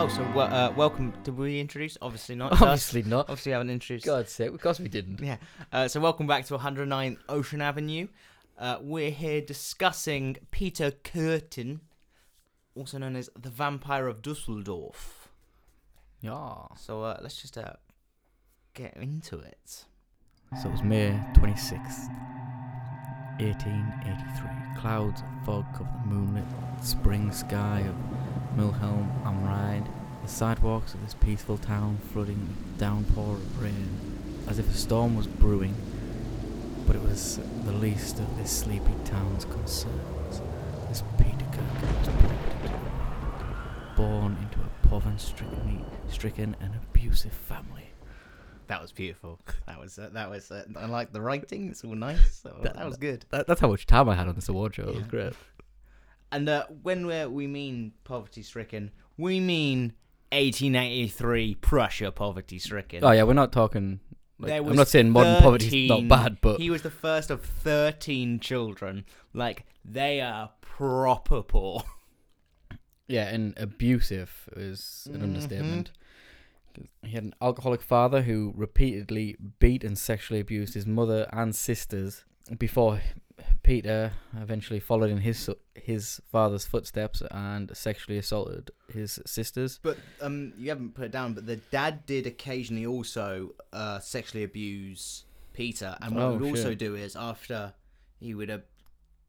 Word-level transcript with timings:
Oh, 0.00 0.06
so 0.06 0.22
uh, 0.22 0.72
welcome. 0.76 1.12
Did 1.24 1.36
we 1.36 1.58
introduce? 1.58 1.98
Obviously 2.00 2.36
not. 2.36 2.52
Obviously 2.52 3.02
not. 3.02 3.28
Obviously, 3.28 3.50
we 3.50 3.54
haven't 3.54 3.70
introduced. 3.70 4.06
God's 4.06 4.30
sake, 4.30 4.54
of 4.54 4.60
course 4.60 4.78
we 4.78 4.86
didn't. 4.86 5.18
Yeah. 5.20 5.38
Uh, 5.72 5.88
so 5.88 5.98
welcome 5.98 6.28
back 6.28 6.44
to 6.46 6.54
109 6.54 7.18
Ocean 7.28 7.60
Avenue. 7.60 8.06
Uh, 8.56 8.76
we're 8.80 9.10
here 9.10 9.40
discussing 9.40 10.36
Peter 10.52 10.92
Kürten, 10.92 11.80
also 12.76 12.98
known 12.98 13.16
as 13.16 13.28
the 13.36 13.50
Vampire 13.50 14.06
of 14.06 14.22
Dusseldorf. 14.22 15.30
Yeah. 16.20 16.66
So 16.76 17.02
uh, 17.02 17.18
let's 17.20 17.42
just 17.42 17.58
uh, 17.58 17.72
get 18.74 18.96
into 18.96 19.40
it. 19.40 19.84
So 20.62 20.68
it 20.68 20.72
was 20.72 20.82
May 20.84 21.10
26th, 21.34 22.08
1883. 23.40 24.80
Clouds 24.80 25.22
of 25.22 25.44
fog 25.44 25.64
cover 25.72 25.90
the 26.04 26.14
moonlit 26.14 26.44
spring 26.82 27.32
sky 27.32 27.80
of 27.80 28.17
Mulheim 28.58 29.08
am 29.24 29.44
Rhein. 29.46 29.88
The 30.22 30.28
sidewalks 30.28 30.92
of 30.92 31.00
this 31.02 31.14
peaceful 31.14 31.58
town 31.58 31.98
flooding 32.12 32.40
with 32.48 32.78
downpour 32.78 33.34
of 33.36 33.62
rain, 33.62 33.88
as 34.48 34.58
if 34.58 34.68
a 34.68 34.74
storm 34.76 35.16
was 35.16 35.28
brewing. 35.28 35.74
But 36.84 36.96
it 36.96 37.02
was 37.02 37.38
the 37.64 37.72
least 37.72 38.18
of 38.18 38.36
this 38.36 38.50
sleepy 38.50 38.92
town's 39.04 39.44
concerns. 39.44 40.42
This 40.88 41.04
Peter 41.18 41.46
Kirk 41.52 41.82
was 41.82 42.08
born 43.96 44.36
into, 44.42 44.58
a 44.60 44.88
poverty-stricken, 44.88 45.84
stricken 46.08 46.56
and 46.60 46.74
abusive 46.74 47.32
family. 47.32 47.84
That 48.66 48.82
was 48.82 48.90
beautiful. 48.90 49.38
That 49.66 49.78
was 49.78 49.98
uh, 49.98 50.10
that 50.12 50.28
was. 50.30 50.50
Uh, 50.50 50.64
I 50.76 50.86
like 50.86 51.12
the 51.12 51.20
writing. 51.20 51.68
It's 51.70 51.84
all 51.84 51.94
nice. 51.94 52.40
So 52.42 52.56
that, 52.62 52.74
That- 52.74 52.86
was 52.86 52.96
good. 52.96 53.24
That, 53.30 53.46
that's 53.46 53.60
how 53.60 53.68
much 53.68 53.86
time 53.86 54.08
I 54.08 54.14
had 54.14 54.26
on 54.28 54.34
this 54.34 54.48
award 54.48 54.74
show. 54.74 54.88
It 54.88 54.94
was 54.96 55.06
great. 55.06 55.32
And 56.30 56.48
uh, 56.48 56.66
when 56.82 57.06
we 57.06 57.24
we 57.26 57.46
mean 57.46 57.92
poverty 58.04 58.42
stricken, 58.42 58.90
we 59.16 59.40
mean 59.40 59.94
1883 60.32 61.54
Prussia 61.56 62.12
poverty 62.12 62.58
stricken. 62.58 63.02
Oh 63.04 63.10
yeah, 63.10 63.22
we're 63.22 63.32
not 63.34 63.52
talking. 63.52 64.00
Like, 64.40 64.52
I'm 64.52 64.76
not 64.76 64.86
saying 64.88 65.10
modern 65.10 65.42
poverty 65.42 65.84
is 65.86 65.88
not 65.88 66.06
bad, 66.08 66.40
but 66.40 66.60
he 66.60 66.70
was 66.70 66.82
the 66.82 66.90
first 66.90 67.28
of 67.30 67.42
13 67.42 68.38
children. 68.38 69.04
Like, 69.34 69.64
they 69.84 70.20
are 70.20 70.50
proper 70.60 71.42
poor. 71.42 71.82
yeah, 73.08 73.28
and 73.28 73.54
abusive 73.58 74.48
is 74.54 75.08
an 75.12 75.20
Mhm. 75.20 75.22
understatement. 75.24 75.90
He 77.02 77.10
had 77.10 77.24
an 77.24 77.34
alcoholic 77.42 77.82
father 77.82 78.22
who 78.22 78.52
repeatedly 78.54 79.36
beat 79.58 79.82
and 79.82 79.98
sexually 79.98 80.38
abused 80.38 80.74
his 80.74 80.86
mother 80.86 81.28
and 81.32 81.56
sisters 81.56 82.24
before 82.56 83.00
Peter 83.62 84.12
eventually 84.40 84.80
followed 84.80 85.10
in 85.10 85.18
his 85.18 85.48
his 85.74 86.20
father's 86.30 86.64
footsteps 86.64 87.22
and 87.30 87.70
sexually 87.76 88.18
assaulted 88.18 88.70
his 88.92 89.20
sisters. 89.26 89.78
But 89.82 89.98
um, 90.20 90.52
you 90.58 90.68
haven't 90.70 90.94
put 90.94 91.04
it 91.04 91.12
down, 91.12 91.34
but 91.34 91.46
the 91.46 91.56
dad 91.56 92.06
did 92.06 92.26
occasionally 92.26 92.86
also 92.86 93.50
uh, 93.72 93.98
sexually 94.00 94.44
abuse 94.44 95.24
Peter. 95.52 95.96
And 96.00 96.14
what 96.14 96.22
Oh, 96.24 96.32
he 96.32 96.38
would 96.38 96.48
also 96.50 96.70
shit. 96.70 96.78
do 96.78 96.94
is 96.94 97.16
after 97.16 97.74
he 98.20 98.34
would 98.34 98.50
uh, 98.50 98.58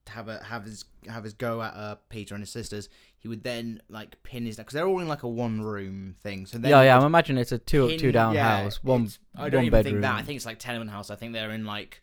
have 0.08 0.28
a 0.28 0.44
have 0.44 0.64
his 0.66 0.86
have 1.08 1.24
his 1.24 1.34
go 1.34 1.62
at 1.62 1.74
uh, 1.74 1.96
Peter 2.10 2.34
and 2.36 2.42
his 2.42 2.50
sisters, 2.52 2.90
he 3.20 3.28
would 3.28 3.44
then 3.44 3.82
like 3.90 4.22
pin 4.24 4.46
his 4.46 4.56
because 4.58 4.74
they're 4.74 4.88
all 4.88 5.00
in 5.00 5.08
like 5.08 5.24
a 5.24 5.28
one 5.28 5.62
room 5.62 6.16
thing. 6.22 6.46
So 6.46 6.58
then 6.58 6.72
yeah, 6.72 6.82
yeah, 6.84 6.98
I'm 6.98 7.06
imagining 7.06 7.42
it's 7.42 7.52
a 7.52 7.58
two 7.58 7.88
pin- 7.88 8.00
two 8.00 8.12
down 8.12 8.34
yeah, 8.36 8.64
house, 8.64 8.84
one 8.84 9.10
I 9.36 9.50
don't 9.50 9.60
one 9.60 9.66
even 9.66 9.72
bedroom. 9.80 9.94
think 9.96 10.02
that. 10.04 10.16
I 10.16 10.22
think 10.24 10.38
it's 10.38 10.46
like 10.46 10.60
tenement 10.60 10.90
house. 10.92 11.10
I 11.10 11.16
think 11.16 11.34
they're 11.34 11.52
in 11.52 11.66
like 11.66 12.02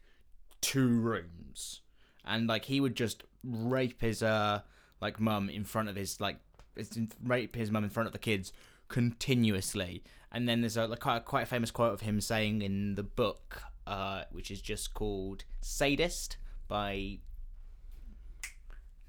two 0.61 0.89
rooms, 1.01 1.81
and 2.27 2.47
like 2.47 2.65
he 2.65 2.81
would 2.81 2.95
just 2.95 3.23
rape 3.45 4.01
his 4.01 4.23
uh 4.23 4.61
like 5.01 5.21
mum 5.21 5.49
in 5.49 5.65
front 5.65 5.89
of 5.89 5.97
his 5.97 6.21
like 6.21 6.39
it's 6.75 6.99
rape 7.23 7.55
his 7.57 7.71
mum 7.71 7.85
in 7.85 7.91
front 7.91 8.07
of 8.07 8.13
the 8.13 8.19
kids 8.19 8.53
continuously. 8.89 10.03
And 10.33 10.49
then 10.49 10.61
there's 10.61 10.77
a 10.77 10.87
like, 10.87 11.01
quite 11.01 11.25
quite 11.25 11.43
a 11.43 11.47
famous 11.47 11.71
quote 11.71 11.95
of 11.95 12.01
him 12.03 12.21
saying 12.21 12.63
in 12.63 12.95
the 12.95 13.03
book, 13.03 13.63
uh, 13.87 14.25
which 14.31 14.51
is 14.51 14.61
just 14.61 14.95
called 14.95 15.45
"Sadist" 15.61 16.37
by 16.69 17.19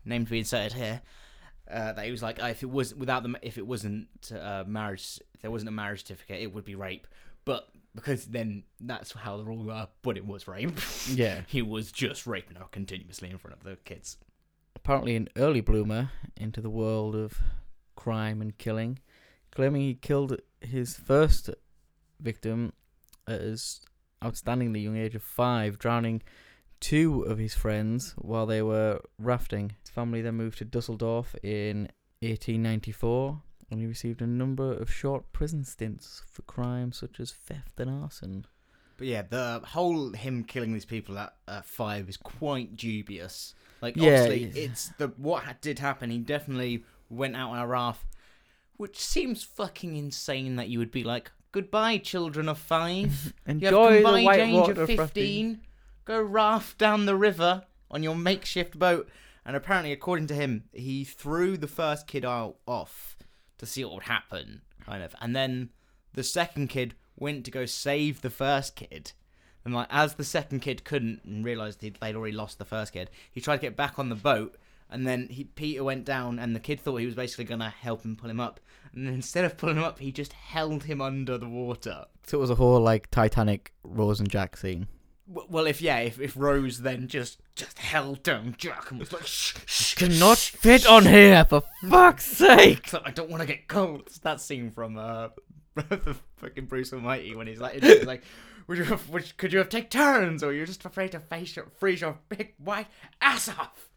name 0.06 0.26
to 0.26 0.32
be 0.32 0.40
inserted 0.40 0.74
here. 0.74 1.02
Uh, 1.70 1.92
that 1.92 2.06
he 2.06 2.12
was 2.12 2.24
like, 2.24 2.40
"Oh, 2.42 2.48
if 2.48 2.64
it 2.64 2.70
was 2.70 2.96
without 2.96 3.24
them, 3.24 3.36
if 3.42 3.58
it 3.58 3.68
wasn't 3.68 4.08
uh, 4.32 4.64
marriage, 4.66 5.20
if 5.34 5.42
there 5.42 5.52
wasn't 5.52 5.70
a 5.70 5.74
marriage 5.74 6.02
certificate, 6.02 6.42
it 6.42 6.54
would 6.54 6.64
be 6.64 6.76
rape. 6.76 7.08
But 7.44 7.68
because 7.98 8.26
then 8.28 8.62
that's 8.80 9.12
how 9.14 9.38
the 9.38 9.44
rule 9.44 9.72
are, 9.72 9.90
but 10.04 10.18
it 10.18 10.26
was 10.26 10.48
rape. 10.48 10.80
yeah. 11.10 11.42
he 11.48 11.64
was 11.64 11.92
just 11.92 12.28
raping 12.28 12.56
her 12.58 12.66
continuously 12.72 13.32
in 13.32 13.40
front 13.40 13.58
of 13.58 13.64
the 13.64 13.76
kids. 13.86 14.18
apparently 14.76 15.16
an 15.16 15.28
early 15.36 15.62
bloomer 15.62 16.12
into 16.38 16.62
the 16.62 16.70
world 16.70 17.16
of 17.16 17.42
crime 17.96 18.40
and 18.40 18.56
killing, 18.60 19.00
claiming 19.52 19.82
he 19.82 19.96
killed 19.96 20.40
his 20.62 20.96
first 20.96 21.50
victim 22.20 22.72
at 23.28 23.42
his 23.42 23.82
outstandingly 24.24 24.84
young 24.84 24.96
age 24.96 25.16
of 25.16 25.24
five, 25.24 25.80
drowning 25.80 26.22
two 26.80 27.24
of 27.24 27.40
his 27.40 27.56
friends 27.56 28.14
while 28.20 28.46
they 28.46 28.62
were 28.62 29.02
rafting. 29.18 29.72
His 29.82 29.90
family 29.90 30.22
then 30.22 30.36
moved 30.36 30.60
to 30.60 30.66
Dusseldorf 30.66 31.34
in 31.42 31.90
1894, 32.22 33.42
and 33.70 33.80
he 33.80 33.86
received 33.86 34.22
a 34.22 34.28
number 34.28 34.72
of 34.72 34.92
short 34.92 35.32
prison 35.34 35.64
stints 35.64 36.24
for 36.32 36.42
crimes 36.44 36.98
such 36.98 37.20
as 37.20 37.32
theft 37.32 37.80
and 37.80 37.90
arson. 37.90 38.46
But 38.98 39.08
yeah, 39.08 39.22
the 39.30 39.62
whole 39.64 40.12
him 40.14 40.44
killing 40.44 40.74
these 40.74 40.86
people 40.86 41.18
at, 41.20 41.34
at 41.48 41.66
five 41.66 42.10
is 42.10 42.18
quite 42.18 42.76
dubious. 42.76 43.54
Like 43.82 43.96
Yeah, 43.96 44.22
obviously, 44.24 44.44
it's- 44.46 44.58
it's 44.66 44.88
the 44.98 45.10
what 45.18 45.44
ha- 45.44 45.56
did 45.62 45.80
happen. 45.80 46.10
He 46.10 46.18
definitely 46.18 46.84
went 47.10 47.36
out 47.36 47.52
on 47.52 47.60
a 47.60 47.68
raft, 47.68 48.06
which 48.78 48.98
seems 49.00 49.44
fucking 49.44 49.96
insane. 49.96 50.56
That 50.56 50.70
you 50.70 50.80
would 50.80 50.90
be 50.92 51.04
like, 51.04 51.32
"Goodbye, 51.52 52.00
children 52.00 52.50
of 52.50 52.58
five. 52.58 53.34
You 53.48 53.54
have 53.54 53.74
Enjoy 53.74 53.98
the 54.04 54.04
white 54.26 54.40
age 54.40 54.54
water 54.54 54.72
of 54.72 54.78
rafting. 54.90 54.98
15. 54.98 55.62
Go 56.06 56.22
raft 56.22 56.78
down 56.78 57.06
the 57.06 57.16
river 57.16 57.66
on 57.92 58.02
your 58.04 58.16
makeshift 58.16 58.80
boat. 58.80 59.10
And 59.46 59.56
apparently, 59.56 59.92
according 59.94 60.28
to 60.28 60.34
him, 60.34 60.64
he 60.74 61.04
threw 61.06 61.56
the 61.58 61.68
first 61.68 62.08
kid 62.08 62.26
out 62.26 62.58
off 62.68 63.16
to 63.58 63.66
see 63.66 63.84
what 63.84 63.94
would 63.94 64.04
happen, 64.04 64.62
kind 64.86 65.04
of. 65.04 65.16
And 65.22 65.36
then 65.36 65.70
the 66.14 66.24
second 66.24 66.68
kid 66.68 66.96
went 67.16 67.46
to 67.46 67.52
go 67.52 67.66
save 67.66 68.22
the 68.22 68.30
first 68.30 68.76
kid. 68.76 69.14
And 69.66 69.74
like, 69.74 69.88
as 69.90 70.16
the 70.16 70.24
second 70.24 70.62
kid 70.62 70.84
couldn't 70.84 71.24
and 71.26 71.44
realized 71.44 71.82
they'd 71.82 71.98
already 72.02 72.36
lost 72.36 72.58
the 72.58 72.66
first 72.66 72.94
kid, 72.94 73.10
he 73.32 73.42
tried 73.42 73.58
to 73.58 73.62
get 73.62 73.76
back 73.76 74.00
on 74.00 74.10
the 74.10 74.16
boat. 74.16 74.56
And 74.90 75.06
then 75.06 75.28
he, 75.30 75.44
Peter 75.44 75.84
went 75.84 76.06
down, 76.06 76.40
and 76.40 76.56
the 76.56 76.62
kid 76.62 76.80
thought 76.80 76.96
he 76.96 77.06
was 77.06 77.16
basically 77.16 77.44
gonna 77.44 77.70
help 77.70 78.04
him 78.04 78.16
pull 78.16 78.30
him 78.30 78.40
up. 78.40 78.62
And 78.94 79.10
instead 79.10 79.44
of 79.44 79.58
pulling 79.58 79.76
him 79.76 79.84
up, 79.84 80.00
he 80.00 80.14
just 80.14 80.32
held 80.32 80.86
him 80.86 81.02
under 81.02 81.38
the 81.38 81.50
water. 81.50 82.06
So 82.26 82.38
it 82.38 82.42
was 82.42 82.50
a 82.50 82.56
whole 82.56 82.80
like 82.80 83.12
Titanic 83.12 83.74
Rose 83.84 84.22
and 84.22 84.30
Jack 84.30 84.56
scene. 84.56 84.88
Well, 85.28 85.68
if 85.68 85.82
yeah, 85.82 86.00
if, 86.00 86.22
if 86.22 86.38
Rose 86.38 86.80
then 86.80 87.08
just 87.08 87.40
just 87.56 87.80
held 87.80 88.24
down 88.24 88.56
Jack 88.58 88.92
and 88.92 89.00
was 89.00 89.12
like, 89.12 89.28
shh, 89.28 89.56
shh, 89.66 89.96
Cannot 89.96 90.38
shh, 90.38 90.52
fit 90.52 90.82
shh." 90.84 90.88
on 90.88 91.06
here 91.06 91.44
for 91.44 91.64
fuck's 91.90 92.26
sake. 92.26 92.94
Like, 92.94 93.02
I 93.06 93.12
don't 93.12 93.30
want 93.30 93.42
to 93.42 93.48
get 93.48 93.68
cold. 93.68 94.04
It's 94.08 94.20
that 94.20 94.40
scene 94.40 94.72
from 94.72 94.98
uh, 94.98 95.30
the 95.76 96.16
fucking 96.38 96.66
Bruce 96.66 96.94
Almighty 96.94 97.36
when 97.36 97.48
he's 97.48 97.60
like, 97.60 97.84
he's 97.84 98.06
like, 98.06 98.24
would 98.68 98.78
you 98.78 98.86
have, 98.86 99.10
would, 99.10 99.38
could 99.38 99.52
you 99.52 99.60
have 99.60 99.70
take 99.70 99.90
turns, 99.90 100.44
or 100.44 100.54
you're 100.54 100.66
just 100.66 100.86
afraid 100.86 101.12
to 101.12 101.20
face 101.20 101.56
your, 101.56 101.68
freeze 101.78 102.02
your 102.02 102.20
big 102.30 102.54
white 102.58 102.88
ass 103.22 103.50
off? 103.50 103.90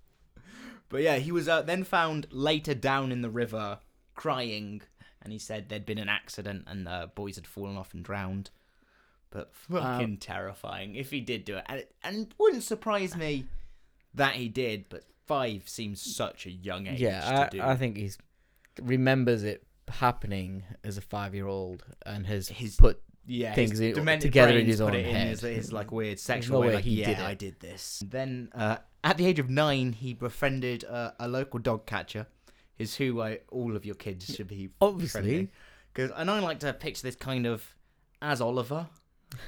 But 0.88 1.02
yeah, 1.02 1.16
he 1.16 1.30
was 1.32 1.48
uh, 1.48 1.62
then 1.62 1.84
found 1.84 2.26
later 2.30 2.74
down 2.74 3.12
in 3.12 3.22
the 3.22 3.30
river 3.30 3.78
crying, 4.14 4.82
and 5.22 5.32
he 5.32 5.38
said 5.38 5.68
there'd 5.68 5.86
been 5.86 5.98
an 5.98 6.08
accident 6.08 6.64
and 6.66 6.86
the 6.86 7.10
boys 7.14 7.36
had 7.36 7.46
fallen 7.46 7.76
off 7.76 7.94
and 7.94 8.04
drowned. 8.04 8.50
But 9.30 9.54
fucking 9.54 10.16
terrifying 10.18 10.96
if 10.96 11.10
he 11.10 11.20
did 11.20 11.44
do 11.44 11.56
it, 11.56 11.64
and 11.68 11.78
it, 11.80 11.94
and 12.02 12.16
it 12.26 12.34
wouldn't 12.38 12.64
surprise 12.64 13.16
me 13.16 13.44
that 14.14 14.34
he 14.34 14.48
did. 14.48 14.86
But 14.88 15.04
five 15.26 15.68
seems 15.68 16.02
such 16.02 16.46
a 16.46 16.50
young 16.50 16.86
age. 16.88 17.00
Yeah, 17.00 17.44
to 17.48 17.56
do. 17.56 17.62
I, 17.62 17.72
I 17.72 17.76
think 17.76 17.96
he's 17.96 18.18
remembers 18.82 19.44
it 19.44 19.64
happening 19.88 20.64
as 20.84 20.96
a 20.96 21.00
five-year-old 21.00 21.84
and 22.06 22.26
has 22.26 22.48
His- 22.48 22.76
put 22.76 23.00
yeah, 23.26 23.54
things 23.54 23.78
his 23.78 23.96
in- 23.96 24.18
together 24.18 24.58
in 24.58 24.66
his 24.66 24.80
own 24.80 24.94
it 24.94 25.04
head. 25.06 25.28
his, 25.28 25.40
his 25.42 25.72
like 25.72 25.92
weird 25.92 26.12
no 26.16 26.16
sexual 26.16 26.60
way. 26.60 26.68
way 26.68 26.74
Like, 26.76 26.84
he 26.84 27.00
yeah, 27.00 27.06
did 27.06 27.18
it. 27.18 27.24
I 27.24 27.34
did 27.34 27.60
this. 27.60 28.02
Then 28.06 28.48
uh, 28.54 28.78
at 29.04 29.16
the 29.18 29.26
age 29.26 29.38
of 29.38 29.48
nine, 29.50 29.92
he 29.92 30.14
befriended 30.14 30.84
uh, 30.84 31.12
a 31.20 31.28
local 31.28 31.60
dog 31.60 31.86
catcher. 31.86 32.26
Is 32.78 32.96
who 32.96 33.20
I, 33.20 33.40
all 33.50 33.76
of 33.76 33.84
your 33.84 33.94
kids 33.94 34.34
should 34.34 34.48
be 34.48 34.70
obviously. 34.80 35.50
because 35.92 36.10
and 36.16 36.30
I 36.30 36.40
like 36.40 36.60
to 36.60 36.72
picture 36.72 37.02
this 37.02 37.14
kind 37.14 37.46
of 37.46 37.74
as 38.22 38.40
Oliver, 38.40 38.88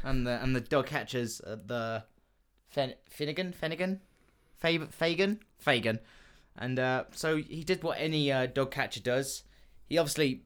and 0.05 0.27
the 0.27 0.43
and 0.43 0.55
the 0.57 0.61
dog 0.61 0.87
catchers 0.87 1.39
the 1.39 2.05
Fen- 2.69 2.95
Finnegan 3.09 3.53
Finnegan, 3.53 4.01
Fagin 4.63 5.41
Fagin, 5.59 5.99
and 6.57 6.79
uh, 6.79 7.05
so 7.13 7.37
he 7.37 7.63
did 7.65 7.83
what 7.83 7.99
any 8.01 8.31
uh, 8.33 8.47
dog 8.47 8.71
catcher 8.71 9.01
does. 9.01 9.43
He 9.89 9.99
obviously 9.99 10.45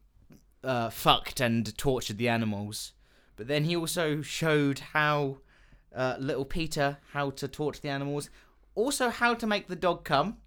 uh, 0.64 0.90
fucked 0.90 1.40
and 1.40 1.76
tortured 1.78 2.18
the 2.18 2.28
animals, 2.28 2.92
but 3.36 3.46
then 3.46 3.64
he 3.64 3.76
also 3.76 4.22
showed 4.22 4.80
how 4.92 5.38
uh, 5.94 6.16
little 6.18 6.44
Peter 6.44 6.98
how 7.12 7.30
to 7.30 7.46
torture 7.48 7.80
the 7.80 7.88
animals, 7.88 8.28
also 8.74 9.08
how 9.10 9.34
to 9.34 9.46
make 9.46 9.68
the 9.68 9.76
dog 9.76 10.04
come. 10.04 10.38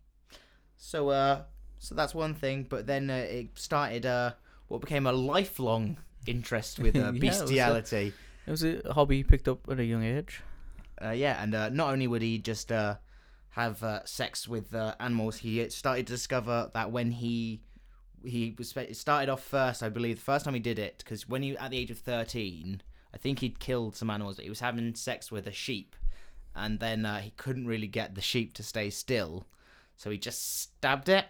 So 0.76 1.10
uh, 1.10 1.44
so 1.78 1.96
that's 1.96 2.14
one 2.14 2.34
thing. 2.34 2.66
But 2.70 2.88
then 2.88 3.10
uh, 3.10 3.16
it 3.30 3.58
started 3.58 4.06
uh 4.06 4.34
what 4.68 4.82
became 4.82 5.08
a 5.08 5.12
lifelong 5.14 5.98
interest 6.28 6.80
with 6.80 6.96
uh, 6.96 7.00
it 7.16 7.24
was 7.24 7.40
a- 7.40 7.46
bestiality. 7.46 8.14
It 8.50 8.54
was 8.54 8.64
a 8.64 8.82
hobby 8.94 9.18
he 9.18 9.24
picked 9.24 9.48
up 9.48 9.70
at 9.70 9.80
a 9.80 9.86
young 9.86 10.04
age. 10.04 10.42
Uh, 11.00 11.12
yeah, 11.12 11.40
and 11.40 11.54
uh, 11.54 11.70
not 11.70 11.92
only 11.92 12.08
would 12.08 12.24
he 12.24 12.40
just 12.40 12.72
uh, 12.72 12.96
have 13.52 13.84
uh, 13.84 14.04
sex 14.06 14.48
with 14.48 14.74
uh, 14.74 14.96
animals, 15.00 15.38
he 15.38 15.70
started 15.70 16.08
to 16.08 16.14
discover 16.14 16.72
that 16.74 16.92
when 16.92 17.12
he 17.12 17.62
he 18.26 18.56
was 18.58 18.74
started 18.94 19.30
off 19.30 19.44
first, 19.44 19.84
I 19.84 19.90
believe, 19.90 20.16
the 20.16 20.24
first 20.24 20.46
time 20.46 20.56
he 20.56 20.60
did 20.60 20.80
it, 20.80 20.98
because 20.98 21.30
when 21.30 21.44
he 21.44 21.56
at 21.58 21.70
the 21.70 21.78
age 21.78 21.92
of 21.92 22.00
thirteen, 22.00 22.82
I 23.14 23.18
think 23.18 23.38
he'd 23.38 23.60
killed 23.60 23.96
some 23.96 24.10
animals, 24.10 24.38
but 24.38 24.46
he 24.46 24.50
was 24.50 24.62
having 24.62 24.96
sex 24.96 25.32
with 25.32 25.46
a 25.46 25.52
sheep, 25.52 25.96
and 26.56 26.80
then 26.80 27.06
uh, 27.06 27.20
he 27.20 27.30
couldn't 27.38 27.68
really 27.68 27.86
get 27.86 28.16
the 28.16 28.22
sheep 28.22 28.56
to 28.56 28.64
stay 28.64 28.90
still, 28.90 29.46
so 29.96 30.10
he 30.10 30.18
just 30.18 30.60
stabbed 30.60 31.08
it. 31.08 31.26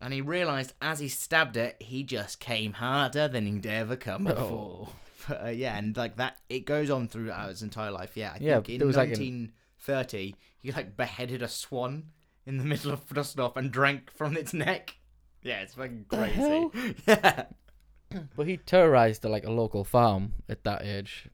And 0.00 0.14
he 0.14 0.20
realised 0.20 0.74
as 0.80 1.00
he 1.00 1.08
stabbed 1.08 1.56
it, 1.56 1.74
he 1.80 2.04
just 2.04 2.38
came 2.38 2.74
harder 2.74 3.26
than 3.26 3.46
he'd 3.46 3.66
ever 3.66 3.96
come 3.96 4.24
before. 4.26 4.90
But, 5.28 5.44
uh, 5.44 5.48
yeah, 5.48 5.76
and 5.76 5.96
like 5.96 6.16
that, 6.16 6.38
it 6.48 6.66
goes 6.66 6.90
on 6.90 7.08
throughout 7.08 7.48
his 7.48 7.62
entire 7.62 7.90
life. 7.90 8.16
Yeah, 8.16 8.32
I 8.34 8.38
Yeah, 8.40 8.54
think 8.60 8.80
in 8.80 8.86
was, 8.86 8.96
like, 8.96 9.06
an- 9.12 9.20
1930, 9.20 10.34
he 10.60 10.72
like 10.72 10.96
beheaded 10.96 11.42
a 11.42 11.48
swan 11.48 12.10
in 12.46 12.58
the 12.58 12.64
middle 12.72 12.92
of 12.92 13.06
Dusseldorf 13.08 13.56
and 13.56 13.70
drank 13.70 14.10
from 14.12 14.36
its 14.36 14.52
neck. 14.54 14.96
Yeah, 15.42 15.60
it's 15.62 15.74
fucking 15.74 16.06
The 16.10 16.16
crazy. 16.16 16.38
hell? 16.40 16.72
Yeah, 17.06 17.44
But 18.36 18.46
he 18.46 18.56
terrorized 18.56 19.24
like 19.24 19.44
a 19.44 19.50
local 19.50 19.84
farm 19.84 20.34
at 20.48 20.62
that 20.64 20.82
age 20.82 21.28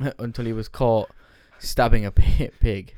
until 0.18 0.44
he 0.44 0.52
was 0.52 0.68
caught 0.68 1.10
stabbing 1.58 2.04
a 2.04 2.10
pi- 2.10 2.50
pig. 2.60 2.94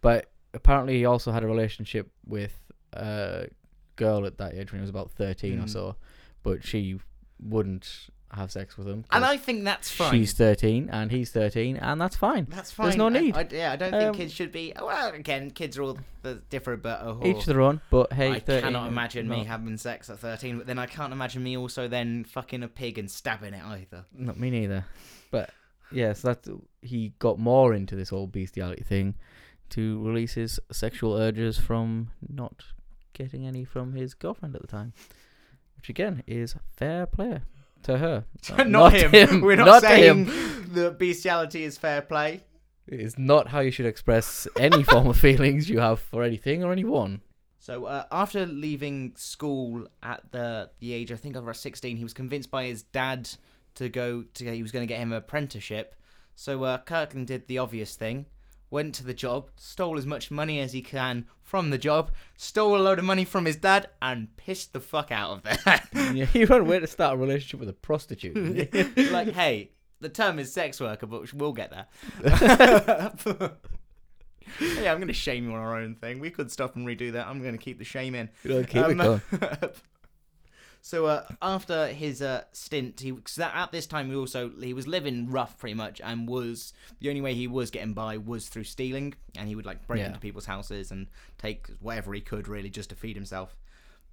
But 0.00 0.30
apparently, 0.54 0.96
he 0.98 1.04
also 1.04 1.30
had 1.32 1.42
a 1.44 1.46
relationship 1.46 2.10
with 2.26 2.58
a 2.92 3.48
girl 3.96 4.26
at 4.26 4.38
that 4.38 4.54
age 4.54 4.72
when 4.72 4.80
he 4.80 4.82
was 4.82 4.90
about 4.90 5.10
13 5.12 5.58
or 5.60 5.62
Mm. 5.64 5.68
so. 5.70 5.96
But 6.42 6.64
she 6.64 6.98
wouldn't 7.42 8.08
have 8.32 8.52
sex 8.52 8.76
with 8.78 8.86
him. 8.86 9.04
And 9.10 9.24
I 9.24 9.36
think 9.36 9.64
that's 9.64 9.90
fine. 9.90 10.12
She's 10.12 10.32
13 10.32 10.88
and 10.90 11.10
he's 11.10 11.30
13, 11.30 11.76
and 11.76 12.00
that's 12.00 12.16
fine. 12.16 12.46
That's 12.48 12.70
fine. 12.70 12.86
There's 12.86 12.96
no 12.96 13.08
need. 13.08 13.36
I, 13.36 13.46
yeah, 13.50 13.72
I 13.72 13.76
don't 13.76 13.92
Um, 13.94 14.00
think 14.00 14.16
kids 14.16 14.32
should 14.32 14.52
be. 14.52 14.72
Well, 14.80 15.12
again, 15.12 15.50
kids 15.50 15.76
are 15.78 15.82
all 15.82 15.98
uh, 16.24 16.34
different, 16.48 16.82
but 16.82 17.00
oh, 17.02 17.20
Each 17.24 17.44
their 17.44 17.60
own. 17.60 17.80
But 17.90 18.12
hey, 18.12 18.32
I 18.32 18.38
13 18.40 18.62
cannot 18.62 18.88
imagine 18.88 19.28
me 19.28 19.44
having 19.44 19.76
sex 19.76 20.08
at 20.10 20.18
13, 20.20 20.58
but 20.58 20.66
then 20.66 20.78
I 20.78 20.86
can't 20.86 21.12
imagine 21.12 21.42
me 21.42 21.56
also 21.56 21.88
then 21.88 22.24
fucking 22.24 22.62
a 22.62 22.68
pig 22.68 22.98
and 22.98 23.10
stabbing 23.10 23.54
it 23.54 23.64
either. 23.64 24.04
Not 24.12 24.38
me 24.38 24.50
neither. 24.50 24.84
But 25.30 25.50
yeah, 25.90 26.12
so 26.12 26.28
that 26.34 26.46
he 26.82 27.14
got 27.18 27.38
more 27.38 27.74
into 27.74 27.96
this 27.96 28.10
whole 28.10 28.26
bestiality 28.26 28.84
thing 28.84 29.16
to 29.70 30.04
release 30.04 30.34
his 30.34 30.60
sexual 30.70 31.14
urges 31.14 31.58
from 31.58 32.10
not 32.28 32.64
getting 33.12 33.46
any 33.46 33.64
from 33.64 33.94
his 33.94 34.14
girlfriend 34.14 34.54
at 34.54 34.62
the 34.62 34.68
time, 34.68 34.92
which 35.76 35.88
again 35.88 36.22
is 36.26 36.54
fair 36.76 37.06
play 37.06 37.40
to 37.84 37.98
her. 37.98 38.24
not, 38.66 38.92
him. 38.92 39.40
We're 39.40 39.56
not, 39.56 39.80
to 39.80 39.88
saying 39.88 40.26
him. 40.26 40.70
the 40.72 40.90
bestiality 40.90 41.64
is 41.64 41.78
fair 41.78 42.02
play. 42.02 42.40
It 42.86 43.00
is 43.00 43.18
not 43.18 43.48
how 43.48 43.60
you 43.60 43.70
should 43.70 43.86
express 43.86 44.48
any 44.58 44.82
form 44.82 45.06
of 45.06 45.16
feelings 45.20 45.70
you 45.70 45.78
have 45.80 46.00
for 46.00 46.22
anything 46.22 46.64
or 46.64 46.72
anyone. 46.72 47.20
So 47.58 47.84
uh, 47.84 48.04
after 48.10 48.46
leaving 48.46 49.12
school 49.16 49.86
at 50.02 50.22
the 50.32 50.70
the 50.80 50.92
age 50.92 51.12
I 51.12 51.16
think 51.16 51.36
of 51.36 51.46
around 51.46 51.54
16, 51.54 51.96
he 51.96 52.02
was 52.02 52.14
convinced 52.14 52.50
by 52.50 52.64
his 52.64 52.82
dad 52.82 53.28
to 53.74 53.88
go 53.88 54.24
to 54.34 54.52
he 54.52 54.62
was 54.62 54.72
going 54.72 54.82
to 54.82 54.92
get 54.92 54.98
him 54.98 55.12
an 55.12 55.18
apprenticeship. 55.18 55.94
So 56.34 56.64
uh, 56.64 56.78
Kürten 56.78 57.26
did 57.26 57.46
the 57.46 57.58
obvious 57.58 57.94
thing, 57.96 58.26
went 58.70 58.94
to 58.96 59.04
the 59.04 59.14
job, 59.14 59.50
stole 59.56 59.98
as 59.98 60.06
much 60.06 60.30
money 60.30 60.60
as 60.60 60.72
he 60.72 60.80
can 60.82 61.26
from 61.42 61.70
the 61.70 61.78
job, 61.78 62.12
stole 62.36 62.76
a 62.76 62.78
load 62.82 62.98
of 63.00 63.04
money 63.04 63.24
from 63.24 63.44
his 63.44 63.56
dad, 63.56 63.88
and 64.00 64.36
pissed 64.36 64.72
the 64.72 64.80
fuck 64.80 65.10
out 65.10 65.30
of 65.32 65.42
there. 65.42 65.80
Yeah, 66.14 66.26
you 66.32 66.46
run 66.46 66.60
away 66.62 66.78
to 66.80 66.86
start 66.86 67.14
a 67.14 67.16
relationship 67.16 67.60
with 67.60 67.68
a 67.68 67.72
prostitute. 67.72 68.36
like, 69.12 69.32
hey, 69.32 69.70
the 70.00 70.08
term 70.08 70.38
is 70.38 70.52
sex 70.52 70.80
worker, 70.80 71.06
but 71.06 71.32
we'll 71.34 71.52
get 71.52 71.70
there. 71.70 71.86
yeah, 74.60 74.92
I'm 74.92 74.98
going 74.98 75.08
to 75.08 75.12
shame 75.12 75.44
you 75.44 75.52
on 75.54 75.58
our 75.60 75.76
own 75.78 75.94
thing. 75.94 76.20
We 76.20 76.30
could 76.30 76.50
stop 76.50 76.76
and 76.76 76.86
redo 76.86 77.12
that. 77.12 77.26
I'm 77.26 77.40
going 77.42 77.52
to 77.56 77.62
keep 77.62 77.78
the 77.78 77.84
shame 77.84 78.14
in. 78.14 78.28
Keep 78.42 78.74
it 78.76 78.76
Um, 78.76 78.96
going. 78.96 79.20
So 80.82 81.06
uh, 81.06 81.26
after 81.42 81.88
his 81.88 82.22
uh, 82.22 82.44
stint, 82.52 83.00
he 83.00 83.12
cause 83.12 83.38
at 83.38 83.72
this 83.72 83.86
time 83.86 84.08
he 84.10 84.16
also 84.16 84.50
he 84.60 84.72
was 84.74 84.86
living 84.86 85.30
rough 85.30 85.58
pretty 85.58 85.74
much, 85.74 86.00
and 86.02 86.28
was 86.28 86.72
the 87.00 87.08
only 87.08 87.20
way 87.20 87.34
he 87.34 87.46
was 87.46 87.70
getting 87.70 87.92
by 87.94 88.16
was 88.16 88.48
through 88.48 88.64
stealing, 88.64 89.14
and 89.36 89.48
he 89.48 89.54
would 89.54 89.66
like 89.66 89.86
break 89.86 90.00
Yeah. 90.00 90.06
into 90.08 90.20
people's 90.20 90.46
houses 90.46 90.90
and 90.90 91.06
take 91.38 91.68
whatever 91.80 92.12
he 92.14 92.20
could 92.20 92.48
really 92.48 92.70
just 92.70 92.90
to 92.90 92.96
feed 92.96 93.16
himself. 93.16 93.56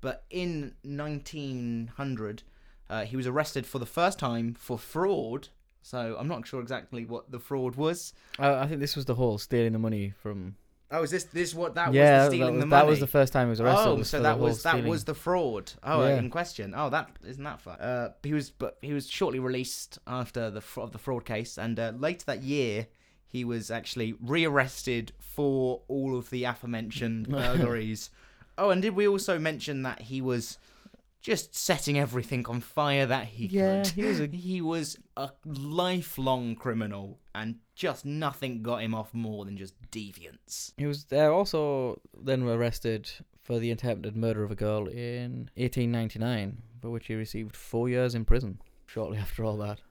But 0.02 0.26
in 0.30 0.76
1900, 0.84 2.44
uh, 2.90 3.06
he 3.06 3.16
was 3.16 3.28
arrested 3.28 3.66
for 3.66 3.80
the 3.80 3.86
first 3.86 4.20
time 4.20 4.54
for 4.54 4.78
fraud. 4.78 5.50
So 5.82 6.16
I'm 6.20 6.28
not 6.28 6.46
sure 6.48 6.62
exactly 6.62 7.06
what 7.06 7.32
the 7.32 7.40
fraud 7.40 7.76
was. 7.76 8.14
I, 8.38 8.54
I 8.56 8.68
think 8.68 8.80
this 8.82 8.96
was 8.96 9.06
the 9.06 9.16
whole 9.16 9.38
stealing 9.38 9.74
the 9.74 9.80
money 9.80 10.14
from. 10.22 10.56
Oh, 10.90 11.04
is 11.04 11.12
this 11.12 11.26
this 11.26 11.54
what 11.54 11.76
that 11.76 11.94
yeah, 11.94 12.24
was 12.24 12.30
the 12.32 12.36
stealing 12.38 12.40
that 12.40 12.54
was, 12.54 12.62
the 12.62 12.66
money? 12.68 12.82
that 12.82 12.90
was 12.90 13.00
the 13.02 13.08
first 13.08 13.34
time 13.34 13.48
he 13.48 13.50
was 13.50 13.60
arrested. 13.62 13.88
Oh, 13.90 14.04
so 14.04 14.22
that 14.22 14.40
was 14.40 14.64
that 14.64 14.70
stealing. 14.72 14.90
was 14.90 15.04
the 15.04 15.14
fraud. 15.14 15.74
Oh, 15.84 16.08
Yeah. 16.08 16.18
in 16.18 16.30
question. 16.30 16.74
Oh, 16.76 16.90
that 16.90 17.10
isn't 17.26 17.44
that 17.44 17.60
fun. 17.60 17.80
Uh, 17.80 18.14
he 18.24 18.34
was, 18.34 18.50
but 18.52 18.78
he 18.82 18.94
was 18.94 19.10
shortly 19.10 19.40
released 19.40 20.00
after 20.08 20.50
the 20.50 20.62
of 20.78 20.92
the 20.94 20.98
fraud 20.98 21.26
case, 21.26 21.58
and 21.58 21.78
uh, 21.80 21.92
later 21.98 22.24
that 22.28 22.42
year, 22.42 22.88
he 23.26 23.44
was 23.44 23.70
actually 23.70 24.16
rearrested 24.22 25.12
for 25.20 25.82
all 25.90 26.18
of 26.18 26.30
the 26.30 26.46
aforementioned 26.46 27.28
burglaries. 27.30 28.10
oh, 28.58 28.70
and 28.70 28.82
did 28.82 28.96
we 28.96 29.08
also 29.08 29.38
mention 29.38 29.84
that 29.84 30.04
he 30.04 30.22
was 30.22 30.58
just 31.28 31.54
setting 31.54 32.00
everything 32.00 32.46
on 32.48 32.62
fire 32.62 33.06
that 33.06 33.26
he 33.26 33.48
Yeah, 33.48 33.84
could? 33.84 33.88
he 33.92 34.04
was 34.06 34.20
a- 34.22 34.28
he 34.50 34.62
was 34.62 34.98
a 35.18 35.30
lifelong 35.46 36.56
criminal, 36.56 37.20
and 37.36 37.56
just 37.76 38.06
nothing 38.06 38.64
got 38.64 38.82
him 38.82 38.96
off 38.96 39.14
more 39.14 39.44
than 39.44 39.58
just 39.58 39.74
deviance. 39.92 40.72
He 40.78 40.86
was 40.86 41.06
uh, 41.12 41.30
also 41.30 42.00
then 42.18 42.44
arrested 42.44 43.12
for 43.44 43.60
the 43.60 43.72
attempted 43.72 44.16
murder 44.16 44.44
of 44.46 44.52
a 44.52 44.56
girl 44.56 44.88
in 44.88 45.50
1899, 45.56 46.62
for 46.82 46.90
which 46.92 47.08
he 47.08 47.16
received 47.16 47.58
four 47.58 47.90
years 47.90 48.16
in 48.16 48.24
prison. 48.24 48.60
Shortly 48.86 49.18
after 49.18 49.44
all 49.44 49.58
that, 49.58 49.82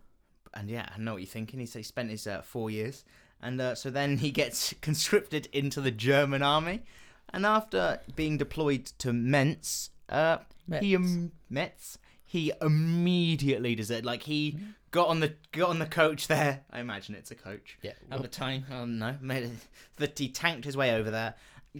and 0.54 0.70
yeah, 0.70 0.88
I 0.94 0.98
know 0.98 1.12
what 1.12 1.20
you're 1.22 1.26
thinking. 1.28 1.60
He, 1.60 1.66
he 1.66 1.82
spent 1.82 2.08
his 2.10 2.26
uh, 2.26 2.40
four 2.40 2.70
years, 2.70 3.04
and 3.42 3.60
uh, 3.60 3.74
so 3.74 3.90
then 3.90 4.16
he 4.16 4.30
gets 4.30 4.74
conscripted 4.80 5.48
into 5.52 5.82
the 5.82 5.90
German 5.90 6.42
army, 6.42 6.80
and 7.28 7.44
after 7.44 8.00
being 8.14 8.38
deployed 8.38 8.86
to 9.00 9.08
Mentz, 9.10 9.90
uh, 10.08 10.38
he 10.80 10.96
Metz. 10.96 11.12
um, 11.12 11.32
Metz, 11.50 11.98
he 12.24 12.52
immediately 12.60 13.74
deserted. 13.74 14.04
Like 14.04 14.22
he 14.22 14.58
got 14.90 15.08
on 15.08 15.20
the 15.20 15.34
got 15.52 15.70
on 15.70 15.78
the 15.78 15.86
coach 15.86 16.26
there. 16.28 16.64
I 16.70 16.80
imagine 16.80 17.14
it's 17.14 17.30
a 17.30 17.34
coach 17.34 17.78
yeah, 17.82 17.92
at 18.10 18.22
the 18.22 18.28
time. 18.28 18.66
I 18.70 18.74
don't 18.74 18.98
know. 18.98 19.16
Made 19.20 19.44
it, 19.44 19.50
that 19.96 20.18
he 20.18 20.28
tanked 20.28 20.64
his 20.64 20.76
way 20.76 20.94
over 20.94 21.10
there, 21.10 21.34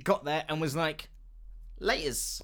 got 0.05 0.25
there, 0.25 0.45
and 0.49 0.61
was 0.61 0.77
like, 0.77 1.09
"Laters." 1.81 2.43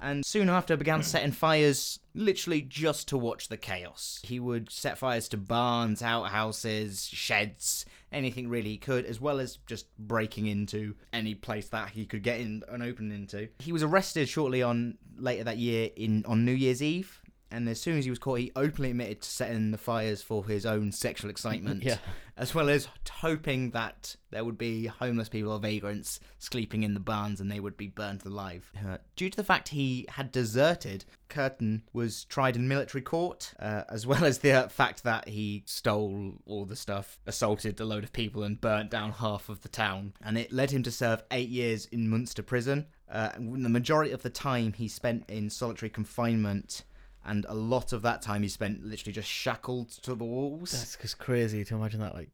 And 0.00 0.24
soon 0.24 0.48
after 0.48 0.76
began 0.76 1.02
setting 1.02 1.32
fires, 1.32 2.00
literally 2.14 2.60
just 2.60 3.08
to 3.08 3.18
watch 3.18 3.48
the 3.48 3.56
chaos. 3.56 4.20
He 4.22 4.38
would 4.38 4.70
set 4.70 4.98
fires 4.98 5.28
to 5.28 5.36
barns, 5.36 6.02
outhouses, 6.02 7.06
sheds, 7.06 7.86
anything 8.12 8.48
really 8.48 8.70
he 8.70 8.76
could, 8.78 9.06
as 9.06 9.20
well 9.20 9.40
as 9.40 9.58
just 9.66 9.86
breaking 9.98 10.46
into 10.46 10.94
any 11.12 11.34
place 11.34 11.68
that 11.68 11.90
he 11.90 12.04
could 12.04 12.22
get 12.22 12.40
in 12.40 12.62
and 12.68 12.82
open 12.82 13.10
into. 13.10 13.48
He 13.58 13.72
was 13.72 13.82
arrested 13.82 14.28
shortly 14.28 14.62
on 14.62 14.98
later 15.16 15.44
that 15.44 15.58
year 15.58 15.90
in 15.96 16.24
on 16.26 16.44
New 16.44 16.52
Year's 16.52 16.82
Eve, 16.82 17.22
and 17.50 17.68
as 17.68 17.80
soon 17.80 17.96
as 17.96 18.04
he 18.04 18.10
was 18.10 18.18
caught, 18.18 18.40
he 18.40 18.52
openly 18.56 18.90
admitted 18.90 19.22
to 19.22 19.30
setting 19.30 19.70
the 19.70 19.78
fires 19.78 20.20
for 20.20 20.44
his 20.46 20.66
own 20.66 20.92
sexual 20.92 21.30
excitement 21.30 21.82
yeah, 21.84 21.98
as 22.36 22.54
well 22.54 22.68
as 22.68 22.88
hoping 23.10 23.70
that 23.70 24.14
there 24.30 24.44
would 24.44 24.58
be 24.58 24.86
homeless 24.86 25.28
people 25.28 25.52
or 25.52 25.58
vagrants 25.58 26.20
sleeping 26.38 26.82
in 26.82 26.94
the 26.94 27.00
barns 27.00 27.40
and 27.40 27.50
they 27.50 27.60
would 27.60 27.76
be 27.76 27.88
burned 27.88 28.24
alive. 28.26 28.70
Uh, 28.78 28.98
due 29.16 29.30
to 29.30 29.36
the 29.36 29.44
fact 29.44 29.68
he 29.68 30.06
had 30.10 30.30
deserted, 30.30 31.04
Kürten 31.30 31.82
was 31.92 32.24
tried 32.24 32.56
in 32.56 32.68
military 32.68 33.02
court, 33.02 33.54
uh, 33.58 33.84
as 33.88 34.06
well 34.06 34.24
as 34.24 34.38
the 34.38 34.52
uh, 34.52 34.68
fact 34.68 35.02
that 35.04 35.28
he 35.28 35.62
stole 35.66 36.34
all 36.44 36.64
the 36.66 36.76
stuff, 36.76 37.18
assaulted 37.26 37.80
a 37.80 37.84
load 37.84 38.04
of 38.04 38.12
people, 38.12 38.42
and 38.42 38.60
burnt 38.60 38.90
down 38.90 39.12
half 39.12 39.48
of 39.48 39.62
the 39.62 39.68
town. 39.68 40.12
And 40.22 40.36
it 40.36 40.52
led 40.52 40.70
him 40.70 40.82
to 40.82 40.90
serve 40.90 41.22
eight 41.30 41.48
years 41.48 41.86
in 41.86 42.08
Munster 42.08 42.42
prison. 42.42 42.86
Uh, 43.10 43.30
the 43.38 43.68
majority 43.68 44.12
of 44.12 44.22
the 44.22 44.30
time 44.30 44.72
he 44.72 44.88
spent 44.88 45.24
in 45.28 45.48
solitary 45.48 45.90
confinement. 45.90 46.82
And 47.26 47.44
a 47.48 47.54
lot 47.54 47.92
of 47.92 48.02
that 48.02 48.22
time 48.22 48.42
he 48.42 48.48
spent 48.48 48.84
literally 48.84 49.12
just 49.12 49.28
shackled 49.28 49.90
to 50.02 50.14
the 50.14 50.24
walls. 50.24 50.70
that's 50.70 50.96
just 50.96 51.18
crazy 51.18 51.64
to 51.64 51.74
imagine 51.74 52.00
that. 52.00 52.14
Like, 52.14 52.30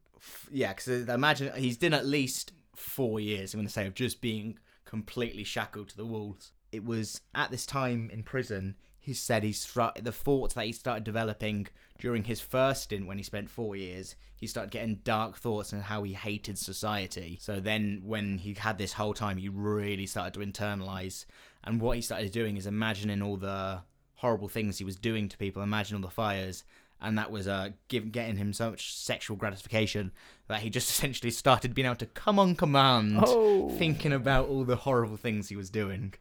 yeah, 0.51 0.73
because 0.73 1.09
uh, 1.09 1.11
imagine 1.11 1.51
he's 1.55 1.77
done 1.77 1.93
at 1.93 2.05
least 2.05 2.53
four 2.75 3.19
years. 3.19 3.53
I'm 3.53 3.59
going 3.59 3.67
to 3.67 3.73
say 3.73 3.87
of 3.87 3.95
just 3.95 4.21
being 4.21 4.59
completely 4.85 5.43
shackled 5.43 5.89
to 5.89 5.97
the 5.97 6.05
walls. 6.05 6.51
It 6.71 6.85
was 6.85 7.21
at 7.33 7.51
this 7.51 7.65
time 7.65 8.09
in 8.13 8.23
prison. 8.23 8.75
He 8.99 9.13
said 9.13 9.43
he 9.43 9.51
start 9.51 9.99
the 10.01 10.11
thoughts 10.11 10.53
that 10.53 10.65
he 10.65 10.71
started 10.71 11.03
developing 11.03 11.67
during 11.99 12.23
his 12.23 12.39
first 12.39 12.83
stint 12.83 13.07
when 13.07 13.17
he 13.17 13.23
spent 13.23 13.49
four 13.49 13.75
years. 13.75 14.15
He 14.35 14.47
started 14.47 14.71
getting 14.71 15.01
dark 15.03 15.37
thoughts 15.37 15.73
and 15.73 15.81
how 15.81 16.03
he 16.03 16.13
hated 16.13 16.57
society. 16.57 17.37
So 17.41 17.59
then, 17.59 18.01
when 18.03 18.37
he 18.37 18.53
had 18.53 18.77
this 18.77 18.93
whole 18.93 19.13
time, 19.13 19.37
he 19.37 19.49
really 19.49 20.05
started 20.05 20.33
to 20.35 20.39
internalize. 20.39 21.25
And 21.63 21.81
what 21.81 21.95
he 21.95 22.01
started 22.01 22.31
doing 22.31 22.57
is 22.57 22.67
imagining 22.67 23.21
all 23.21 23.37
the 23.37 23.81
horrible 24.23 24.47
things 24.47 24.77
he 24.79 24.83
was 24.85 24.95
doing 24.95 25.27
to 25.29 25.37
people. 25.37 25.61
Imagine 25.61 25.97
all 25.97 26.01
the 26.01 26.09
fires, 26.09 26.63
and 27.01 27.17
that 27.17 27.29
was 27.29 27.47
uh 27.47 27.69
give, 27.89 28.11
getting 28.11 28.37
him 28.37 28.53
so 28.53 28.71
much 28.71 28.95
sexual 28.95 29.35
gratification 29.37 30.11
that 30.47 30.61
he 30.61 30.69
just 30.69 30.89
essentially 30.93 31.29
started 31.31 31.75
being 31.75 31.85
able 31.85 31.97
to 31.97 32.05
come 32.07 32.39
on 32.39 32.55
command, 32.55 33.19
Oh. 33.27 33.69
thinking 33.77 34.13
about 34.13 34.47
all 34.47 34.63
the 34.63 34.77
horrible 34.77 35.17
things 35.17 35.49
he 35.49 35.55
was 35.55 35.69
doing. 35.69 36.13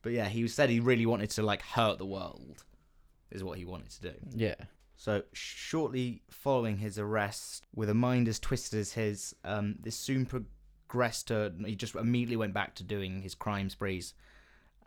But 0.00 0.12
yeah, 0.12 0.28
he 0.28 0.48
said 0.48 0.70
he 0.70 0.80
really 0.80 1.06
wanted 1.06 1.30
to 1.30 1.42
like 1.42 1.62
hurt 1.62 1.98
the 1.98 2.06
world, 2.06 2.64
is 3.30 3.44
what 3.44 3.58
he 3.58 3.64
wanted 3.64 3.90
to 3.90 4.00
do. 4.00 4.14
Yeah. 4.34 4.54
So 4.96 5.22
shortly 5.32 6.22
following 6.30 6.78
his 6.78 6.98
arrest, 6.98 7.66
with 7.74 7.90
a 7.90 7.94
mind 7.94 8.28
as 8.28 8.38
twisted 8.40 8.78
as 8.80 8.92
his, 8.94 9.34
um, 9.44 9.76
this 9.80 9.96
soon 9.96 10.26
progressed 10.26 11.28
to 11.28 11.52
he 11.66 11.74
just 11.76 11.94
immediately 11.94 12.36
went 12.36 12.54
back 12.54 12.74
to 12.76 12.84
doing 12.84 13.22
his 13.22 13.34
crime 13.34 13.68
sprees, 13.70 14.14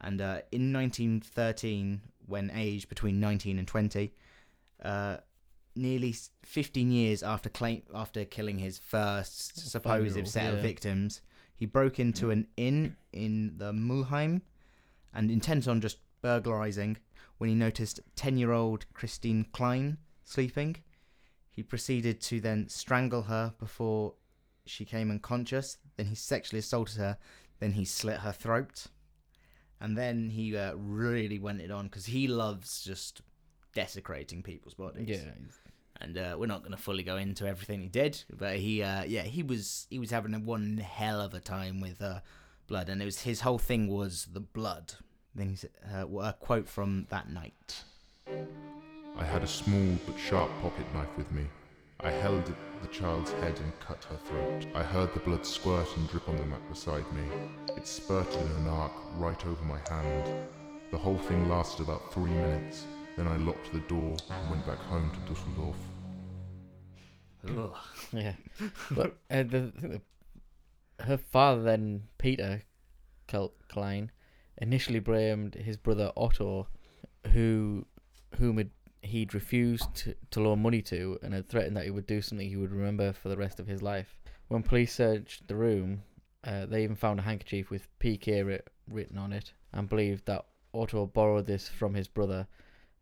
and 0.02 0.22
uh, 0.22 0.42
in 0.52 0.74
1913, 0.74 2.02
when 2.25 2.52
aged 2.54 2.90
between 2.90 3.20
19 3.20 3.60
and 3.60 3.68
20, 3.68 4.14
uh, 4.84 5.18
nearly 5.75 6.16
15 6.44 6.92
years 6.92 7.24
after 7.24 7.50
claim 7.50 7.84
after 7.94 8.25
killing 8.25 8.60
his 8.60 8.78
first 8.78 9.70
supposed 9.70 10.28
set 10.28 10.54
of 10.54 10.60
victims, 10.62 11.22
he 11.56 11.66
broke 11.66 12.00
into 12.00 12.32
an 12.32 12.48
inn 12.58 12.98
in 13.14 13.54
the 13.58 13.72
Mulheim, 13.72 14.42
and 15.14 15.32
intent 15.32 15.68
on 15.68 15.80
just 15.80 16.00
burglarizing 16.22 16.98
when 17.38 17.50
he 17.50 17.56
noticed 17.56 18.00
10 18.16 18.38
year 18.38 18.52
old 18.52 18.86
Christine 18.94 19.46
Klein 19.52 19.98
sleeping. 20.24 20.78
He 21.50 21.64
proceeded 21.64 22.20
to 22.22 22.42
then 22.42 22.68
strangle 22.68 23.24
her 23.24 23.54
before 23.58 24.16
she 24.66 24.84
came 24.84 25.10
unconscious. 25.10 25.78
Then 25.96 26.08
he 26.08 26.16
sexually 26.16 26.60
assaulted 26.60 26.98
her. 26.98 27.18
Then 27.60 27.74
he 27.74 27.86
slit 27.86 28.18
her 28.18 28.34
throat. 28.34 28.88
And 29.82 29.98
then 29.98 30.29
he 30.29 30.55
uh, 30.55 30.74
really 30.75 31.39
went 31.39 31.62
it 31.62 31.72
on 31.72 31.86
because 31.86 32.05
he 32.05 32.27
loves 32.27 32.84
just 32.84 33.22
desecrating 33.74 34.41
people's 34.41 34.74
bodies. 34.74 35.08
Yeah. 35.08 35.32
And 36.01 36.17
uh, 36.17 36.36
we're 36.38 36.48
not 36.48 36.62
going 36.62 36.72
to 36.72 36.77
fully 36.77 37.03
go 37.03 37.17
into 37.17 37.48
everything 37.48 37.82
he 37.82 37.88
did, 37.88 38.24
but 38.29 38.58
he, 38.58 38.84
uh, 38.84 39.03
yeah, 39.03 39.22
he 39.22 39.44
was 39.44 39.88
he 39.89 39.98
was 39.98 40.12
having 40.12 40.34
a 40.34 40.39
one 40.39 40.77
hell 40.77 41.22
of 41.22 41.34
a 41.34 41.39
time 41.39 41.79
with 41.79 42.01
uh, 42.01 42.20
blood, 42.67 42.89
and 42.89 43.01
it 43.01 43.05
was 43.05 43.22
his 43.22 43.41
whole 43.41 43.58
thing 43.58 43.88
was 43.88 44.27
the 44.34 44.41
blood. 44.41 44.94
Then 45.34 45.50
he's 45.50 45.65
uh, 45.94 46.05
a 46.20 46.34
quote 46.34 46.67
from 46.67 47.08
that 47.10 47.29
night. 47.29 47.84
I 49.17 49.24
had 49.24 49.44
a 49.44 49.48
small 49.48 49.98
but 50.05 50.20
sharp 50.20 50.51
pocket 50.62 50.86
knife 50.94 51.17
with 51.17 51.32
me. 51.32 51.46
I 52.01 52.12
held 52.12 52.46
the 52.82 52.88
child's 52.88 53.32
head 53.32 53.58
and 53.60 53.79
cut 53.79 54.03
her 54.05 54.17
throat. 54.17 54.67
I 54.75 54.84
heard 54.84 55.13
the 55.13 55.22
blood 55.22 55.46
squirt 55.46 55.88
and 55.96 56.10
drip 56.10 56.27
on 56.27 56.36
the 56.36 56.46
mat 56.46 56.60
beside 56.70 57.05
me. 57.13 57.24
It 57.86 57.89
spurted 57.89 58.42
in 58.42 58.48
an 58.63 58.68
arc 58.68 58.94
right 59.15 59.46
over 59.46 59.63
my 59.63 59.77
hand. 59.88 60.48
The 60.89 60.98
whole 60.98 61.20
thing 61.20 61.48
lasted 61.48 61.84
about 61.84 62.12
three 62.12 62.32
minutes. 62.32 62.88
Then 63.15 63.27
I 63.27 63.38
locked 63.38 63.72
the 63.72 63.80
door 63.82 64.18
and 64.27 64.50
went 64.50 64.65
back 64.65 64.80
home 64.80 65.12
to 65.12 65.32
Dusseldorf. 65.32 65.75
Yeah. 68.12 68.34
But 68.89 69.18
uh, 69.30 69.44
the, 69.44 69.72
the 69.77 70.01
her 71.04 71.18
father 71.18 71.62
then 71.62 72.08
Peter 72.18 72.63
Klein 73.27 74.10
initially 74.58 75.00
blamed 75.00 75.54
his 75.54 75.77
brother 75.77 76.12
Otto, 76.18 76.68
who 77.34 77.86
whom 78.39 78.58
had, 78.58 78.72
he'd 79.04 79.36
refused 79.36 79.94
to, 79.94 80.15
to 80.32 80.42
loan 80.42 80.63
money 80.63 80.82
to 80.82 81.20
and 81.22 81.36
had 81.36 81.48
threatened 81.48 81.77
that 81.77 81.86
he 81.86 81.92
would 81.92 82.08
do 82.08 82.24
something 82.24 82.50
he 82.50 82.58
would 82.58 82.72
remember 82.72 83.13
for 83.13 83.30
the 83.30 83.38
rest 83.38 83.60
of 83.60 83.68
his 83.68 83.84
life. 83.84 84.18
When 84.48 84.63
police 84.63 84.96
searched 84.96 85.48
the 85.48 85.56
room, 85.56 86.01
uh, 86.46 86.66
they 86.66 86.84
even 86.84 86.96
found 86.96 87.20
a 87.20 87.24
handkerchief 87.24 87.70
with 87.70 87.88
PK 88.00 88.46
writ- 88.46 88.68
written 88.90 89.18
on 89.18 89.34
it 89.34 89.52
and 89.74 89.90
believed 89.90 90.25
that 90.25 90.46
Otto 90.74 91.06
borrowed 91.06 91.48
this 91.48 91.68
from 91.68 91.94
his 91.96 92.08
brother. 92.08 92.48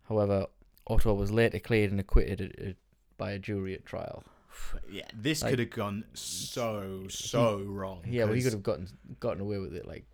However, 0.07 0.47
Otto 0.87 1.13
was 1.13 1.31
later 1.31 1.59
cleared 1.59 1.91
and 1.91 1.99
acquitted 1.99 2.55
uh, 2.59 2.73
by 3.17 3.31
a 3.31 3.39
jury 3.39 3.73
at 3.73 3.85
trial. 3.85 4.23
Yeah, 4.89 5.07
this 5.13 5.41
Like- 5.41 5.51
could 5.51 5.59
have 5.59 5.69
gone 5.71 6.05
so 6.13 7.05
so 7.09 7.59
wrong. 7.65 8.03
Yeah, 8.07 8.25
well, 8.25 8.33
he 8.33 8.41
could 8.43 8.53
have 8.53 8.63
gotten 8.63 8.87
gotten 9.19 9.41
away 9.41 9.57
with 9.59 9.75
it 9.75 9.87
like 9.87 10.05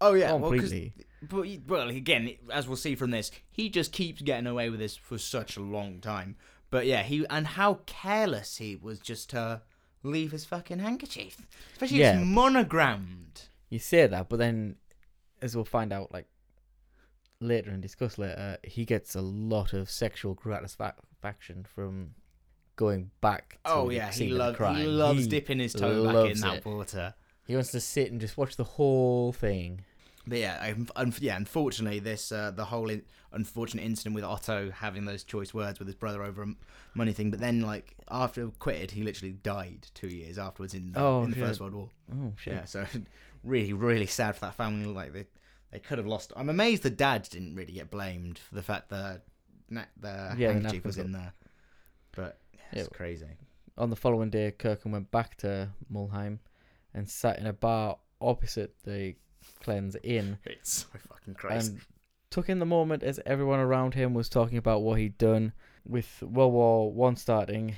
Oh 0.00 0.14
yeah, 0.14 0.32
well, 0.34 0.50
completely. 0.50 0.92
but 1.22 1.46
well, 1.66 1.88
again, 1.88 2.32
as 2.52 2.68
we'll 2.68 2.76
see 2.76 2.94
from 2.94 3.10
this, 3.10 3.30
he 3.50 3.68
just 3.68 3.92
keeps 3.92 4.22
getting 4.22 4.46
away 4.46 4.70
with 4.70 4.78
this 4.78 4.96
for 4.96 5.18
such 5.18 5.56
a 5.56 5.60
long 5.60 6.00
time. 6.00 6.36
But 6.70 6.86
yeah, 6.86 7.02
he 7.02 7.24
and 7.30 7.46
how 7.46 7.80
careless 7.86 8.58
he 8.58 8.76
was 8.76 8.98
just 9.00 9.30
to 9.30 9.62
leave 10.02 10.32
his 10.32 10.44
fucking 10.44 10.78
handkerchief, 10.78 11.36
especially 11.72 11.98
Yeah. 11.98 12.18
it's 12.20 12.26
monogrammed. 12.26 13.42
you 13.70 13.78
say 13.78 14.06
that, 14.06 14.28
but 14.28 14.38
then, 14.38 14.76
as 15.42 15.54
we'll 15.54 15.64
find 15.64 15.92
out, 15.92 16.12
like 16.12 16.26
later 17.40 17.70
and 17.70 17.82
discuss 17.82 18.18
later, 18.18 18.58
he 18.64 18.84
gets 18.84 19.14
a 19.14 19.20
lot 19.20 19.72
of 19.72 19.90
sexual 19.90 20.34
gratification 20.34 21.64
from 21.64 22.14
going 22.76 23.10
back. 23.20 23.58
To 23.64 23.72
Oh 23.72 23.88
the 23.88 23.96
yeah, 23.96 24.06
he 24.08 24.12
scene 24.12 24.32
of 24.32 24.38
the 24.38 24.44
loves 24.44 24.56
crime. 24.56 24.76
he 24.76 24.84
loves 24.86 25.20
He 25.24 25.28
dipping 25.28 25.58
his 25.58 25.72
toe 25.72 26.04
back 26.04 26.14
in 26.14 26.22
loves 26.22 26.40
that 26.42 26.56
it. 26.58 26.64
water. 26.66 27.14
He 27.46 27.54
wants 27.54 27.70
to 27.72 27.80
sit 27.80 28.10
and 28.12 28.20
just 28.20 28.36
watch 28.36 28.56
the 28.56 28.64
whole 28.64 29.32
thing. 29.32 29.84
But 30.28 30.38
yeah, 30.38 30.58
un- 30.76 30.88
un- 30.96 31.14
yeah. 31.20 31.36
Unfortunately, 31.36 31.98
this 32.00 32.30
uh, 32.32 32.50
the 32.50 32.64
whole 32.66 32.90
in- 32.90 33.04
unfortunate 33.32 33.82
incident 33.84 34.14
with 34.14 34.24
Otto 34.24 34.70
having 34.70 35.04
those 35.04 35.24
choice 35.24 35.52
words 35.54 35.78
with 35.78 35.88
his 35.88 35.94
brother 35.94 36.22
over 36.22 36.42
a 36.42 36.46
m- 36.46 36.56
money 36.94 37.12
thing. 37.12 37.30
But 37.30 37.40
then, 37.40 37.60
like 37.62 37.94
after 38.10 38.44
he 38.44 38.50
quitted, 38.58 38.90
he 38.90 39.02
literally 39.02 39.32
died 39.32 39.86
two 39.94 40.08
years 40.08 40.38
afterwards 40.38 40.74
in 40.74 40.92
the, 40.92 41.00
Oh, 41.00 41.22
in 41.24 41.30
the 41.30 41.36
shit. 41.36 41.44
First 41.46 41.60
World 41.60 41.74
War. 41.74 41.90
Oh 42.14 42.32
shit! 42.36 42.54
Yeah, 42.54 42.64
so 42.66 42.84
really, 43.44 43.72
really 43.72 44.06
sad 44.06 44.34
for 44.34 44.42
that 44.42 44.54
family. 44.54 44.86
Like 44.86 45.12
they, 45.12 45.26
they 45.72 45.78
could 45.78 45.98
have 45.98 46.06
lost. 46.06 46.32
I'm 46.36 46.48
amazed 46.50 46.82
the 46.82 46.90
dad 46.90 47.26
didn't 47.30 47.54
really 47.54 47.72
get 47.72 47.90
blamed 47.90 48.38
for 48.38 48.54
the 48.54 48.62
fact 48.62 48.90
that 48.90 49.22
na- 49.70 49.84
the 49.98 50.34
Yeah, 50.36 50.48
the 50.48 50.52
handkerchief 50.54 50.84
was 50.84 50.98
in 50.98 51.12
there. 51.12 51.32
But 52.12 52.38
yeah, 52.52 52.60
it's 52.72 52.88
Yeah. 52.92 52.96
crazy. 52.96 53.26
On 53.76 53.90
the 53.90 53.96
following 53.96 54.28
day, 54.30 54.52
Kürten 54.58 54.90
went 54.90 55.10
back 55.10 55.36
to 55.38 55.68
Mulheim 55.92 56.40
and 56.92 57.08
sat 57.08 57.38
in 57.38 57.46
a 57.46 57.52
bar 57.52 57.96
opposite 58.20 58.74
the 58.82 59.14
Klein's 59.60 59.96
inn. 60.02 60.38
It's 60.44 60.72
so 60.72 60.86
fucking 61.08 61.34
crazy. 61.34 61.72
and 61.72 61.80
took 62.30 62.48
in 62.48 62.58
the 62.58 62.66
moment 62.66 63.02
as 63.02 63.20
everyone 63.26 63.60
around 63.60 63.94
him 63.94 64.14
was 64.14 64.28
talking 64.28 64.58
about 64.58 64.82
what 64.82 64.98
he'd 64.98 65.18
done 65.18 65.52
with 65.86 66.22
World 66.22 66.52
War 66.52 66.92
One 66.92 67.16
starting 67.16 67.76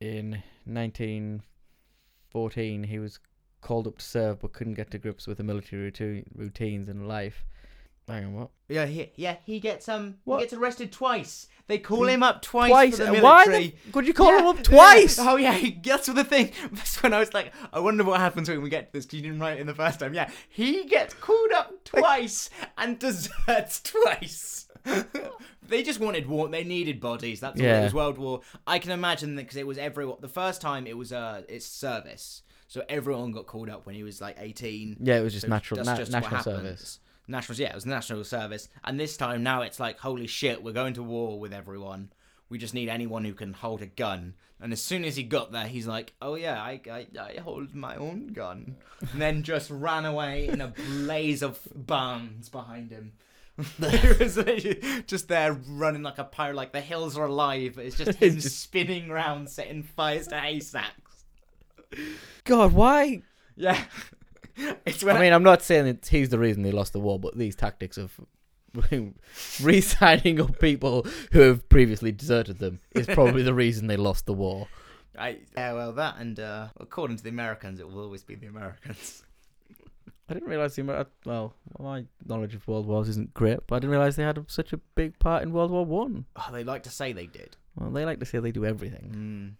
in 0.00 0.42
1914. 0.64 2.84
He 2.84 2.98
was 2.98 3.18
called 3.60 3.86
up 3.86 3.98
to 3.98 4.04
serve, 4.04 4.40
but 4.40 4.52
couldn't 4.52 4.74
get 4.74 4.90
to 4.90 4.98
grips 4.98 5.26
with 5.26 5.38
the 5.38 5.44
military 5.44 5.82
routine, 5.82 6.24
routines 6.34 6.88
and 6.88 7.08
life. 7.08 7.44
Hang 8.06 8.24
on, 8.26 8.34
what? 8.34 8.50
yeah, 8.68 8.84
he, 8.86 9.10
yeah, 9.16 9.36
he 9.44 9.60
gets 9.60 9.88
um, 9.88 10.16
What? 10.24 10.36
he 10.38 10.42
gets 10.44 10.52
arrested 10.52 10.92
twice. 10.92 11.48
They 11.66 11.78
call 11.78 12.06
him 12.06 12.22
up 12.22 12.42
twice, 12.42 12.68
Twice? 12.70 12.98
for 12.98 13.04
the 13.06 13.12
military. 13.12 13.22
Why 13.24 13.46
the, 13.86 13.92
could 13.92 14.06
you 14.06 14.12
call 14.12 14.26
Yeah, 14.32 14.40
him 14.40 14.46
up 14.48 14.56
yeah. 14.56 14.62
twice? 14.64 15.18
Oh 15.18 15.36
yeah, 15.36 15.54
he, 15.54 15.80
that's 15.82 16.06
the 16.08 16.22
thing. 16.22 16.52
That's 16.72 17.02
when 17.02 17.14
I 17.14 17.18
was 17.20 17.32
like, 17.32 17.52
I 17.72 17.80
wonder 17.80 18.04
what 18.04 18.20
happens 18.20 18.50
when 18.50 18.60
we 18.60 18.68
get 18.68 18.92
to 18.92 18.98
this. 18.98 19.06
'cause 19.06 19.14
you 19.14 19.22
didn't 19.22 19.40
write 19.40 19.56
it 19.56 19.60
in 19.60 19.66
the 19.66 19.74
first 19.74 19.98
time. 20.00 20.12
Yeah, 20.12 20.30
he 20.50 20.84
gets 20.84 21.14
called 21.14 21.52
up 21.52 21.82
twice 21.84 22.50
and 22.76 22.98
deserts 22.98 23.80
twice. 23.80 24.68
they 25.66 25.82
just 25.82 26.00
wanted 26.00 26.26
war. 26.28 26.48
They 26.48 26.64
needed 26.64 27.00
bodies. 27.00 27.40
That's 27.40 27.58
all. 27.58 27.64
It 27.66 27.70
Yeah. 27.70 27.84
was 27.84 27.94
World 27.94 28.18
War. 28.18 28.40
I 28.66 28.78
can 28.78 28.90
imagine 28.90 29.34
that 29.36 29.42
because 29.42 29.56
it 29.56 29.66
was 29.66 29.78
everyone. 29.78 30.18
The 30.20 30.28
first 30.28 30.60
time 30.60 30.86
it 30.86 30.98
was 30.98 31.12
uh, 31.12 31.42
it's 31.48 31.64
service. 31.64 32.42
So 32.68 32.82
everyone 32.90 33.32
got 33.32 33.46
called 33.46 33.70
up 33.70 33.86
when 33.86 33.94
he 33.94 34.02
was 34.02 34.20
like 34.20 34.36
18. 34.38 34.96
Yeah, 35.00 35.16
it 35.18 35.22
was 35.22 35.32
just 35.32 35.42
So 35.46 35.48
natural, 35.48 35.76
that's 35.78 35.86
na- 35.88 35.96
just 35.96 36.12
what 36.12 36.22
national 36.22 36.36
happens. 36.56 36.64
service. 36.66 37.00
Nationals, 37.26 37.58
yeah, 37.58 37.70
it 37.70 37.74
was 37.74 37.86
national 37.86 38.24
service. 38.24 38.68
And 38.84 38.98
this 39.00 39.16
time 39.16 39.42
now 39.42 39.62
it's 39.62 39.80
like, 39.80 39.98
holy 39.98 40.26
shit, 40.26 40.62
we're 40.62 40.72
going 40.72 40.94
to 40.94 41.02
war 41.02 41.38
with 41.38 41.52
everyone. 41.52 42.10
We 42.48 42.58
just 42.58 42.74
need 42.74 42.88
anyone 42.88 43.24
who 43.24 43.32
can 43.32 43.52
hold 43.54 43.82
a 43.82 43.86
gun. 43.86 44.34
And 44.60 44.72
as 44.72 44.82
soon 44.82 45.04
as 45.04 45.16
he 45.16 45.22
got 45.22 45.52
there, 45.52 45.66
he's 45.66 45.86
like, 45.86 46.12
oh 46.22 46.34
yeah, 46.36 46.60
I, 46.62 46.80
I, 46.90 47.06
I 47.18 47.40
hold 47.40 47.74
my 47.74 47.96
own 47.96 48.28
gun. 48.28 48.76
And 49.12 49.20
then 49.20 49.42
just 49.42 49.70
ran 49.70 50.04
away 50.04 50.48
in 50.48 50.60
a 50.60 50.68
blaze 50.68 51.42
of 51.42 51.58
bombs 51.74 52.48
behind 52.48 52.90
him. 52.90 53.12
was 53.78 54.38
just 55.06 55.28
there 55.28 55.52
running 55.52 56.02
like 56.02 56.18
a 56.18 56.24
pirate, 56.24 56.56
like 56.56 56.72
the 56.72 56.80
hills 56.80 57.16
are 57.16 57.26
alive, 57.26 57.74
but 57.76 57.84
it's 57.84 57.96
just 57.96 58.18
him 58.18 58.34
Just- 58.40 58.60
spinning 58.60 59.08
round, 59.08 59.48
setting 59.48 59.82
fires 59.82 60.26
to 60.28 60.38
haystacks. 60.38 61.24
God, 62.44 62.72
why? 62.72 63.22
Yeah. 63.56 63.82
it's 64.86 65.02
when 65.02 65.16
I 65.16 65.20
mean, 65.20 65.32
I'm 65.32 65.42
not 65.42 65.62
saying 65.62 65.86
that 65.86 66.06
he's 66.06 66.28
the 66.28 66.38
reason 66.38 66.62
they 66.62 66.72
lost 66.72 66.92
the 66.92 67.00
war, 67.00 67.18
but 67.18 67.36
these 67.36 67.56
tactics 67.56 67.96
of 67.96 68.20
re-signing 69.62 70.40
up 70.40 70.58
people 70.58 71.06
who 71.32 71.40
have 71.40 71.68
previously 71.68 72.12
deserted 72.12 72.58
them 72.58 72.80
is 72.92 73.06
probably 73.06 73.42
the 73.42 73.54
reason 73.54 73.86
they 73.86 73.96
lost 73.96 74.26
the 74.26 74.32
war. 74.32 74.68
I, 75.18 75.38
yeah, 75.56 75.72
well, 75.74 75.92
that 75.92 76.16
and 76.18 76.38
uh, 76.40 76.68
according 76.78 77.16
to 77.18 77.22
the 77.22 77.28
Americans, 77.28 77.78
it 77.78 77.88
will 77.88 78.02
always 78.02 78.24
be 78.24 78.34
the 78.34 78.46
Americans. 78.46 79.22
I 80.28 80.34
didn't 80.34 80.48
realize 80.48 80.74
the 80.74 80.82
Amer- 80.82 81.06
well, 81.24 81.54
my 81.78 82.06
knowledge 82.26 82.54
of 82.54 82.66
world 82.66 82.86
wars 82.86 83.08
isn't 83.10 83.34
great, 83.34 83.60
but 83.66 83.76
I 83.76 83.78
didn't 83.78 83.90
realize 83.90 84.16
they 84.16 84.22
had 84.22 84.42
such 84.48 84.72
a 84.72 84.78
big 84.78 85.18
part 85.18 85.42
in 85.42 85.52
World 85.52 85.70
War 85.70 85.84
One. 85.84 86.24
Oh, 86.34 86.48
they 86.50 86.64
like 86.64 86.82
to 86.84 86.90
say 86.90 87.12
they 87.12 87.26
did. 87.26 87.56
Well, 87.76 87.90
they 87.90 88.04
like 88.04 88.20
to 88.20 88.26
say 88.26 88.38
they 88.38 88.50
do 88.50 88.64
everything. 88.64 89.12
Mm. 89.14 89.54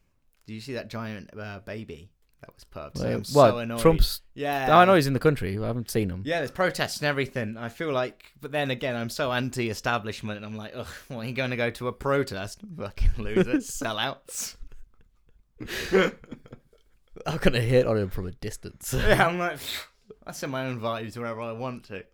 Do 0.46 0.54
you 0.54 0.60
see 0.60 0.72
that 0.74 0.88
giant 0.88 1.30
uh, 1.38 1.60
baby 1.60 2.10
That 2.44 2.54
was 2.54 2.64
perps. 2.64 3.00
Well, 3.00 3.06
I'm 3.06 3.18
what? 3.18 3.24
so 3.24 3.58
annoyed. 3.58 3.80
Trump's. 3.80 4.20
Yeah. 4.34 4.76
I 4.76 4.84
know 4.84 4.94
he's 4.94 5.06
in 5.06 5.12
the 5.14 5.18
country. 5.18 5.58
I 5.58 5.66
haven't 5.66 5.90
seen 5.90 6.10
him. 6.10 6.22
Yeah, 6.26 6.38
there's 6.38 6.50
protests 6.50 6.98
and 6.98 7.06
everything. 7.06 7.56
I 7.56 7.68
feel 7.68 7.92
like, 7.92 8.32
but 8.40 8.52
then 8.52 8.70
again, 8.70 8.96
I'm 8.96 9.08
so 9.08 9.32
anti-establishment, 9.32 10.36
and 10.36 10.44
I'm 10.44 10.56
like, 10.56 10.72
ugh, 10.74 10.86
what, 11.08 11.24
are 11.24 11.28
you 11.28 11.34
going 11.34 11.50
to 11.50 11.56
go 11.56 11.70
to 11.70 11.88
a 11.88 11.92
protest? 11.92 12.60
Fucking 12.76 13.12
losers, 13.18 13.68
sellouts. 13.70 14.56
I'm 17.26 17.36
gonna 17.36 17.60
hit 17.60 17.86
on 17.86 17.96
him 17.96 18.10
from 18.10 18.26
a 18.26 18.32
distance. 18.32 18.92
yeah, 18.96 19.26
I'm 19.26 19.38
like, 19.38 19.58
I 20.26 20.32
send 20.32 20.52
my 20.52 20.66
own 20.66 20.80
vibes 20.80 21.16
wherever 21.16 21.40
I 21.40 21.52
want 21.52 21.84
to. 21.84 22.04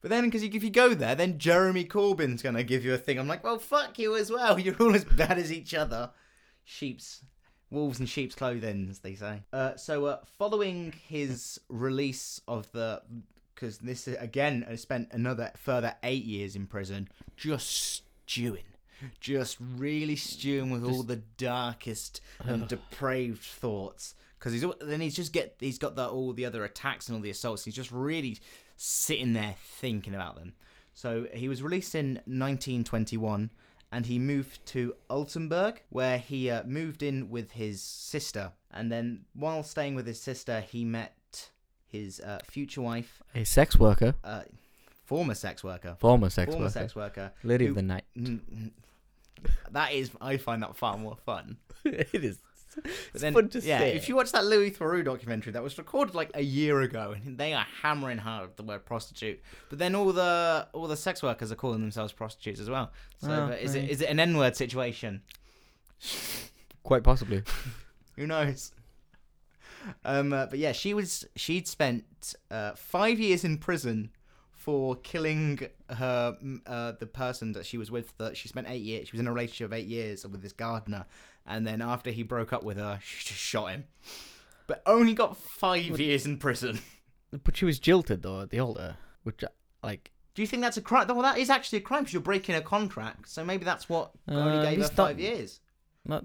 But 0.00 0.10
then, 0.10 0.24
because 0.24 0.42
if 0.42 0.64
you 0.64 0.70
go 0.70 0.94
there, 0.94 1.14
then 1.14 1.38
Jeremy 1.38 1.84
Corbyn's 1.84 2.42
going 2.42 2.56
to 2.56 2.64
give 2.64 2.84
you 2.84 2.92
a 2.92 2.98
thing. 2.98 3.20
I'm 3.20 3.28
like, 3.28 3.44
well, 3.44 3.60
fuck 3.60 4.00
you 4.00 4.16
as 4.16 4.32
well. 4.32 4.58
You're 4.58 4.74
all 4.80 4.96
as 4.96 5.04
bad 5.04 5.38
as 5.38 5.52
each 5.52 5.74
other. 5.74 6.10
Sheep's, 6.64 7.22
wolves 7.72 7.98
in 7.98 8.06
sheep's 8.06 8.34
clothing, 8.34 8.88
as 8.90 9.00
they 9.00 9.14
say. 9.14 9.42
Uh, 9.52 9.74
so, 9.76 10.06
uh, 10.06 10.18
following 10.38 10.92
his 11.08 11.60
release 11.68 12.40
of 12.46 12.70
the, 12.72 13.02
because 13.54 13.78
this 13.78 14.06
again 14.06 14.66
spent 14.76 15.08
another 15.12 15.50
further 15.56 15.94
eight 16.02 16.24
years 16.24 16.54
in 16.54 16.66
prison, 16.66 17.08
just 17.36 18.04
stewing, 18.26 18.64
just 19.20 19.56
really 19.60 20.16
stewing 20.16 20.70
with 20.70 20.84
all 20.84 21.02
the 21.02 21.22
darkest 21.36 22.20
and 22.40 22.68
depraved 22.68 23.42
thoughts. 23.42 24.14
Because 24.38 24.52
he's 24.52 24.64
then 24.80 25.00
he's 25.00 25.14
just 25.14 25.32
get 25.32 25.56
he's 25.60 25.78
got 25.78 25.94
the, 25.96 26.06
all 26.08 26.32
the 26.32 26.44
other 26.44 26.64
attacks 26.64 27.08
and 27.08 27.16
all 27.16 27.22
the 27.22 27.30
assaults. 27.30 27.64
He's 27.64 27.74
just 27.74 27.92
really 27.92 28.38
sitting 28.76 29.32
there 29.32 29.54
thinking 29.78 30.14
about 30.14 30.36
them. 30.36 30.54
So 30.94 31.26
he 31.32 31.48
was 31.48 31.62
released 31.62 31.94
in 31.94 32.14
1921 32.26 33.50
and 33.92 34.06
he 34.06 34.18
moved 34.18 34.64
to 34.66 34.94
Altenburg 35.10 35.78
where 35.90 36.18
he 36.18 36.50
uh, 36.50 36.64
moved 36.64 37.02
in 37.02 37.30
with 37.30 37.52
his 37.52 37.80
sister. 37.82 38.52
And 38.70 38.90
then 38.90 39.26
while 39.34 39.62
staying 39.62 39.94
with 39.94 40.06
his 40.06 40.20
sister, 40.20 40.60
he 40.60 40.84
met 40.84 41.50
his 41.86 42.18
uh, 42.20 42.38
future 42.44 42.80
wife, 42.80 43.22
A 43.34 43.44
sex 43.44 43.78
worker, 43.78 44.14
uh, 44.24 44.42
former 45.04 45.34
sex 45.34 45.62
worker, 45.62 45.94
former 46.00 46.30
sex 46.30 46.50
former 46.50 46.64
worker, 46.66 46.72
sex 46.72 46.96
worker. 46.96 47.32
lady 47.44 47.66
who- 47.66 47.70
of 47.72 47.76
the 47.76 47.82
night. 47.82 48.04
Mm. 48.18 48.70
That 49.72 49.92
is, 49.92 50.10
I 50.20 50.36
find 50.36 50.62
that 50.62 50.76
far 50.76 50.96
more 50.96 51.16
fun. 51.16 51.56
it 51.84 52.14
is. 52.14 52.38
But 52.74 52.90
It's 53.12 53.22
then, 53.22 53.32
fun 53.34 53.48
to 53.50 53.60
yeah, 53.60 53.78
say. 53.80 53.94
if 53.94 54.08
you 54.08 54.16
watch 54.16 54.32
that 54.32 54.44
Louis 54.46 54.70
Theroux 54.70 55.04
documentary 55.04 55.52
that 55.52 55.62
was 55.62 55.76
recorded 55.78 56.14
like 56.14 56.30
a 56.34 56.42
year 56.42 56.80
ago, 56.80 57.14
and 57.24 57.36
they 57.38 57.52
are 57.52 57.66
hammering 57.82 58.18
hard 58.18 58.56
the 58.56 58.62
word 58.62 58.84
prostitute, 58.86 59.40
but 59.68 59.78
then 59.78 59.94
all 59.94 60.12
the 60.12 60.66
all 60.72 60.86
the 60.86 60.96
sex 60.96 61.22
workers 61.22 61.52
are 61.52 61.56
calling 61.56 61.80
themselves 61.80 62.12
prostitutes 62.12 62.60
as 62.60 62.70
well. 62.70 62.90
So 63.18 63.30
Oh, 63.30 63.46
but 63.48 63.60
is 63.60 63.74
it 63.74 63.80
right. 63.80 63.90
is 63.90 64.00
it 64.00 64.08
an 64.08 64.18
N 64.20 64.36
word 64.36 64.56
situation? 64.56 65.22
Quite 66.82 67.02
possibly. 67.04 67.42
Who 68.16 68.26
knows? 68.26 68.72
Um, 70.04 70.32
uh, 70.32 70.46
but 70.46 70.58
yeah, 70.58 70.72
she 70.72 70.94
was 70.94 71.24
she'd 71.36 71.66
spent 71.68 72.34
uh, 72.50 72.72
five 72.74 73.18
years 73.18 73.44
in 73.44 73.58
prison 73.58 74.10
for 74.52 74.94
killing 74.96 75.58
her 75.90 76.36
uh, 76.66 76.92
the 77.00 77.06
person 77.06 77.52
that 77.52 77.66
she 77.66 77.78
was 77.78 77.90
with. 77.90 78.16
That 78.18 78.36
she 78.36 78.48
spent 78.48 78.68
eight 78.68 78.82
years. 78.82 79.08
She 79.08 79.12
was 79.12 79.20
in 79.20 79.26
a 79.26 79.32
relationship 79.32 79.66
of 79.66 79.72
eight 79.72 79.88
years 79.88 80.24
with 80.26 80.40
this 80.42 80.52
gardener, 80.52 81.04
and 81.46 81.66
then 81.66 81.80
after 81.82 82.10
he 82.10 82.22
broke 82.22 82.52
up 82.52 82.62
with 82.62 82.76
her, 82.76 82.98
she 83.02 83.28
just 83.28 83.40
shot 83.40 83.70
him. 83.72 83.84
But 84.66 84.82
only 84.86 85.14
got 85.14 85.36
five 85.36 85.98
years 86.00 86.24
in 86.26 86.38
prison. 86.38 86.80
But 87.44 87.56
she 87.56 87.64
was 87.64 87.78
jilted 87.78 88.22
though 88.22 88.42
at 88.42 88.50
the 88.50 88.60
altar, 88.60 88.96
which 89.22 89.42
like 89.82 90.10
Do 90.34 90.42
you 90.42 90.46
think 90.48 90.62
that's 90.62 90.76
a 90.76 90.82
crime? 90.82 91.06
Well, 91.08 91.22
that 91.22 91.38
is 91.38 91.50
actually 91.50 91.78
a 91.78 91.82
crime 91.82 92.02
because 92.02 92.12
you're 92.12 92.22
breaking 92.22 92.54
a 92.54 92.60
contract. 92.62 93.28
So 93.28 93.44
maybe 93.44 93.64
that's 93.64 93.88
what 93.88 94.12
only 94.28 94.58
Uh, 94.58 94.62
gave 94.70 94.80
her 94.82 94.88
five 94.88 95.18
years. 95.20 95.60
not 96.04 96.24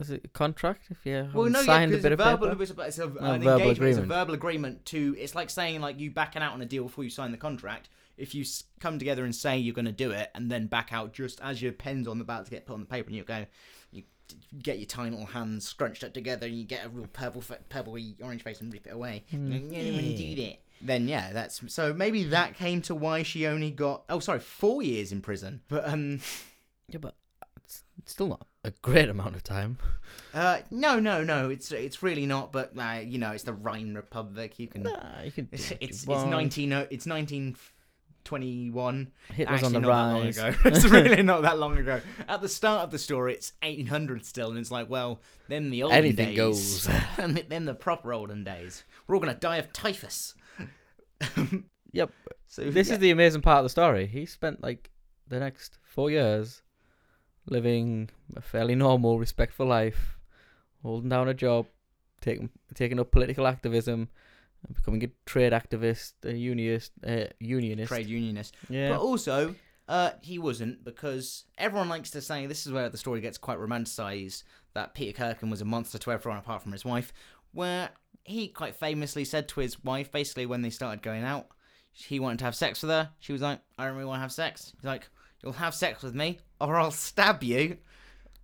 is 0.00 0.10
it 0.10 0.22
a 0.24 0.28
contract 0.28 0.84
if 0.90 1.04
you 1.04 1.28
Well, 1.34 1.50
no, 1.50 1.60
yeah, 1.60 1.66
signed 1.66 1.92
a 1.92 1.96
because 1.96 2.02
bit 2.02 2.12
of 2.12 2.20
a 2.20 2.24
verbal, 2.24 2.48
paper? 2.48 2.62
it's 2.62 2.72
a, 2.72 2.80
it's 2.80 2.98
a, 2.98 3.02
Oh, 3.04 3.32
an 3.32 3.42
verbal 3.42 3.60
engagement. 3.60 3.70
It's 3.70 3.78
a 3.78 3.82
agreement. 4.02 4.08
verbal 4.08 4.34
agreement 4.34 4.84
to. 4.86 5.16
It's 5.18 5.34
like 5.34 5.50
saying 5.50 5.80
like 5.82 6.00
you 6.00 6.10
backing 6.10 6.40
out 6.42 6.54
on 6.54 6.62
a 6.62 6.66
deal 6.66 6.84
before 6.84 7.04
you 7.04 7.10
sign 7.10 7.30
the 7.30 7.36
contract. 7.36 7.88
If 8.16 8.34
you 8.34 8.44
come 8.80 8.98
together 8.98 9.24
and 9.24 9.34
say 9.34 9.58
you're 9.58 9.74
going 9.74 9.84
to 9.86 9.92
do 9.92 10.10
it, 10.10 10.30
and 10.34 10.50
then 10.50 10.66
back 10.66 10.92
out 10.92 11.12
just 11.12 11.40
as 11.42 11.60
your 11.62 11.72
pen's 11.72 12.06
on 12.08 12.18
the 12.18 12.22
about 12.22 12.44
to 12.46 12.50
get 12.50 12.64
put 12.66 12.74
on 12.74 12.80
the 12.80 12.86
paper, 12.86 13.08
and 13.08 13.16
you 13.16 13.24
go, 13.24 13.44
you 13.90 14.02
get 14.62 14.78
your 14.78 14.86
tiny 14.86 15.10
little 15.10 15.26
hands 15.26 15.66
scrunched 15.66 16.04
up 16.04 16.12
together, 16.14 16.46
and 16.46 16.56
you 16.56 16.64
get 16.64 16.84
a 16.86 16.88
real 16.88 17.06
purple, 17.12 17.40
fa- 17.40 17.58
purpley 17.70 18.14
orange 18.22 18.42
face 18.42 18.60
and 18.60 18.72
rip 18.72 18.86
it 18.86 18.92
away. 18.92 19.24
You 19.30 19.38
go, 19.38 19.54
"Yeah, 19.70 19.80
I 19.80 19.84
don't 19.84 19.94
want 19.94 20.06
to 20.06 20.16
do 20.16 20.34
that." 20.42 20.58
Then 20.84 21.06
yeah, 21.08 21.32
that's 21.32 21.60
so 21.72 21.92
maybe 21.94 22.24
that 22.24 22.56
came 22.56 22.82
to 22.82 22.94
why 22.94 23.22
she 23.22 23.46
only 23.46 23.70
got 23.70 24.02
oh 24.08 24.18
sorry 24.18 24.40
four 24.40 24.82
years 24.82 25.12
in 25.12 25.20
prison. 25.22 25.60
But 25.68 25.88
um 25.88 26.20
Yeah, 26.88 26.98
but 26.98 27.14
it's 27.64 27.84
it's 27.98 28.10
still 28.12 28.26
not 28.28 28.46
a 28.64 28.72
great 28.82 29.08
amount 29.08 29.36
of 29.36 29.44
time. 29.44 29.78
uh 30.34 30.58
no 30.72 30.98
no 30.98 31.22
no 31.22 31.50
it's 31.50 31.70
it's 31.70 32.02
really 32.02 32.26
not. 32.26 32.50
But 32.52 32.72
uh, 32.76 33.00
you 33.04 33.18
know 33.18 33.30
it's 33.30 33.44
the 33.44 33.52
Rhine 33.52 33.94
Republic. 33.94 34.58
You 34.58 34.66
can 34.66 34.82
Nah, 34.82 35.22
you 35.22 35.30
can. 35.30 35.44
do 35.44 35.50
It's 35.52 35.70
what 35.70 35.80
you 35.80 35.86
it's, 35.88 35.98
it's 35.98 36.06
want. 36.08 36.30
nineteen 36.30 36.72
oh- 36.72 36.88
it's 36.90 37.06
nineteen 37.06 37.56
twenty 38.24 38.70
one. 38.70 39.12
Hitler's 39.32 39.62
Actually, 39.62 39.76
on 39.76 39.82
the 39.82 39.88
rise. 39.88 40.38
it's 40.64 40.84
really 40.90 41.22
not 41.22 41.42
that 41.42 41.58
long 41.58 41.78
ago. 41.78 42.00
At 42.28 42.40
the 42.40 42.48
start 42.48 42.82
of 42.82 42.90
the 42.90 42.98
story, 42.98 43.34
it's 43.34 43.52
eighteen 43.62 43.86
hundred 43.86 44.24
still, 44.24 44.50
and 44.50 44.58
it's 44.58 44.70
like, 44.70 44.88
well, 44.88 45.20
then 45.48 45.70
the 45.70 45.82
olden 45.82 45.98
Anything 45.98 46.28
days, 46.28 46.36
goes. 46.36 46.88
and 47.18 47.36
then 47.48 47.64
the 47.64 47.74
proper 47.74 48.12
olden 48.12 48.44
days. 48.44 48.84
We're 49.06 49.16
all 49.16 49.20
gonna 49.20 49.34
die 49.34 49.56
of 49.56 49.72
typhus. 49.72 50.34
Yep. 51.92 52.10
So 52.46 52.70
This 52.70 52.88
yeah. 52.88 52.94
is 52.94 52.98
the 53.00 53.10
amazing 53.10 53.42
part 53.42 53.58
of 53.58 53.64
the 53.64 53.70
story. 53.70 54.06
He 54.06 54.26
spent 54.26 54.62
like 54.62 54.90
the 55.28 55.38
next 55.38 55.78
four 55.84 56.10
years 56.10 56.62
living 57.48 58.10
a 58.36 58.40
fairly 58.40 58.74
normal, 58.74 59.18
respectful 59.18 59.66
life, 59.66 60.18
holding 60.82 61.08
down 61.08 61.28
a 61.28 61.34
job, 61.34 61.66
taking 62.20 62.50
taking 62.74 62.98
up 62.98 63.10
political 63.10 63.46
activism, 63.46 64.08
becoming 64.72 65.04
a 65.04 65.08
trade 65.26 65.52
activist, 65.52 66.12
a 66.24 66.32
unionist, 66.32 66.92
uh, 67.06 67.24
unionist. 67.38 67.88
trade 67.88 68.06
unionist. 68.06 68.54
Yeah. 68.68 68.90
But 68.90 69.00
also, 69.00 69.54
uh, 69.88 70.10
he 70.22 70.38
wasn't 70.38 70.84
because 70.84 71.44
everyone 71.58 71.88
likes 71.88 72.10
to 72.10 72.20
say 72.20 72.46
this 72.46 72.66
is 72.66 72.72
where 72.72 72.88
the 72.88 72.98
story 72.98 73.20
gets 73.20 73.38
quite 73.38 73.58
romanticized 73.58 74.44
that 74.74 74.94
Peter 74.94 75.22
Kürten 75.22 75.50
was 75.50 75.60
a 75.60 75.66
monster 75.66 75.98
to 75.98 76.12
everyone 76.12 76.38
apart 76.38 76.62
from 76.62 76.72
his 76.72 76.84
wife, 76.84 77.12
where 77.52 77.90
he 78.24 78.48
quite 78.48 78.76
famously 78.76 79.24
said 79.24 79.48
to 79.48 79.60
his 79.60 79.82
wife, 79.84 80.10
basically 80.12 80.46
when 80.46 80.62
they 80.62 80.70
started 80.70 81.02
going 81.02 81.24
out, 81.24 81.48
he 81.90 82.20
wanted 82.20 82.38
to 82.38 82.44
have 82.44 82.54
sex 82.54 82.82
with 82.82 82.90
her. 82.90 83.10
She 83.18 83.32
was 83.32 83.42
like, 83.42 83.60
I 83.76 83.84
don't 83.84 83.94
really 83.94 84.06
want 84.06 84.18
to 84.18 84.22
have 84.22 84.32
sex. 84.32 84.72
He's 84.76 84.86
like, 84.86 85.08
You'll 85.42 85.52
have 85.54 85.74
sex 85.74 86.02
with 86.02 86.14
me, 86.14 86.38
or 86.60 86.76
I'll 86.76 86.92
stab 86.92 87.42
you. 87.42 87.78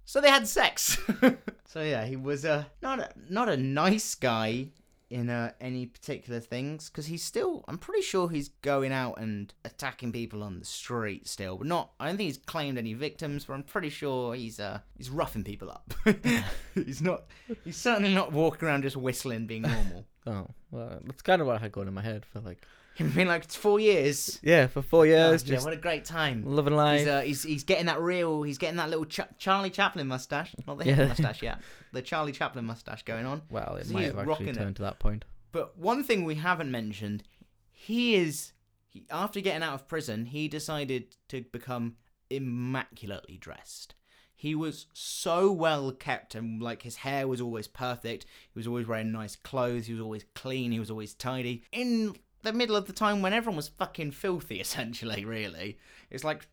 So 0.04 0.20
they 0.20 0.31
had 0.31 0.48
sex. 0.48 0.98
so 1.66 1.83
yeah, 1.83 2.04
he 2.07 2.16
was 2.16 2.44
uh, 2.44 2.64
not 2.83 2.98
a 2.98 3.11
not 3.28 3.48
a 3.48 3.57
nice 3.57 4.14
guy 4.14 4.68
in 5.10 5.30
uh, 5.30 5.52
any 5.60 5.86
particular 5.86 6.38
things 6.40 6.90
because 6.90 7.06
he's 7.06 7.22
still. 7.24 7.64
I'm 7.68 7.78
pretty 7.78 8.02
sure 8.02 8.28
he's 8.28 8.48
going 8.62 8.92
out 8.92 9.18
and 9.18 9.52
attacking 9.64 10.12
people 10.12 10.42
on 10.42 10.58
the 10.58 10.64
street 10.64 11.26
still, 11.28 11.56
but 11.56 11.66
not. 11.66 11.92
I 11.98 12.06
don't 12.08 12.16
think 12.16 12.26
he's 12.28 12.38
claimed 12.38 12.76
any 12.78 12.92
victims, 12.94 13.44
but 13.46 13.54
I'm 13.54 13.62
pretty 13.62 13.88
sure 13.90 14.34
he's 14.34 14.60
uh 14.60 14.80
he's 14.96 15.10
roughing 15.10 15.44
people 15.44 15.70
up. 15.70 15.94
he's 16.74 17.00
not. 17.02 17.24
He's 17.64 17.76
certainly 17.76 18.14
not 18.14 18.32
walking 18.32 18.68
around 18.68 18.82
just 18.82 18.96
whistling, 18.96 19.46
being 19.46 19.62
normal. 19.62 20.04
oh, 20.26 20.46
well, 20.70 20.98
that's 21.04 21.22
kind 21.22 21.40
of 21.40 21.46
what 21.46 21.56
I 21.56 21.60
had 21.60 21.72
going 21.72 21.88
in 21.88 21.94
my 21.94 22.02
head 22.02 22.24
for 22.26 22.40
like 22.40 22.64
He's 22.98 23.12
been 23.14 23.28
like 23.28 23.44
it's 23.44 23.54
four 23.54 23.78
years. 23.78 24.40
yeah 24.42 24.66
for 24.66 24.82
four 24.82 25.06
years, 25.06 25.42
Oh, 25.44 25.46
yeah, 25.46 25.54
just 25.54 25.64
what 25.64 25.72
a 25.72 25.76
great 25.76 26.04
time. 26.04 26.42
Loving 26.44 26.74
life. 26.74 26.98
He's, 27.00 27.08
uh, 27.08 27.20
he's 27.20 27.42
he's 27.44 27.64
getting 27.64 27.86
that 27.86 28.00
real. 28.00 28.42
He's 28.42 28.58
getting 28.58 28.76
that 28.78 28.90
little 28.90 29.04
Ch- 29.04 29.20
Charlie 29.38 29.70
Chaplin 29.70 30.08
mustache, 30.08 30.52
not 30.66 30.78
the 30.78 30.86
Yeah. 30.86 31.06
Mustache 31.06 31.40
yet. 31.42 31.60
The 31.92 32.03
Charlie 32.03 32.33
Chaplin 32.33 32.64
mustache 32.64 33.03
going 33.03 33.27
on. 33.27 33.42
well, 33.51 33.77
it 33.77 33.90
might 33.90 34.05
have 34.05 34.18
actually 34.18 34.29
rocking 34.29 34.48
it. 34.48 34.55
turned 34.57 34.77
to 34.77 34.83
that 34.83 34.98
point. 34.98 35.24
But 35.53 35.79
one 35.79 36.03
thing 36.05 36.24
we 36.24 36.35
haven't 36.37 36.70
mentioned, 36.70 37.22
he 37.70 38.14
is 38.14 38.53
he, 38.87 39.07
after 39.11 39.40
getting 39.40 39.62
out 39.62 39.74
of 39.74 39.88
prison, 39.88 40.27
he 40.27 40.48
decided 40.48 41.16
to 41.29 41.42
become 41.53 41.96
immaculately 42.31 43.37
dressed. 43.37 43.94
He 44.35 44.55
was 44.55 44.87
so 44.92 45.51
well 45.51 45.90
kept 45.90 46.35
and 46.35 46.62
like 46.62 46.83
his 46.83 46.96
hair 46.96 47.27
was 47.27 47.40
always 47.40 47.66
perfect. 47.66 48.24
He 48.53 48.59
was 48.59 48.66
always 48.68 48.87
wearing 48.87 49.11
nice 49.11 49.35
clothes. 49.35 49.87
He 49.87 49.92
was 49.92 50.03
always 50.03 50.24
clean. 50.35 50.70
He 50.70 50.79
was 50.79 50.90
always 50.90 51.14
tidy. 51.14 51.64
In 51.72 52.14
the 52.42 52.53
middle 52.53 52.77
of 52.77 52.87
the 52.87 52.92
time 52.92 53.20
when 53.20 53.33
everyone 53.33 53.57
was 53.57 53.68
fucking 53.68 54.12
filthy, 54.12 54.61
essentially, 54.61 55.24
really. 55.24 55.79
It's 56.11 56.24
like 56.24 56.46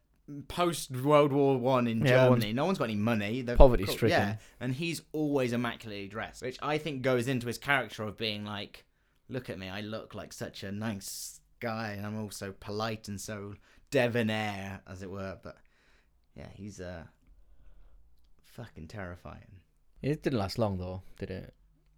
post 0.48 0.92
World 0.92 1.32
War 1.32 1.58
One 1.58 1.88
in 1.88 2.02
Yeah, 2.02 2.28
Germany. 2.28 2.54
No 2.54 2.66
one's 2.66 2.78
got 2.78 2.86
any 2.86 2.96
money. 2.96 3.42
They're- 3.42 3.56
poverty 3.58 3.86
stricken. 3.86 4.10
Yeah, 4.20 4.36
and 4.60 4.74
he's 4.74 5.02
always 5.12 5.54
immaculately 5.54 6.08
dressed, 6.08 6.42
which 6.42 6.58
I 6.62 6.78
think 6.78 7.02
goes 7.02 7.28
into 7.28 7.48
his 7.48 7.58
character 7.58 8.04
of 8.04 8.18
being 8.18 8.44
like, 8.46 8.86
"Look 9.30 9.50
at 9.50 9.60
me, 9.60 9.70
I 9.70 9.82
look 9.82 10.14
like 10.16 10.34
such 10.34 10.64
a 10.64 10.72
nice 10.72 11.40
guy, 11.60 11.92
and 11.98 12.06
I'm 12.06 12.20
also 12.20 12.54
polite 12.60 13.08
and 13.08 13.20
so 13.22 13.54
debonair, 13.92 14.82
as 14.88 15.02
it 15.04 15.10
were." 15.12 15.38
But 15.44 15.58
yeah, 16.36 16.50
he's 16.54 16.80
uh 16.82 17.04
fucking 18.44 18.88
terrifying. 18.88 19.62
It 20.02 20.24
didn't 20.24 20.40
last 20.40 20.58
long 20.60 20.78
though, 20.78 21.02
did 21.20 21.32
it? 21.32 21.54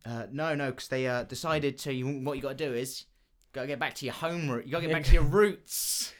Uh, 0.06 0.26
no, 0.32 0.56
no, 0.56 0.72
because 0.72 0.88
they 0.88 1.08
uh, 1.08 1.24
decided 1.24 1.78
to. 1.80 1.94
You, 1.94 2.08
what 2.20 2.38
you 2.38 2.42
got 2.42 2.58
to 2.58 2.68
do 2.68 2.74
is, 2.74 3.06
got 3.52 3.62
to 3.62 3.68
get 3.68 3.80
back 3.80 3.94
to 3.96 4.06
your 4.06 4.14
home 4.14 4.50
root. 4.50 4.66
You 4.66 4.72
got 4.72 4.80
to 4.82 4.88
get 4.88 4.94
back 4.94 5.04
to 5.06 5.14
your 5.16 5.24
roots. 5.24 6.14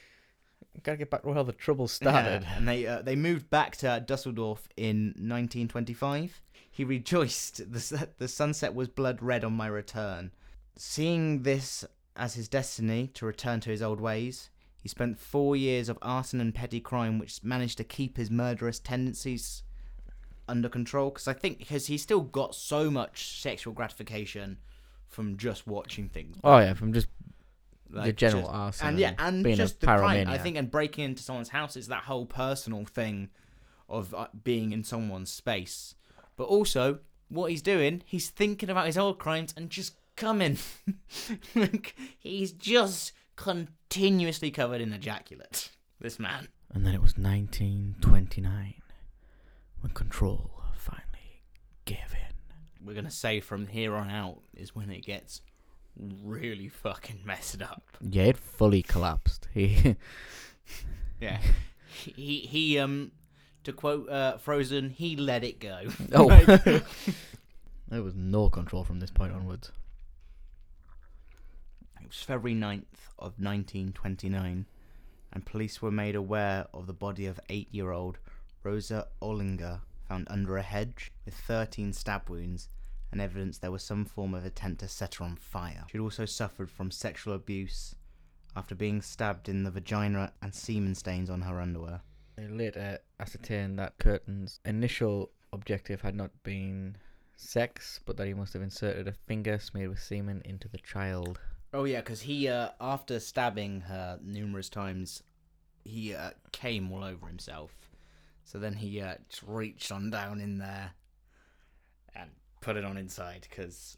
Gotta 0.82 0.98
get 0.98 1.10
back 1.10 1.22
to 1.22 1.28
where 1.28 1.44
the 1.44 1.52
trouble 1.52 1.88
started. 1.88 2.42
Yeah, 2.42 2.56
and 2.56 2.68
they 2.68 2.86
uh, 2.86 3.02
they 3.02 3.16
moved 3.16 3.50
back 3.50 3.76
to 3.78 4.02
Dusseldorf 4.06 4.68
in 4.76 5.08
1925. 5.16 6.40
He 6.70 6.84
rejoiced. 6.84 7.60
The 7.70 8.08
the 8.18 8.28
sunset 8.28 8.74
was 8.74 8.88
blood 8.88 9.22
red 9.22 9.44
on 9.44 9.52
my 9.54 9.66
return. 9.66 10.30
Seeing 10.76 11.42
this 11.42 11.84
as 12.14 12.34
his 12.34 12.48
destiny 12.48 13.08
to 13.14 13.26
return 13.26 13.60
to 13.60 13.70
his 13.70 13.82
old 13.82 14.00
ways, 14.00 14.50
he 14.80 14.88
spent 14.88 15.18
four 15.18 15.56
years 15.56 15.88
of 15.88 15.98
arson 16.02 16.40
and 16.40 16.54
petty 16.54 16.80
crime, 16.80 17.18
which 17.18 17.42
managed 17.42 17.78
to 17.78 17.84
keep 17.84 18.16
his 18.16 18.30
murderous 18.30 18.78
tendencies 18.78 19.62
under 20.48 20.68
control. 20.68 21.10
Because 21.10 21.28
I 21.28 21.32
think 21.32 21.58
because 21.58 21.86
he 21.86 21.98
still 21.98 22.20
got 22.20 22.54
so 22.54 22.90
much 22.90 23.40
sexual 23.40 23.72
gratification 23.72 24.58
from 25.08 25.36
just 25.36 25.66
watching 25.66 26.08
things. 26.08 26.36
Oh 26.44 26.58
yeah, 26.58 26.74
from 26.74 26.92
just 26.92 27.08
the 27.90 27.98
Like, 28.00 28.16
general 28.16 28.42
just- 28.42 28.54
arson 28.54 28.88
and 28.88 28.98
yeah, 28.98 29.14
and 29.18 29.42
being 29.44 29.56
just 29.56 29.76
a 29.76 29.80
the 29.80 29.86
crime. 29.86 30.26
pyromaniac. 30.26 30.30
I 30.32 30.38
think, 30.38 30.56
and 30.56 30.70
breaking 30.70 31.04
into 31.04 31.22
someone's 31.22 31.48
house 31.50 31.76
is 31.76 31.88
that 31.88 32.04
whole 32.04 32.26
personal 32.26 32.84
thing 32.84 33.30
of 33.88 34.12
uh, 34.14 34.28
being 34.44 34.72
in 34.72 34.84
someone's 34.84 35.30
space. 35.32 35.94
But 36.36 36.44
also, 36.44 36.98
what 37.28 37.50
he's 37.50 37.62
doing, 37.62 38.02
he's 38.06 38.28
thinking 38.30 38.68
about 38.70 38.86
his 38.86 38.98
old 38.98 39.18
crimes 39.18 39.54
and 39.56 39.70
just 39.70 39.94
coming. 40.16 40.58
like 41.54 41.94
he's 42.18 42.52
just 42.52 43.12
continuously 43.36 44.50
covered 44.50 44.80
in 44.80 44.92
ejaculate. 44.92 45.70
This 46.00 46.18
man. 46.18 46.48
And 46.74 46.84
then 46.86 46.94
it 46.94 47.00
was 47.02 47.16
1929 47.16 48.74
when 49.80 49.92
control 49.92 50.50
finally 50.76 51.42
gave 51.84 52.12
in. 52.12 52.86
We're 52.86 52.94
gonna 52.94 53.10
say 53.10 53.40
from 53.40 53.66
here 53.68 53.94
on 53.94 54.10
out 54.10 54.42
is 54.54 54.74
when 54.74 54.90
it 54.90 55.04
gets 55.04 55.40
really 55.98 56.68
fucking 56.68 57.20
messed 57.24 57.62
up. 57.62 57.82
Yeah, 58.00 58.24
it 58.24 58.36
fully 58.36 58.82
collapsed. 58.82 59.48
He 59.52 59.96
Yeah. 61.20 61.40
He 62.04 62.40
he 62.40 62.78
um 62.78 63.10
to 63.64 63.72
quote 63.72 64.08
uh, 64.08 64.38
Frozen, 64.38 64.90
he 64.90 65.16
let 65.16 65.42
it 65.42 65.58
go. 65.58 65.80
Oh. 66.14 66.26
Like- 66.26 66.84
there 67.88 68.02
was 68.02 68.14
no 68.14 68.48
control 68.50 68.84
from 68.84 69.00
this 69.00 69.10
point 69.10 69.32
onwards. 69.32 69.72
It 72.00 72.06
was 72.06 72.22
February 72.22 72.54
9th 72.58 73.08
of 73.18 73.38
1929, 73.40 74.66
and 75.32 75.46
police 75.46 75.80
were 75.82 75.90
made 75.90 76.14
aware 76.14 76.66
of 76.72 76.86
the 76.86 76.92
body 76.92 77.26
of 77.26 77.40
eight-year-old 77.48 78.18
Rosa 78.62 79.08
Ollinger 79.22 79.80
found 80.06 80.26
under 80.30 80.56
a 80.56 80.62
hedge 80.62 81.10
with 81.24 81.34
13 81.34 81.92
stab 81.92 82.28
wounds 82.28 82.68
and 83.10 83.20
evidence 83.20 83.58
there 83.58 83.70
was 83.70 83.82
some 83.82 84.04
form 84.04 84.34
of 84.34 84.44
attempt 84.44 84.80
to 84.80 84.88
set 84.88 85.16
her 85.16 85.24
on 85.24 85.36
fire. 85.36 85.84
She'd 85.90 86.00
also 86.00 86.24
suffered 86.24 86.70
from 86.70 86.90
sexual 86.90 87.34
abuse 87.34 87.94
after 88.56 88.74
being 88.74 89.02
stabbed 89.02 89.48
in 89.48 89.62
the 89.62 89.70
vagina 89.70 90.32
and 90.42 90.54
semen 90.54 90.94
stains 90.94 91.30
on 91.30 91.42
her 91.42 91.60
underwear. 91.60 92.00
They 92.36 92.48
later 92.48 92.98
ascertained 93.18 93.78
that 93.78 93.98
Kürten's 93.98 94.60
initial 94.64 95.30
objective 95.52 96.00
had 96.00 96.14
not 96.14 96.30
been 96.42 96.96
sex, 97.36 98.00
but 98.04 98.16
that 98.16 98.26
he 98.26 98.34
must 98.34 98.52
have 98.52 98.62
inserted 98.62 99.08
a 99.08 99.12
finger 99.12 99.58
smeared 99.58 99.90
with 99.90 100.00
semen 100.00 100.42
into 100.44 100.68
the 100.68 100.78
child. 100.78 101.38
Oh 101.72 101.84
yeah, 101.84 102.00
because 102.00 102.22
he, 102.22 102.48
uh, 102.48 102.70
after 102.80 103.20
stabbing 103.20 103.82
her 103.82 104.18
numerous 104.22 104.68
times, 104.68 105.22
he 105.84 106.14
uh, 106.14 106.30
came 106.52 106.92
all 106.92 107.04
over 107.04 107.26
himself. 107.26 107.72
So 108.44 108.58
then 108.58 108.74
he 108.74 109.00
uh, 109.00 109.16
just 109.28 109.42
reached 109.42 109.92
on 109.92 110.10
down 110.10 110.40
in 110.40 110.58
there 110.58 110.92
and 112.14 112.30
put 112.60 112.76
it 112.76 112.84
on 112.84 112.96
inside 112.96 113.46
because 113.48 113.96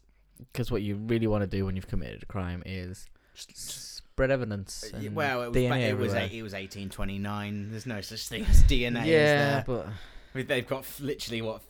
Because 0.51 0.71
what 0.71 0.81
you 0.81 0.95
really 0.95 1.27
want 1.27 1.41
to 1.41 1.47
do 1.47 1.65
when 1.65 1.75
you've 1.75 1.87
committed 1.87 2.23
a 2.23 2.25
crime 2.25 2.63
is 2.65 3.05
spread 3.33 4.31
evidence. 4.31 4.89
And 4.93 5.15
well, 5.15 5.43
it 5.43 5.47
was 5.49 5.57
DNA 5.57 5.89
it 5.89 5.97
was 5.97 6.13
it 6.13 6.41
was 6.43 6.53
eighteen 6.53 6.89
twenty 6.89 7.17
nine. 7.19 7.69
There's 7.71 7.85
no 7.85 8.01
such 8.01 8.27
thing 8.27 8.45
as 8.45 8.63
DNA. 8.63 9.01
is 9.01 9.07
yeah, 9.07 9.35
there? 9.37 9.63
but 9.67 9.87
I 9.87 10.37
mean, 10.37 10.47
they've 10.47 10.67
got 10.67 10.79
f- 10.79 10.99
literally 10.99 11.41
what 11.41 11.61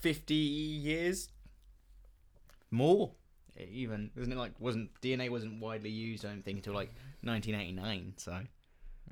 fifty 0.00 0.34
years 0.34 1.28
more. 2.70 3.12
Even 3.58 4.10
isn't 4.16 4.32
it 4.32 4.38
like 4.38 4.52
wasn't 4.58 4.90
DNA 5.02 5.28
wasn't 5.30 5.60
widely 5.60 5.90
used? 5.90 6.24
I 6.24 6.28
don't 6.28 6.42
think 6.44 6.58
until 6.58 6.72
like 6.74 6.92
1989. 7.22 8.14
So 8.16 8.32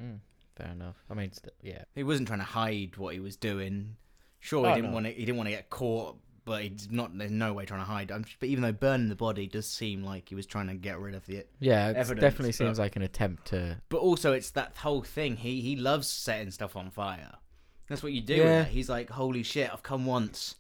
mm, 0.00 0.18
fair 0.56 0.68
enough. 0.68 0.96
I 1.10 1.14
mean, 1.14 1.32
st- 1.32 1.52
yeah, 1.62 1.84
He 1.94 2.02
wasn't 2.02 2.28
trying 2.28 2.38
to 2.38 2.46
hide 2.46 2.96
what 2.96 3.12
he 3.12 3.20
was 3.20 3.36
doing. 3.36 3.96
Sure, 4.40 4.64
Oh, 4.64 4.68
he 4.70 4.76
didn't 4.76 4.90
no. 4.90 4.94
want 4.94 5.06
to. 5.06 5.12
He 5.12 5.24
didn't 5.26 5.36
want 5.36 5.48
to 5.48 5.54
get 5.54 5.68
caught, 5.68 6.16
but 6.48 6.62
he's 6.62 6.88
not. 6.90 7.16
There's 7.16 7.30
no 7.30 7.52
way 7.52 7.64
trying 7.64 7.80
to 7.80 7.86
hide. 7.86 8.10
I'm, 8.10 8.24
but 8.40 8.48
even 8.48 8.62
though 8.62 8.72
burning 8.72 9.08
the 9.08 9.14
body 9.14 9.46
does 9.46 9.66
seem 9.68 10.02
like 10.02 10.28
he 10.28 10.34
was 10.34 10.46
trying 10.46 10.66
to 10.68 10.74
get 10.74 10.98
rid 10.98 11.14
of 11.14 11.24
the. 11.26 11.44
yeah. 11.60 11.90
It 11.90 11.96
Evidence, 11.96 12.20
definitely 12.20 12.52
seems 12.52 12.78
but- 12.78 12.82
like 12.84 12.96
an 12.96 13.02
attempt 13.02 13.46
to. 13.48 13.76
But 13.88 13.98
also, 13.98 14.32
it's 14.32 14.50
that 14.50 14.76
whole 14.78 15.02
thing. 15.02 15.36
He 15.36 15.60
he 15.60 15.76
loves 15.76 16.08
setting 16.08 16.50
stuff 16.50 16.74
on 16.74 16.90
fire. 16.90 17.34
That's 17.88 18.02
what 18.02 18.12
you 18.12 18.20
do. 18.20 18.34
Yeah. 18.34 18.58
With 18.60 18.66
it. 18.68 18.72
He's 18.72 18.88
like, 18.88 19.10
holy 19.10 19.42
shit, 19.42 19.72
I've 19.72 19.82
come 19.82 20.04
once. 20.06 20.56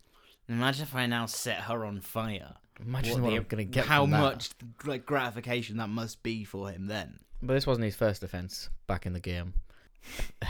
Imagine 0.48 0.84
if 0.84 0.94
I 0.94 1.06
now 1.06 1.26
set 1.26 1.58
her 1.62 1.84
on 1.84 2.00
fire. 2.00 2.54
Imagine 2.80 3.20
what, 3.22 3.30
the- 3.30 3.36
I'm 3.36 3.42
gonna 3.48 3.64
get. 3.64 3.86
How 3.86 4.02
from 4.04 4.12
that. 4.12 4.20
much 4.20 4.50
like 4.84 5.04
gratification 5.04 5.76
that 5.78 5.88
must 5.88 6.22
be 6.22 6.44
for 6.44 6.70
him 6.70 6.86
then. 6.86 7.18
But 7.42 7.54
this 7.54 7.66
wasn't 7.66 7.84
his 7.84 7.96
first 7.96 8.22
offense 8.22 8.68
back 8.86 9.04
in 9.06 9.12
the 9.12 9.20
game. 9.20 9.54
a 10.42 10.46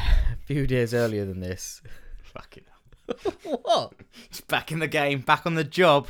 few 0.46 0.66
days 0.66 0.94
earlier 0.94 1.24
than 1.24 1.40
this. 1.40 1.82
Fucking. 2.22 2.64
what? 3.44 3.92
He's 4.28 4.40
back 4.42 4.70
in 4.72 4.78
the 4.78 4.88
game, 4.88 5.20
back 5.20 5.46
on 5.46 5.54
the 5.54 5.64
job. 5.64 6.08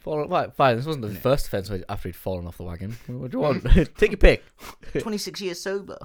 Fall, 0.00 0.26
right, 0.28 0.52
fine. 0.54 0.76
This 0.76 0.86
wasn't 0.86 1.06
the 1.06 1.12
Yeah. 1.14 1.20
first 1.20 1.46
offence 1.46 1.70
after 1.88 2.08
he'd 2.08 2.16
fallen 2.16 2.46
off 2.46 2.56
the 2.58 2.64
wagon. 2.64 2.96
What 3.06 3.30
do 3.30 3.38
you 3.38 3.42
want? 3.42 3.64
Take 3.96 4.10
your 4.10 4.18
pick. 4.18 4.44
26 4.98 5.40
years 5.40 5.60
sober. 5.60 5.98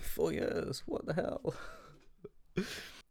Four 0.00 0.32
years. 0.32 0.82
What 0.86 1.06
the 1.06 1.14
hell? 1.14 1.54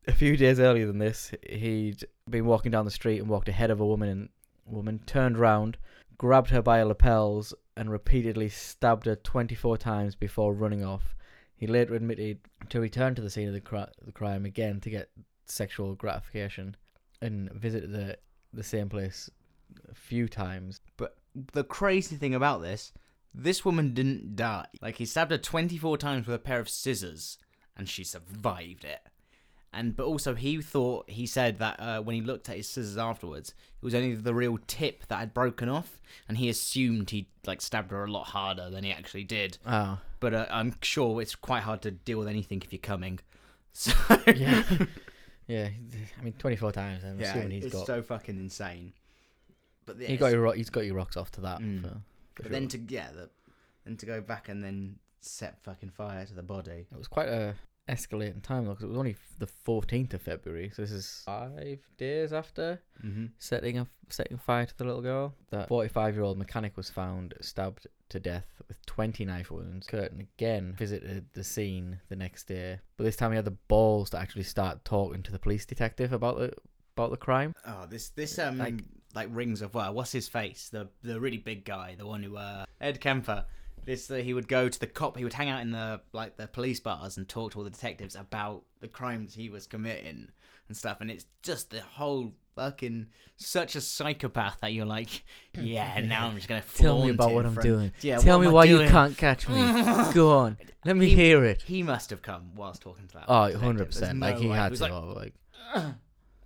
A 0.07 0.11
few 0.11 0.35
days 0.37 0.59
earlier 0.59 0.87
than 0.87 0.97
this, 0.99 1.31
he'd 1.47 2.03
been 2.29 2.45
walking 2.45 2.71
down 2.71 2.85
the 2.85 2.91
street 2.91 3.19
and 3.19 3.29
walked 3.29 3.49
ahead 3.49 3.71
of 3.71 3.79
a 3.79 3.85
woman 3.85 4.09
and 4.09 4.29
woman 4.65 4.99
turned 5.05 5.37
round, 5.37 5.77
grabbed 6.17 6.49
her 6.49 6.61
by 6.61 6.79
her 6.79 6.85
lapels, 6.85 7.53
and 7.77 7.91
repeatedly 7.91 8.49
stabbed 8.49 9.05
her 9.05 9.15
24 9.15 9.77
times 9.77 10.15
before 10.15 10.53
running 10.53 10.83
off. 10.83 11.15
He 11.61 11.67
later 11.67 11.93
admitted 11.93 12.39
to 12.69 12.81
return 12.81 13.13
to 13.13 13.21
the 13.21 13.29
scene 13.29 13.47
of 13.47 13.53
the, 13.53 13.61
cri- 13.61 13.85
the 14.03 14.11
crime 14.11 14.45
again 14.45 14.79
to 14.79 14.89
get 14.89 15.11
sexual 15.45 15.93
gratification 15.93 16.75
and 17.21 17.51
visit 17.51 17.91
the 17.91 18.17
the 18.51 18.63
same 18.63 18.89
place 18.89 19.29
a 19.87 19.93
few 19.93 20.27
times. 20.27 20.81
But 20.97 21.17
the 21.53 21.63
crazy 21.63 22.15
thing 22.15 22.33
about 22.33 22.63
this, 22.63 22.93
this 23.31 23.63
woman 23.63 23.93
didn't 23.93 24.35
die. 24.35 24.65
Like 24.81 24.95
he 24.95 25.05
stabbed 25.05 25.29
her 25.29 25.37
24 25.37 25.99
times 25.99 26.25
with 26.25 26.35
a 26.35 26.39
pair 26.39 26.59
of 26.59 26.67
scissors, 26.67 27.37
and 27.77 27.87
she 27.87 28.03
survived 28.03 28.83
it. 28.83 29.01
And 29.73 29.95
but 29.95 30.05
also 30.05 30.35
he 30.35 30.61
thought 30.61 31.09
he 31.09 31.25
said 31.25 31.59
that 31.59 31.79
uh, 31.79 32.01
when 32.01 32.15
he 32.15 32.21
looked 32.21 32.49
at 32.49 32.57
his 32.57 32.67
scissors 32.67 32.97
afterwards, 32.97 33.49
it 33.81 33.85
was 33.85 33.95
only 33.95 34.15
the 34.15 34.33
real 34.33 34.57
tip 34.67 35.07
that 35.07 35.19
had 35.19 35.33
broken 35.33 35.69
off, 35.69 36.01
and 36.27 36.37
he 36.37 36.49
assumed 36.49 37.09
he 37.11 37.27
like 37.47 37.61
stabbed 37.61 37.91
her 37.91 38.03
a 38.03 38.11
lot 38.11 38.27
harder 38.27 38.69
than 38.69 38.83
he 38.83 38.91
actually 38.91 39.23
did. 39.23 39.57
Oh, 39.65 39.97
But 40.19 40.33
uh, 40.33 40.45
I'm 40.51 40.75
sure 40.81 41.21
it's 41.21 41.35
quite 41.35 41.63
hard 41.63 41.81
to 41.83 41.91
deal 41.91 42.19
with 42.19 42.27
anything 42.27 42.61
if 42.63 42.73
you're 42.73 42.79
coming. 42.79 43.19
So 43.73 43.93
yeah. 44.35 44.63
yeah, 45.47 45.69
I 46.19 46.23
mean, 46.23 46.33
24 46.37 46.73
times. 46.73 47.05
I'm 47.05 47.17
yeah, 47.17 47.29
assuming 47.29 47.51
he's 47.51 47.65
it's 47.65 47.73
got 47.73 47.87
so 47.87 48.01
fucking 48.01 48.37
insane. 48.37 48.91
But 49.85 50.01
He 50.01 50.17
got 50.17 50.33
your 50.33 50.53
he's 50.53 50.69
got 50.69 50.85
your 50.85 50.95
rocks 50.95 51.15
off 51.15 51.31
to 51.31 51.41
that. 51.41 51.59
Mm. 51.61 51.81
For, 51.81 51.87
for 51.87 52.01
But 52.35 52.43
sure. 52.43 52.51
then 52.51 52.67
to 52.67 52.77
yeah, 52.89 53.07
the, 53.15 53.29
then 53.85 53.95
to 53.95 54.05
go 54.05 54.19
back 54.19 54.49
and 54.49 54.61
then 54.61 54.97
set 55.21 55.63
fucking 55.63 55.91
fire 55.91 56.25
to 56.25 56.33
the 56.33 56.43
body. 56.43 56.85
it 56.91 56.97
was 56.97 57.07
quite 57.07 57.29
a 57.29 57.55
escalating 57.91 58.41
time 58.41 58.65
though, 58.65 58.71
because 58.71 58.83
it 58.83 58.89
was 58.89 58.97
only 58.97 59.15
the 59.39 59.47
14th 59.67 60.13
of 60.13 60.21
February, 60.21 60.71
so 60.73 60.81
this 60.81 60.91
is 60.91 61.21
five 61.25 61.79
days 61.97 62.33
after 62.33 62.79
Mm-hmm. 63.05 63.25
setting 63.39 63.79
a 63.79 63.87
setting 64.09 64.37
fire 64.37 64.65
to 64.65 64.77
the 64.77 64.83
little 64.83 65.01
girl. 65.01 65.33
That 65.49 65.67
45 65.67 66.13
year 66.15 66.23
old 66.23 66.37
mechanic 66.37 66.77
was 66.77 66.89
found 66.89 67.33
stabbed 67.41 67.87
to 68.09 68.19
death 68.19 68.45
with 68.67 68.85
20 68.85 69.25
knife 69.25 69.49
wounds. 69.49 69.87
Kürten 69.87 70.19
again 70.19 70.75
visited 70.77 71.25
the 71.33 71.43
scene 71.43 71.99
the 72.09 72.15
next 72.15 72.43
day, 72.47 72.79
but 72.97 73.05
this 73.05 73.15
time 73.15 73.31
he 73.31 73.37
had 73.37 73.45
the 73.45 73.57
balls 73.67 74.11
to 74.11 74.19
actually 74.19 74.43
start 74.43 74.85
talking 74.85 75.23
to 75.23 75.31
the 75.31 75.39
police 75.39 75.65
detective 75.65 76.13
about 76.13 76.37
the 76.37 76.53
about 76.95 77.09
the 77.09 77.17
crime. 77.17 77.53
Oh, 77.65 77.87
this 77.89 78.09
this 78.09 78.37
um 78.37 78.57
like, 78.59 78.75
Like- 79.15 79.29
rings 79.31 79.61
of 79.63 79.73
well, 79.73 79.93
what's 79.93 80.11
his 80.11 80.27
face? 80.27 80.69
The 80.69 80.89
the 81.01 81.19
really 81.19 81.37
big 81.39 81.65
guy, 81.65 81.95
the 81.97 82.05
one 82.05 82.21
who 82.21 82.37
uh 82.37 82.65
Ed 82.79 83.01
Kemper. 83.01 83.45
This 83.85 84.09
uh, 84.11 84.15
he 84.15 84.33
would 84.33 84.47
go 84.47 84.69
to 84.69 84.79
the 84.79 84.87
cop. 84.87 85.17
He 85.17 85.23
would 85.23 85.33
hang 85.33 85.49
out 85.49 85.61
in 85.61 85.71
the 85.71 86.01
like 86.13 86.37
the 86.37 86.47
police 86.47 86.79
bars 86.79 87.17
and 87.17 87.27
talk 87.27 87.51
to 87.53 87.57
all 87.59 87.63
the 87.63 87.69
detectives 87.69 88.15
about 88.15 88.63
the 88.79 88.87
crimes 88.87 89.33
he 89.33 89.49
was 89.49 89.67
committing 89.67 90.27
and 90.67 90.77
stuff. 90.77 91.01
And 91.01 91.09
it's 91.11 91.25
just 91.43 91.71
the 91.71 91.81
whole 91.81 92.33
fucking 92.55 93.07
such 93.37 93.75
a 93.75 93.81
psychopath 93.81 94.57
that 94.61 94.73
you're 94.73 94.85
like, 94.85 95.23
yeah. 95.59 95.99
Now 96.01 96.27
I'm 96.27 96.35
just 96.35 96.47
gonna 96.47 96.63
Tell 96.75 97.03
me 97.03 97.09
about 97.11 97.33
what 97.33 97.45
I'm 97.45 97.55
doing. 97.55 97.91
Yeah, 98.01 98.17
Tell 98.17 98.39
me 98.39 98.47
why 98.47 98.65
you 98.65 98.79
can't 98.87 99.17
catch 99.17 99.47
me. 99.49 99.55
Go 100.13 100.37
on, 100.37 100.57
let 100.85 100.95
me 100.97 101.09
He- 101.09 101.15
hear 101.15 101.43
it. 101.43 101.61
He 101.63 101.81
must 101.83 102.09
have 102.11 102.21
come 102.21 102.51
whilst 102.55 102.81
talking 102.81 103.07
to 103.07 103.13
that. 103.15 103.25
Oh, 103.27 103.41
100 103.49 103.77
There's 103.77 103.87
percent. 103.95 104.19
no 104.19 104.27
Like 104.27 104.37
he 104.37 104.47
way. 104.47 104.55
had 104.57 104.75
to. 104.75 104.81
like, 104.83 105.33
like 105.73 105.83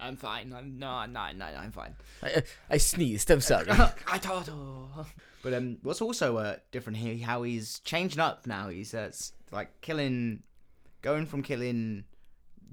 I'm 0.05 0.15
fine. 0.17 0.53
I'm 0.53 0.77
no, 0.79 1.05
no, 1.05 1.31
no, 1.35 1.45
I'm 1.45 1.71
fine. 1.71 1.95
I, 2.23 2.43
I 2.69 2.77
sneezed. 2.77 3.29
I'm 3.31 3.41
sorry. 3.41 3.69
I 4.07 4.17
thought. 4.17 4.49
oh. 4.51 5.05
But 5.43 5.53
um, 5.53 5.77
what's 5.83 6.01
also 6.01 6.37
uh 6.37 6.55
different 6.71 6.97
here? 6.97 7.23
How 7.25 7.43
he's 7.43 7.79
changing 7.79 8.19
up 8.19 8.47
now. 8.47 8.69
He's 8.69 8.93
uh, 8.93 9.11
like 9.51 9.81
killing, 9.81 10.43
going 11.01 11.25
from 11.25 11.43
killing 11.43 12.05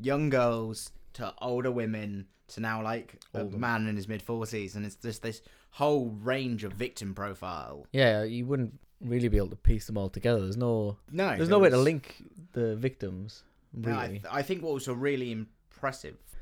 young 0.01 0.31
girls 0.31 0.91
to 1.15 1.35
older 1.43 1.71
women 1.71 2.27
to 2.49 2.61
now 2.61 2.83
like 2.83 3.21
a 3.35 3.45
man 3.45 3.87
in 3.87 3.97
his 3.97 4.09
mid 4.09 4.23
forties, 4.23 4.75
and 4.77 4.85
it's 4.87 4.97
just 4.97 5.23
this 5.23 5.43
whole 5.73 6.11
range 6.23 6.65
of 6.65 6.73
victim 6.75 7.15
profile. 7.15 7.87
yeah, 7.93 8.23
you 8.25 8.45
wouldn't 8.47 8.79
really 9.01 9.29
be 9.29 9.37
able 9.39 9.49
to 9.49 9.57
piece 9.57 9.87
them 9.87 9.97
all 9.99 10.09
together. 10.11 10.41
There's 10.41 10.57
no, 10.57 10.97
No, 11.11 11.29
there's 11.29 11.41
there 11.41 11.49
no 11.49 11.59
way 11.59 11.71
to 11.71 11.77
link 11.79 12.23
the 12.53 12.77
victims. 12.77 13.43
No, 13.75 13.91
I, 13.91 14.03
Really. 14.07 14.19
th- 14.21 14.33
I 14.33 14.43
think 14.43 14.63
what 14.63 14.75
was 14.75 14.87
a 14.89 14.95
really 14.95 15.33
impressive. 15.33 15.49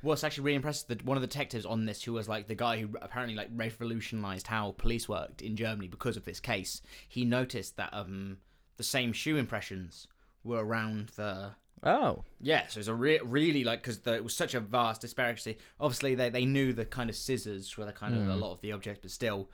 What's 0.02 0.24
actually 0.24 0.44
really 0.44 0.56
impressive 0.56 0.88
that 0.88 1.04
one 1.04 1.16
of 1.16 1.20
the 1.20 1.26
detectives 1.26 1.66
on 1.66 1.84
this, 1.84 2.02
who 2.02 2.12
was 2.14 2.28
like 2.28 2.46
the 2.48 2.54
guy 2.54 2.80
who 2.80 2.88
apparently 3.02 3.34
like 3.36 3.48
revolutionized 3.54 4.46
how 4.46 4.74
police 4.78 5.08
worked 5.08 5.42
in 5.42 5.56
Germany 5.56 5.88
because 5.88 6.16
of 6.16 6.24
this 6.24 6.40
case, 6.40 6.80
he 7.08 7.24
noticed 7.24 7.76
that 7.76 7.90
um 7.92 8.38
the 8.76 8.82
same 8.82 9.12
shoe 9.12 9.36
impressions 9.36 10.06
were 10.42 10.64
around 10.64 11.10
the. 11.16 11.50
oh, 11.82 12.24
Yeah, 12.40 12.66
so 12.68 12.78
it's 12.80 12.88
a 12.88 12.94
re- 12.94 13.20
really 13.22 13.62
like 13.64 13.82
because 13.82 14.00
it 14.06 14.24
was 14.24 14.34
such 14.34 14.54
a 14.54 14.60
vast 14.60 15.02
disparity. 15.02 15.58
Obviously, 15.78 16.14
they 16.14 16.30
they 16.30 16.46
knew 16.46 16.72
the 16.72 16.86
kind 16.86 17.10
of 17.10 17.16
scissors 17.16 17.76
were 17.76 17.84
the 17.84 17.92
kind 17.92 18.14
of 18.14 18.22
a 18.28 18.32
Mm. 18.32 18.40
lot 18.40 18.52
of 18.52 18.60
the 18.62 18.72
objects, 18.72 19.00
but 19.02 19.10
still, 19.10 19.50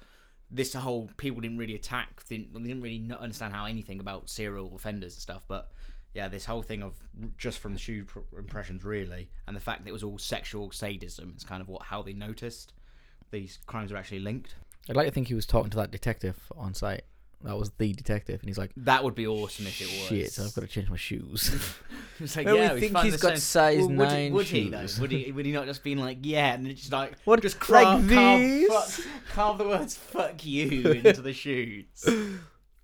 this 0.48 0.74
whole 0.74 1.10
people 1.16 1.40
didn't 1.40 1.58
really 1.58 1.74
attack. 1.74 2.24
Didn't 2.28 2.52
they 2.54 2.60
didn't 2.68 2.82
really 2.82 3.10
understand 3.18 3.52
how 3.52 3.64
anything 3.64 3.98
about 3.98 4.28
serial 4.30 4.72
offenders 4.76 5.14
and 5.14 5.22
stuff. 5.22 5.44
But 5.48 5.72
yeah, 6.16 6.28
this 6.28 6.46
whole 6.46 6.62
thing 6.62 6.82
of 6.82 6.94
just 7.36 7.58
from 7.58 7.74
the 7.74 7.78
shoe 7.78 8.04
pr- 8.04 8.20
impressions 8.38 8.82
really, 8.84 9.28
and 9.46 9.54
the 9.54 9.60
fact 9.60 9.84
that 9.84 9.90
it 9.90 9.92
was 9.92 10.02
all 10.02 10.18
sexual 10.18 10.70
sadism 10.70 11.34
is 11.36 11.44
kind 11.44 11.60
of 11.60 11.68
what 11.68 11.82
how 11.82 12.00
they 12.02 12.14
noticed 12.14 12.72
these 13.30 13.58
crimes 13.66 13.92
are 13.92 13.96
actually 13.98 14.20
linked. 14.20 14.54
I'd 14.88 14.96
like 14.96 15.06
to 15.06 15.12
think 15.12 15.28
he 15.28 15.34
was 15.34 15.44
talking 15.46 15.70
to 15.70 15.76
that 15.76 15.90
detective 15.90 16.36
on 16.56 16.72
site. 16.72 17.02
That 17.42 17.58
was 17.58 17.70
the 17.76 17.92
detective, 17.92 18.40
and 18.40 18.48
he's 18.48 18.56
like, 18.56 18.70
That 18.78 19.04
would 19.04 19.14
be 19.14 19.26
awesome 19.26 19.66
if 19.66 19.78
it 19.82 19.84
was. 19.84 20.08
"Shit, 20.08 20.38
I've 20.42 20.54
got 20.54 20.62
to 20.62 20.66
change 20.66 20.88
my 20.88 20.96
shoes." 20.96 21.50
It's 22.18 22.34
like, 22.34 22.46
Well, 22.46 22.56
yeah, 22.56 22.72
we 22.72 22.80
think 22.80 22.96
he's 23.00 23.18
got 23.18 23.32
same- 23.32 23.36
size 23.36 23.78
Well, 23.80 23.88
would 23.90 24.08
he, 24.10 24.14
nine 24.16 24.32
would 24.32 24.46
he 24.46 24.70
though? 24.70 24.86
Would 25.00 25.12
he? 25.12 25.30
Would 25.32 25.44
he 25.44 25.52
not 25.52 25.66
just 25.66 25.84
been 25.84 25.98
like, 25.98 26.18
yeah, 26.22 26.54
and 26.54 26.66
it's 26.66 26.80
just 26.80 26.92
like 26.92 27.12
What, 27.26 27.42
just 27.42 27.56
like 27.68 27.84
carve, 27.84 28.08
carve, 28.08 28.40
these? 28.40 28.68
fuck- 28.68 29.06
carve 29.34 29.58
the 29.58 29.68
words 29.68 29.94
"fuck 29.96 30.46
you" 30.46 30.92
into 30.92 31.20
the 31.20 31.34
shoes. 31.34 31.84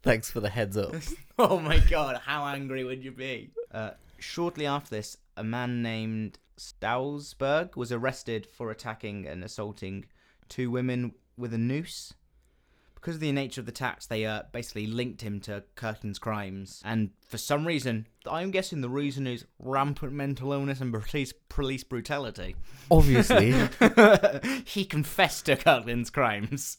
Thanks 0.03 0.31
for 0.31 0.41
the 0.41 0.51
heads 0.51 0.77
up. 0.77 0.95
Oh 1.39 1.59
my 1.59 1.79
god, 1.79 2.21
how 2.25 2.45
angry 2.45 2.85
would 2.85 3.03
you 3.03 3.11
be? 3.11 3.51
Uh, 3.73 3.93
shortly 4.19 4.67
after 4.67 4.91
this, 4.91 5.17
a 5.37 5.43
man 5.43 5.83
named 5.83 6.39
Stausberg 6.57 7.75
was 7.75 7.91
arrested 7.91 8.47
for 8.47 8.71
attacking 8.71 9.27
and 9.27 9.43
assaulting 9.43 10.05
two 10.49 10.71
women 10.71 11.15
with 11.37 11.55
a 11.55 11.59
noose. 11.59 12.13
Because 13.03 13.17
of 13.17 13.21
the 13.21 13.33
nature 13.33 13.61
of 13.61 13.67
the 13.67 13.73
attacks, 13.73 14.07
they 14.07 14.25
uh, 14.25 14.43
basically 14.53 14.87
linked 14.87 15.23
him 15.23 15.41
to 15.41 15.65
Kürten's 15.77 16.21
crimes. 16.21 16.81
And 16.85 17.11
for 17.27 17.37
some 17.37 17.67
reason, 17.67 18.07
I'm 18.31 18.53
guessing 18.53 18.81
the 18.81 18.89
reason 18.89 19.27
is 19.27 19.45
rampant 19.59 20.13
mental 20.13 20.53
illness 20.53 20.81
and 20.81 20.93
police, 20.93 21.33
police 21.49 21.83
brutality. 21.83 22.55
Obviously, 22.93 23.51
he 24.65 24.85
confessed 24.85 25.47
to 25.47 25.57
Kürten's 25.57 26.11
crimes 26.11 26.79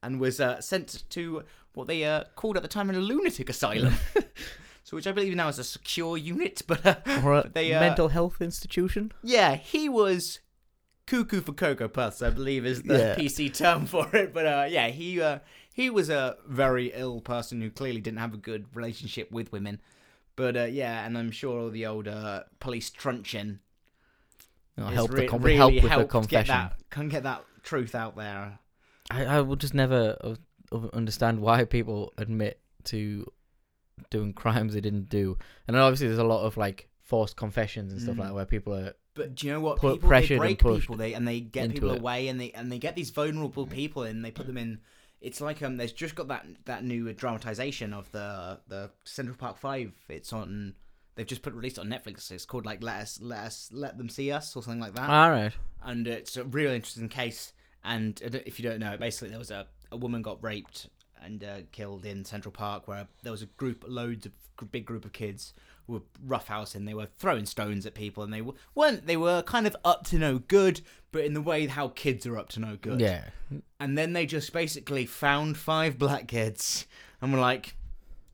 and 0.00 0.20
was 0.20 0.40
uh, 0.40 0.60
sent 0.60 1.02
to 1.10 1.42
what 1.72 1.88
they 1.88 2.04
uh, 2.04 2.22
called 2.36 2.56
at 2.56 2.62
the 2.62 2.68
time 2.68 2.88
a 2.88 2.92
lunatic 2.92 3.50
asylum. 3.50 3.94
so, 4.84 4.96
which 4.96 5.08
I 5.08 5.12
believe 5.12 5.34
now 5.34 5.48
is 5.48 5.58
a 5.58 5.64
secure 5.64 6.16
unit, 6.16 6.62
but 6.68 6.86
uh, 6.86 6.94
or 7.24 7.34
a 7.34 7.50
They, 7.52 7.74
uh, 7.74 7.80
mental 7.80 8.08
health 8.10 8.40
institution. 8.40 9.10
yeah, 9.24 9.56
he 9.56 9.88
was 9.88 10.38
cuckoo 11.06 11.40
for 11.40 11.52
cocoa 11.52 11.88
puffs, 11.88 12.22
I 12.22 12.30
believe 12.30 12.64
is 12.64 12.82
the 12.82 12.96
Yeah. 12.96 13.14
PC 13.16 13.52
term 13.52 13.86
for 13.86 14.08
it. 14.14 14.32
But 14.32 14.46
uh, 14.46 14.66
yeah, 14.70 14.88
he 14.88 15.20
uh, 15.20 15.40
he 15.74 15.90
was 15.90 16.08
a 16.08 16.36
very 16.46 16.92
ill 16.94 17.20
person 17.20 17.60
who 17.60 17.68
clearly 17.68 18.00
didn't 18.00 18.20
have 18.20 18.32
a 18.32 18.38
good 18.38 18.64
relationship 18.74 19.30
with 19.32 19.50
women. 19.52 19.80
But 20.36 20.56
uh, 20.56 20.62
yeah, 20.64 21.04
and 21.04 21.18
I'm 21.18 21.30
sure 21.30 21.60
all 21.60 21.70
the 21.70 21.84
old 21.84 22.08
uh, 22.08 22.44
police 22.60 22.90
truncheon 22.90 23.58
You 24.76 24.82
know, 24.84 24.86
has 24.86 24.94
help, 24.94 25.12
re- 25.12 25.26
com- 25.26 25.42
really 25.42 25.56
help 25.56 25.74
with 25.74 25.82
the 25.92 26.04
confession. 26.06 26.46
Get 26.46 26.46
that, 26.46 26.90
can 26.90 27.08
get 27.08 27.22
that 27.24 27.44
truth 27.64 27.94
out 27.94 28.16
there. 28.16 28.58
I, 29.10 29.24
I 29.26 29.40
would 29.40 29.60
just 29.60 29.74
never 29.74 30.16
uh, 30.72 30.76
understand 30.92 31.40
why 31.40 31.64
people 31.64 32.12
admit 32.18 32.60
to 32.84 33.26
doing 34.10 34.32
crimes 34.32 34.74
they 34.74 34.80
didn't 34.80 35.08
do. 35.08 35.36
And 35.66 35.76
obviously, 35.76 36.06
there's 36.06 36.18
a 36.18 36.24
lot 36.24 36.44
of 36.44 36.56
like 36.56 36.88
forced 37.02 37.36
confessions 37.36 37.92
and 37.92 38.00
stuff 38.00 38.14
Mm. 38.14 38.18
like 38.20 38.28
that 38.28 38.34
where 38.34 38.44
people 38.46 38.74
are. 38.74 38.94
But 39.14 39.34
do 39.36 39.46
you 39.46 39.52
know 39.52 39.60
what? 39.60 39.78
Put 39.78 40.00
people, 40.00 40.08
they 40.08 40.26
and 40.30 40.38
break 40.40 40.58
people, 40.58 40.96
they 40.96 41.12
and 41.14 41.28
they 41.28 41.40
get 41.40 41.70
people 41.70 41.90
it. 41.92 42.00
away, 42.00 42.26
and 42.28 42.40
they 42.40 42.50
and 42.52 42.72
they 42.72 42.78
get 42.78 42.96
these 42.96 43.10
vulnerable 43.10 43.66
people, 43.66 44.02
and 44.02 44.24
they 44.24 44.30
put 44.32 44.46
them 44.46 44.56
in. 44.56 44.80
It's 45.24 45.40
like 45.40 45.62
um, 45.62 45.76
there's 45.76 45.92
just 45.92 46.14
got 46.14 46.28
that 46.28 46.46
that 46.66 46.84
new 46.84 47.12
dramatization 47.12 47.92
of 47.92 48.10
the 48.12 48.60
the 48.68 48.90
Central 49.04 49.36
Park 49.36 49.58
Five. 49.58 49.92
It's 50.08 50.32
on. 50.32 50.74
They've 51.16 51.26
just 51.26 51.42
put 51.42 51.54
released 51.54 51.78
on 51.78 51.86
Netflix. 51.86 52.30
It's 52.32 52.44
called 52.44 52.66
like 52.66 52.82
Let 52.82 53.00
Us 53.00 53.20
Let 53.20 53.38
Us 53.44 53.70
Let 53.72 53.96
Them 53.98 54.08
See 54.08 54.30
Us 54.32 54.54
or 54.56 54.62
something 54.62 54.80
like 54.80 54.94
that. 54.94 55.08
All 55.08 55.30
right. 55.30 55.52
and 55.82 56.06
it's 56.06 56.36
a 56.36 56.44
real 56.44 56.72
interesting 56.72 57.08
case. 57.08 57.52
And 57.84 58.20
uh, 58.24 58.38
if 58.46 58.58
you 58.58 58.68
don't 58.68 58.80
know, 58.80 58.96
basically 58.96 59.28
there 59.28 59.38
was 59.38 59.50
a, 59.50 59.66
a 59.92 59.96
woman 59.96 60.22
got 60.22 60.42
raped 60.42 60.88
and 61.22 61.42
uh, 61.42 61.58
killed 61.72 62.04
in 62.04 62.24
Central 62.24 62.52
Park, 62.52 62.88
where 62.88 63.06
there 63.22 63.32
was 63.32 63.42
a 63.42 63.46
group, 63.46 63.84
loads 63.86 64.26
of 64.26 64.32
big 64.70 64.84
group 64.84 65.04
of 65.04 65.12
kids 65.12 65.52
were 65.86 66.00
roughhousing. 66.26 66.86
They 66.86 66.94
were 66.94 67.06
throwing 67.18 67.46
stones 67.46 67.86
at 67.86 67.94
people, 67.94 68.22
and 68.22 68.32
they 68.32 68.42
weren't. 68.74 69.06
They 69.06 69.16
were 69.16 69.42
kind 69.42 69.66
of 69.66 69.76
up 69.84 70.04
to 70.08 70.18
no 70.18 70.38
good, 70.38 70.80
but 71.12 71.24
in 71.24 71.34
the 71.34 71.42
way 71.42 71.66
how 71.66 71.88
kids 71.88 72.26
are 72.26 72.38
up 72.38 72.48
to 72.50 72.60
no 72.60 72.76
good. 72.80 73.00
Yeah. 73.00 73.24
And 73.78 73.96
then 73.96 74.12
they 74.12 74.26
just 74.26 74.52
basically 74.52 75.06
found 75.06 75.56
five 75.56 75.98
black 75.98 76.28
kids 76.28 76.86
and 77.20 77.32
were 77.32 77.40
like, 77.40 77.76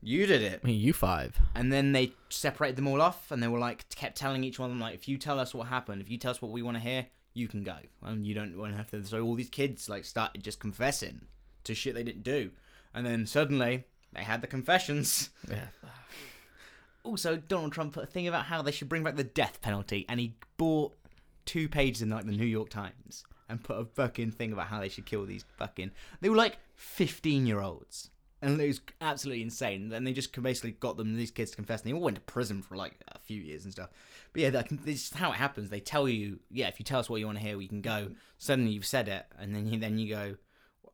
"You 0.01 0.25
did 0.25 0.41
it." 0.41 0.61
I 0.63 0.67
mean, 0.67 0.79
you 0.79 0.93
five. 0.93 1.37
And 1.55 1.71
then 1.71 1.91
they 1.91 2.13
separated 2.29 2.75
them 2.75 2.87
all 2.87 3.01
off, 3.01 3.31
and 3.31 3.41
they 3.41 3.47
were 3.47 3.59
like, 3.59 3.87
kept 3.89 4.17
telling 4.17 4.43
each 4.43 4.59
one 4.59 4.69
of 4.69 4.71
them, 4.71 4.81
like, 4.81 4.95
if 4.95 5.07
you 5.07 5.17
tell 5.17 5.39
us 5.39 5.53
what 5.53 5.67
happened, 5.67 6.01
if 6.01 6.09
you 6.09 6.17
tell 6.17 6.31
us 6.31 6.41
what 6.41 6.51
we 6.51 6.61
want 6.61 6.77
to 6.77 6.83
hear, 6.83 7.05
you 7.33 7.47
can 7.47 7.63
go, 7.63 7.75
and 8.01 8.25
you 8.25 8.33
don't 8.33 8.57
want 8.57 8.73
to 8.73 8.77
have 8.77 8.91
to. 8.91 9.03
So 9.05 9.21
all 9.21 9.35
these 9.35 9.49
kids 9.49 9.89
like 9.89 10.05
started 10.05 10.43
just 10.43 10.59
confessing 10.59 11.21
to 11.63 11.75
shit 11.75 11.95
they 11.95 12.03
didn't 12.03 12.23
do, 12.23 12.51
and 12.93 13.05
then 13.05 13.25
suddenly 13.25 13.85
they 14.13 14.23
had 14.23 14.41
the 14.41 14.47
confessions. 14.47 15.29
Yeah. 15.49 15.67
Also, 17.03 17.35
Donald 17.35 17.71
Trump 17.71 17.93
put 17.93 18.03
a 18.03 18.07
thing 18.07 18.27
about 18.27 18.45
how 18.45 18.61
they 18.61 18.71
should 18.71 18.89
bring 18.89 19.03
back 19.03 19.15
the 19.15 19.23
death 19.23 19.61
penalty, 19.61 20.05
and 20.07 20.19
he 20.19 20.35
bought 20.57 20.93
two 21.45 21.67
pages 21.67 22.01
in 22.01 22.09
like 22.09 22.25
the 22.25 22.31
New 22.31 22.45
York 22.45 22.69
Times 22.69 23.23
and 23.49 23.63
put 23.63 23.77
a 23.77 23.85
fucking 23.85 24.31
thing 24.31 24.53
about 24.53 24.67
how 24.67 24.79
they 24.79 24.89
should 24.89 25.05
kill 25.05 25.25
these 25.25 25.45
fucking. 25.57 25.91
They 26.21 26.29
were 26.29 26.35
like 26.35 26.57
fifteen 26.75 27.45
year 27.45 27.59
olds, 27.59 28.09
and 28.41 28.59
it 28.61 28.67
was 28.67 28.81
absolutely 29.01 29.43
insane. 29.43 29.91
And 29.91 30.05
they 30.05 30.13
just 30.13 30.39
basically 30.41 30.71
got 30.71 30.97
them 30.97 31.15
these 31.15 31.31
kids 31.31 31.51
to 31.51 31.57
confess, 31.57 31.81
and 31.81 31.89
they 31.89 31.95
all 31.95 32.01
went 32.01 32.15
to 32.15 32.21
prison 32.21 32.61
for 32.61 32.75
like 32.75 32.95
a 33.09 33.19
few 33.19 33.41
years 33.41 33.63
and 33.63 33.73
stuff. 33.73 33.89
But 34.33 34.41
yeah, 34.41 34.63
this 34.69 35.07
is 35.07 35.13
how 35.13 35.31
it 35.31 35.35
happens. 35.35 35.69
They 35.69 35.79
tell 35.79 36.07
you, 36.07 36.39
yeah, 36.49 36.67
if 36.67 36.79
you 36.79 36.85
tell 36.85 36.99
us 36.99 37.09
what 37.09 37.19
you 37.19 37.25
want 37.25 37.39
to 37.39 37.43
hear, 37.43 37.57
we 37.57 37.67
can 37.67 37.81
go. 37.81 38.11
Suddenly 38.37 38.71
you've 38.71 38.85
said 38.85 39.07
it, 39.07 39.25
and 39.39 39.55
then 39.55 39.67
you 39.67 39.79
then 39.79 39.97
you 39.97 40.09
go, 40.13 40.35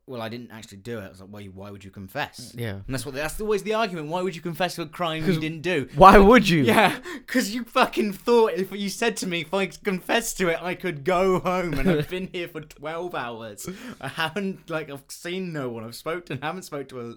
well, 0.07 0.21
I 0.21 0.29
didn't 0.29 0.51
actually 0.51 0.77
do 0.77 0.99
it. 0.99 1.03
I 1.05 1.09
was 1.09 1.19
like, 1.21 1.29
well, 1.31 1.43
why 1.53 1.69
would 1.69 1.83
you 1.83 1.91
confess? 1.91 2.53
Yeah. 2.57 2.75
And 2.75 2.83
that's 2.87 3.05
what 3.05 3.13
that's 3.13 3.39
always 3.41 3.63
the 3.63 3.73
argument. 3.73 4.07
Why 4.07 4.21
would 4.21 4.35
you 4.35 4.41
confess 4.41 4.75
to 4.75 4.81
a 4.83 4.85
crime 4.87 5.25
you 5.25 5.39
didn't 5.39 5.61
do? 5.61 5.89
Why 5.95 6.17
would 6.17 6.47
you? 6.47 6.63
Yeah, 6.63 6.97
because 7.25 7.53
you 7.53 7.63
fucking 7.65 8.13
thought 8.13 8.53
if 8.53 8.71
you 8.71 8.89
said 8.89 9.17
to 9.17 9.27
me 9.27 9.41
if 9.41 9.53
I 9.53 9.67
confessed 9.67 10.37
to 10.37 10.47
it, 10.49 10.61
I 10.61 10.75
could 10.75 11.03
go 11.03 11.39
home, 11.39 11.73
and 11.75 11.89
I've 11.89 12.09
been 12.09 12.29
here 12.31 12.47
for 12.47 12.61
twelve 12.61 13.13
hours. 13.13 13.69
I 14.01 14.07
haven't 14.07 14.69
like 14.69 14.89
I've 14.89 15.03
seen 15.09 15.51
no 15.53 15.69
one. 15.69 15.83
I've 15.83 15.95
spoken, 15.95 16.39
I 16.41 16.47
haven't 16.47 16.63
spoke 16.63 16.87
to 16.89 17.01
a 17.01 17.15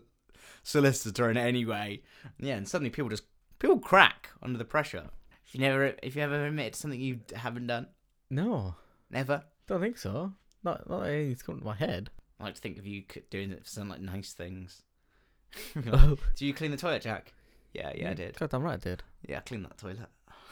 solicitor 0.63 1.31
in 1.31 1.37
any 1.37 1.65
way. 1.65 2.03
Yeah, 2.39 2.57
and 2.57 2.69
suddenly 2.69 2.91
people 2.91 3.09
just 3.09 3.23
people 3.59 3.79
crack 3.79 4.31
under 4.43 4.59
the 4.59 4.65
pressure. 4.65 5.05
If 5.47 5.55
you 5.55 5.61
never, 5.61 5.95
if 6.03 6.15
you 6.17 6.23
ever 6.23 6.47
admit 6.47 6.75
to 6.75 6.79
something 6.79 7.01
you 7.01 7.21
haven't 7.35 7.67
done, 7.67 7.89
No. 8.31 8.75
never. 9.11 9.45
Don't 9.67 9.81
think 9.81 9.99
so. 9.99 10.33
Not 10.65 10.89
not 10.91 11.03
anything's 11.03 11.43
coming 11.43 11.61
to 11.61 11.67
my 11.67 11.75
head. 11.77 12.11
I 12.41 12.45
like 12.45 12.55
to 12.55 12.61
think 12.61 12.79
of 12.79 12.87
you 12.87 13.03
doing 13.31 13.51
it 13.53 13.63
for 13.65 13.69
some 13.71 13.89
like 13.89 14.01
nice 14.01 14.33
things. 14.33 14.83
Oh. 15.93 16.17
Do 16.37 16.47
you 16.47 16.55
clean 16.55 16.71
the 16.71 16.77
toilet, 16.77 17.03
Jack? 17.03 17.33
Yeah, 17.75 17.93
yeah, 17.95 18.11
I 18.11 18.13
mm, 18.13 18.17
did. 18.17 18.37
God 18.39 18.51
damn 18.51 18.63
right 18.63 18.75
I 18.75 18.77
did. 18.77 19.03
Yeah, 19.29 19.39
I 19.39 19.41
cleaned 19.41 19.65
that 19.65 19.79
toilet. 19.79 19.99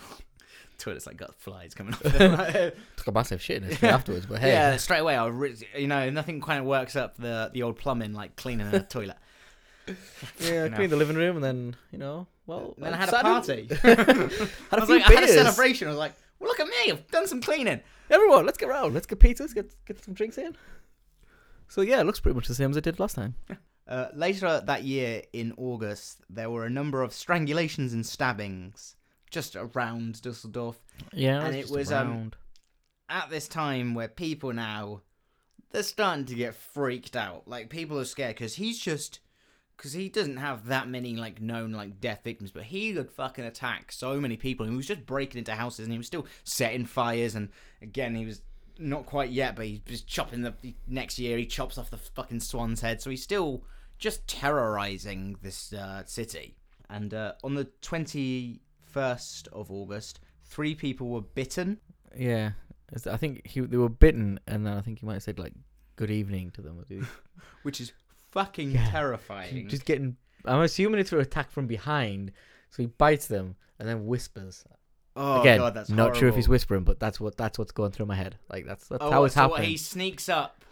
Toilet's 0.78 1.06
like 1.06 1.16
got 1.16 1.34
flies 1.36 1.74
coming 1.74 1.94
off 1.94 2.04
it. 2.04 2.76
Took 2.96 3.06
a 3.08 3.12
massive 3.12 3.42
shit 3.42 3.62
in 3.62 3.70
it 3.70 3.82
afterwards, 3.82 4.26
but 4.26 4.38
hey. 4.40 4.50
Yeah, 4.50 4.76
straight 4.76 4.98
away. 5.00 5.16
I 5.16 5.26
re- 5.26 5.56
you 5.76 5.86
know 5.88 6.08
nothing 6.10 6.40
kind 6.40 6.60
of 6.60 6.66
works 6.66 6.94
up 6.96 7.16
the 7.16 7.50
the 7.52 7.62
old 7.64 7.76
plumbing 7.78 8.12
like 8.12 8.36
cleaning 8.36 8.68
a 8.72 8.80
toilet. 8.82 9.16
Yeah, 9.86 9.94
I 9.94 10.44
You 10.64 10.68
know. 10.70 10.76
cleaned 10.76 10.92
the 10.92 10.96
living 10.96 11.16
room 11.16 11.36
and 11.36 11.44
then, 11.44 11.76
you 11.90 11.98
know, 11.98 12.26
well. 12.46 12.74
Then 12.78 12.94
I 12.94 12.96
had 12.96 13.08
a 13.08 13.20
party. 13.20 13.68
had 13.82 13.98
I 14.00 14.02
a 14.02 14.80
was 14.80 14.86
few 14.86 14.98
like, 14.98 15.08
I 15.10 15.14
had 15.14 15.24
a 15.24 15.28
celebration. 15.28 15.88
I 15.88 15.90
was 15.90 15.98
like, 15.98 16.12
well, 16.38 16.48
look 16.48 16.60
at 16.60 16.66
me, 16.68 16.92
I've 16.92 17.08
done 17.10 17.26
some 17.26 17.40
cleaning. 17.40 17.80
Everyone, 18.10 18.46
let's 18.46 18.58
get 18.58 18.68
round. 18.68 18.94
Let's 18.94 19.06
get 19.06 19.18
pizza. 19.18 19.42
Let's 19.44 19.54
get 19.54 19.72
get 19.86 20.04
some 20.04 20.14
drinks 20.14 20.38
in. 20.38 20.56
So 21.68 21.82
yeah, 21.82 22.00
it 22.00 22.04
looks 22.04 22.20
pretty 22.20 22.34
much 22.34 22.48
the 22.48 22.54
same 22.54 22.70
as 22.70 22.76
it 22.76 22.84
did 22.84 22.98
last 22.98 23.14
time. 23.14 23.34
Uh, 23.86 24.10
later 24.12 24.60
that 24.66 24.84
year, 24.84 25.22
in 25.32 25.50
August, 25.56 26.20
there 26.28 26.50
were 26.50 26.66
a 26.66 26.68
number 26.68 27.00
of 27.00 27.12
strangulations 27.12 27.94
and 27.94 28.04
stabbings 28.04 28.96
just 29.30 29.56
around 29.56 30.20
Dusseldorf. 30.20 30.76
Yeah, 31.10 31.42
And 31.42 31.56
it 31.56 31.70
was, 31.70 31.90
um, 31.90 32.32
at 33.08 33.30
this 33.30 33.48
time 33.48 33.94
where 33.94 34.08
people 34.08 34.52
now 34.52 35.00
they're 35.70 35.82
starting 35.82 36.24
to 36.26 36.34
get 36.34 36.54
freaked 36.54 37.16
out. 37.16 37.46
Like 37.46 37.70
people 37.70 37.98
are 37.98 38.04
scared 38.04 38.36
because 38.36 38.54
he's 38.54 38.78
just 38.78 39.20
because 39.76 39.92
he 39.92 40.08
doesn't 40.08 40.38
have 40.38 40.66
that 40.66 40.88
many 40.88 41.14
like 41.16 41.40
known 41.40 41.72
like 41.72 42.00
death 42.00 42.20
victims, 42.24 42.50
but 42.50 42.64
he 42.64 42.92
could 42.92 43.10
fucking 43.10 43.44
attack 43.44 43.92
so 43.92 44.20
many 44.20 44.36
people. 44.36 44.64
And 44.64 44.72
he 44.72 44.76
was 44.76 44.86
just 44.86 45.06
breaking 45.06 45.38
into 45.38 45.54
houses 45.54 45.84
and 45.84 45.92
he 45.92 45.98
was 45.98 46.06
still 46.06 46.26
setting 46.44 46.86
fires. 46.86 47.34
And 47.34 47.50
again, 47.82 48.14
he 48.14 48.24
was 48.24 48.42
not 48.78 49.06
quite 49.06 49.30
yet, 49.30 49.56
but 49.56 49.66
he's 49.66 50.02
chopping 50.02 50.42
the 50.42 50.54
next 50.86 51.18
year. 51.18 51.36
He 51.38 51.46
chops 51.46 51.78
off 51.78 51.90
the 51.90 51.96
fucking 51.96 52.40
swan's 52.40 52.80
head, 52.80 53.00
so 53.02 53.10
he's 53.10 53.22
still 53.22 53.64
just 53.98 54.26
terrorizing 54.28 55.36
this 55.42 55.72
uh, 55.72 56.02
city. 56.06 56.56
And 56.88 57.12
uh, 57.12 57.32
on 57.44 57.54
the 57.54 57.64
twenty 57.82 58.60
first 58.82 59.48
of 59.52 59.70
August, 59.70 60.20
three 60.44 60.74
people 60.74 61.08
were 61.08 61.20
bitten. 61.20 61.78
Yeah, 62.16 62.52
I 63.10 63.16
think 63.16 63.46
he 63.46 63.60
they 63.60 63.76
were 63.76 63.88
bitten, 63.88 64.40
and 64.46 64.66
then 64.66 64.76
I 64.76 64.80
think 64.80 65.00
he 65.00 65.06
might 65.06 65.14
have 65.14 65.22
said 65.22 65.38
like 65.38 65.52
"good 65.96 66.10
evening" 66.10 66.50
to 66.52 66.62
them. 66.62 66.78
or 66.78 66.84
did 66.84 67.02
he? 67.02 67.08
which 67.62 67.80
is 67.80 67.92
fucking 68.30 68.70
Yeah. 68.72 68.90
terrifying. 68.90 69.68
Just 69.68 69.84
getting. 69.84 70.16
I'm 70.44 70.60
assuming 70.60 71.00
it's 71.00 71.12
an 71.12 71.20
attack 71.20 71.50
from 71.50 71.66
behind, 71.66 72.32
so 72.70 72.82
he 72.82 72.86
bites 72.86 73.26
them 73.26 73.56
and 73.78 73.88
then 73.88 74.06
whispers. 74.06 74.64
Oh 75.16 75.40
Again, 75.40 75.58
god, 75.58 75.74
that's 75.74 75.90
not 75.90 76.16
sure 76.16 76.28
if 76.28 76.34
he's 76.36 76.48
whispering, 76.48 76.84
but 76.84 76.98
that's 77.00 77.18
what 77.20 77.36
that's 77.36 77.58
what's 77.58 77.72
going 77.72 77.92
through 77.92 78.06
my 78.06 78.14
head. 78.16 78.36
Like 78.50 78.66
that's 78.66 78.86
that's 78.88 79.02
Oh, 79.02 79.10
how 79.10 79.24
it's 79.24 79.34
so 79.34 79.42
what, 79.48 79.50
happening. 79.56 79.70
he 79.70 79.76
sneaks 79.76 80.28
up. 80.28 80.64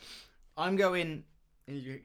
I'm 0.56 0.76
going. 0.76 1.24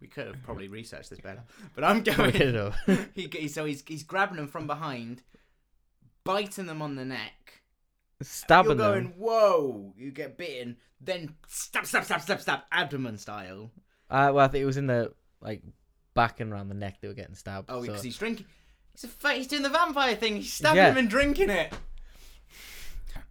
We 0.00 0.08
could 0.08 0.26
have 0.26 0.42
probably 0.42 0.66
researched 0.66 1.10
this 1.10 1.20
better, 1.20 1.44
but 1.76 1.84
I'm 1.84 2.02
going. 2.02 2.32
he, 3.14 3.28
he- 3.32 3.46
so 3.46 3.64
he's 3.64 3.84
he's 3.86 4.02
grabbing 4.02 4.36
them 4.36 4.48
from 4.48 4.66
behind, 4.66 5.22
biting 6.24 6.66
them 6.66 6.82
on 6.82 6.96
the 6.96 7.04
neck. 7.04 7.62
Stabbing 8.20 8.70
You're 8.70 8.76
going, 8.78 9.04
them. 9.04 9.12
whoa! 9.18 9.94
You 9.96 10.10
get 10.10 10.36
bitten, 10.36 10.76
then 11.00 11.36
stab, 11.46 11.86
stab, 11.86 12.04
stab, 12.04 12.20
stab, 12.20 12.40
stab, 12.40 12.60
abdomen 12.72 13.16
style. 13.16 13.70
Uh, 14.10 14.32
well, 14.34 14.44
I 14.44 14.48
think 14.48 14.62
it 14.62 14.66
was 14.66 14.76
in 14.76 14.88
the 14.88 15.12
like 15.40 15.62
back 16.14 16.40
and 16.40 16.52
around 16.52 16.68
the 16.68 16.74
neck 16.74 16.96
they 17.00 17.06
were 17.06 17.14
getting 17.14 17.36
stabbed. 17.36 17.66
Oh, 17.70 17.80
so- 17.80 17.86
because 17.86 18.02
he's 18.02 18.16
drinking. 18.18 18.46
He's 18.92 19.04
a 19.04 19.08
fa- 19.08 19.32
he's 19.34 19.46
doing 19.46 19.62
the 19.62 19.68
vampire 19.68 20.14
thing. 20.14 20.36
He's 20.36 20.52
stabbing 20.52 20.76
Yeah. 20.76 20.90
him 20.90 20.98
and 20.98 21.10
drinking 21.10 21.50
it. 21.50 21.72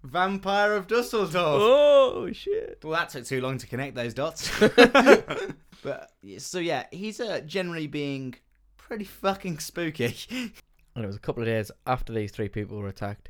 Vampire 0.03 0.73
of 0.75 0.87
Dusseldorf. 0.87 1.35
Oh 1.35 2.29
shit! 2.33 2.79
Well, 2.83 2.93
that 2.93 3.09
took 3.09 3.25
too 3.25 3.39
long 3.41 3.57
to 3.59 3.67
connect 3.67 3.95
those 3.95 4.13
dots. 4.15 4.49
but 5.83 6.11
so 6.39 6.57
yeah, 6.59 6.85
he's 6.91 7.19
uh, 7.19 7.41
generally 7.45 7.85
being 7.87 8.33
pretty 8.77 9.05
fucking 9.05 9.59
spooky. 9.59 10.15
And 10.93 11.05
it 11.05 11.07
was 11.07 11.15
a 11.15 11.19
couple 11.19 11.41
of 11.41 11.47
days 11.47 11.71
after 11.87 12.11
these 12.11 12.31
three 12.33 12.49
people 12.49 12.77
were 12.77 12.89
attacked, 12.89 13.29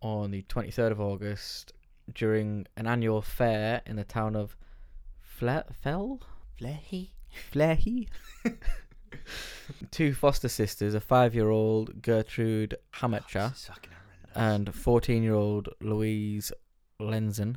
on 0.00 0.30
the 0.30 0.42
23rd 0.42 0.92
of 0.92 1.00
August, 1.00 1.72
during 2.14 2.68
an 2.76 2.86
annual 2.86 3.20
fair 3.20 3.82
in 3.84 3.96
the 3.96 4.04
town 4.04 4.36
of 4.36 4.56
Fle- 5.20 5.68
Fell? 5.82 6.20
Flehy. 6.60 7.08
Flehy? 7.52 8.06
Two 9.90 10.14
foster 10.14 10.48
sisters, 10.48 10.94
a 10.94 11.00
five 11.00 11.34
year 11.34 11.50
old 11.50 12.02
Gertrude 12.02 12.76
Hamacher 12.94 13.46
oh, 13.46 13.48
This 13.48 13.58
is 13.58 13.66
fucking 13.66 13.90
horrendous. 14.34 14.68
and 14.68 14.74
14 14.74 15.22
year 15.22 15.34
old 15.34 15.68
Louise 15.80 16.52
Lenzen, 17.00 17.56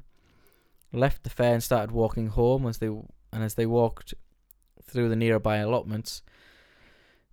left 0.91 1.24
the 1.24 1.30
fair 1.30 1.54
and 1.54 1.63
started 1.63 1.91
walking 1.91 2.28
home 2.28 2.65
as 2.65 2.78
they 2.80 2.88
and 2.88 3.44
as 3.44 3.56
they 3.56 3.65
walked 3.65 4.13
through 4.84 5.10
the 5.10 5.15
nearby 5.15 5.58
allotments, 5.58 6.22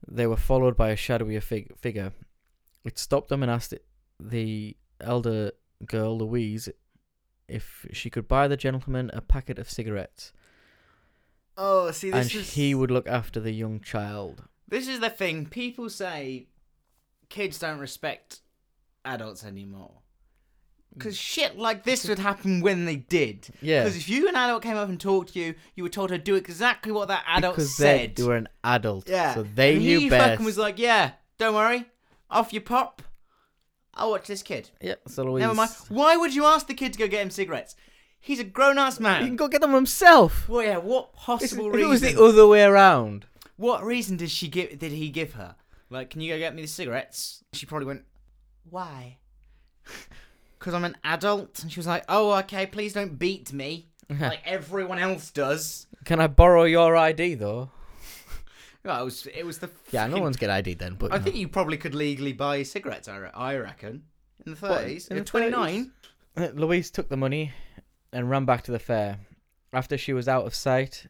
they 0.06 0.26
were 0.26 0.36
followed 0.36 0.76
by 0.76 0.90
a 0.90 0.96
shadowy 0.96 1.38
fig- 1.40 1.76
figure. 1.78 2.12
It 2.84 2.98
stopped 2.98 3.28
them 3.28 3.42
and 3.42 3.50
asked 3.52 3.74
the 4.18 4.76
elder 5.00 5.52
girl 5.86 6.18
Louise 6.18 6.68
if 7.48 7.86
she 7.92 8.10
could 8.10 8.26
buy 8.26 8.48
the 8.48 8.56
gentleman 8.56 9.10
a 9.12 9.20
packet 9.20 9.58
of 9.58 9.70
cigarettes, 9.70 10.32
oh, 11.56 11.90
see, 11.90 12.10
and 12.10 12.24
this 12.24 12.34
is 12.34 12.54
he 12.54 12.74
would 12.74 12.90
look 12.90 13.08
after 13.08 13.40
the 13.40 13.52
young 13.52 13.80
child. 13.80 14.44
this 14.68 14.88
is 14.88 15.00
the 15.00 15.10
thing. 15.10 15.46
People 15.46 15.90
say 15.90 16.48
kids 17.28 17.58
don't 17.58 17.78
respect 17.78 18.40
adults 19.04 19.44
anymore. 19.44 20.02
Because 20.94 21.16
mm. 21.16 21.20
shit 21.20 21.58
like 21.58 21.84
this 21.84 22.06
would 22.06 22.18
happen 22.18 22.60
when 22.60 22.84
they 22.84 22.96
did. 22.96 23.48
Yeah, 23.62 23.84
Because 23.84 23.96
if 23.96 24.08
you 24.08 24.28
an 24.28 24.36
adult 24.36 24.62
came 24.62 24.76
up 24.76 24.88
and 24.88 25.00
talked 25.00 25.32
to 25.32 25.40
you, 25.40 25.54
you 25.74 25.82
were 25.82 25.88
told 25.88 26.10
to 26.10 26.18
do 26.18 26.34
exactly 26.34 26.92
what 26.92 27.08
that 27.08 27.24
adult 27.26 27.56
because 27.56 27.76
they, 27.78 27.98
said. 27.98 28.16
they 28.16 28.22
were 28.22 28.36
an 28.36 28.48
adult, 28.62 29.08
Yeah. 29.08 29.34
so 29.34 29.42
they 29.42 29.74
and 29.74 29.82
knew 29.82 30.00
he 30.00 30.10
best. 30.10 30.30
fucking 30.32 30.44
was 30.44 30.58
like, 30.58 30.78
yeah, 30.78 31.12
don't 31.38 31.54
worry, 31.54 31.86
off 32.30 32.52
you 32.52 32.60
pop. 32.60 33.00
I'll 33.94 34.10
watch 34.10 34.26
this 34.26 34.42
kid. 34.42 34.70
yeah, 34.80 34.94
so. 35.06 35.36
Never 35.36 35.54
mind. 35.54 35.70
Why 35.88 36.16
would 36.16 36.34
you 36.34 36.44
ask 36.44 36.66
the 36.66 36.74
kid 36.74 36.92
to 36.94 36.98
go 36.98 37.08
get 37.08 37.22
him 37.22 37.30
cigarettes? 37.30 37.76
He's 38.22 38.38
a 38.40 38.44
grown 38.44 38.78
ass 38.78 38.98
man. 39.00 39.20
He 39.22 39.26
can 39.26 39.36
go 39.36 39.48
get 39.48 39.60
them 39.60 39.74
himself. 39.74 40.48
Well, 40.48 40.62
yeah. 40.62 40.76
What 40.78 41.10
If 41.12 41.18
possible 41.20 41.66
it 41.66 41.74
reason? 41.74 41.90
was 41.90 42.00
the 42.00 42.22
other 42.22 42.46
way 42.46 42.62
around. 42.62 43.26
what 43.56 43.82
reason 43.84 44.16
did 44.16 44.30
she 44.30 44.46
give? 44.48 44.78
Did 44.78 44.92
he 44.92 45.10
give 45.10 45.32
her? 45.34 45.56
Like, 45.90 46.10
can 46.10 46.20
you 46.22 46.32
go 46.32 46.38
get 46.38 46.54
me 46.54 46.62
the 46.62 46.68
cigarettes? 46.68 47.42
She 47.52 47.66
probably 47.66 47.86
went, 47.86 48.04
why? 48.70 49.18
Because 50.58 50.74
I'm 50.74 50.84
an 50.84 50.96
adult. 51.02 51.60
And 51.64 51.72
she 51.72 51.80
was 51.80 51.88
like, 51.88 52.04
oh, 52.08 52.34
okay. 52.38 52.66
Please 52.66 52.92
don't 52.92 53.18
beat 53.18 53.52
me 53.52 53.88
like 54.08 54.38
everyone 54.44 55.00
else 55.00 55.32
does. 55.32 55.88
Can 56.04 56.20
I 56.20 56.28
borrow 56.28 56.62
your 56.62 56.96
ID 56.96 57.34
though? 57.34 57.70
Well, 58.84 59.00
it 59.00 59.04
was. 59.04 59.26
It 59.28 59.46
was 59.46 59.58
the. 59.58 59.70
Yeah, 59.92 60.06
no 60.06 60.10
fucking- 60.12 60.22
one's 60.24 60.36
get 60.36 60.50
ID 60.50 60.74
then, 60.74 60.94
but 60.94 61.12
I 61.12 61.20
think 61.20 61.36
you 61.36 61.46
probably 61.46 61.76
could 61.76 61.94
legally 61.94 62.32
buy 62.32 62.64
cigarettes. 62.64 63.06
I, 63.06 63.16
re- 63.16 63.30
I 63.32 63.54
reckon. 63.56 64.02
In 64.44 64.52
the 64.52 64.56
thirties, 64.56 65.06
in 65.06 65.18
the 65.18 65.24
twenty 65.24 65.50
nine. 65.50 65.92
Louise 66.36 66.90
took 66.90 67.08
the 67.08 67.16
money 67.16 67.52
and 68.12 68.30
ran 68.30 68.44
back 68.44 68.62
to 68.62 68.72
the 68.72 68.78
fair. 68.78 69.18
After 69.72 69.96
she 69.96 70.12
was 70.12 70.28
out 70.28 70.46
of 70.46 70.54
sight, 70.54 71.06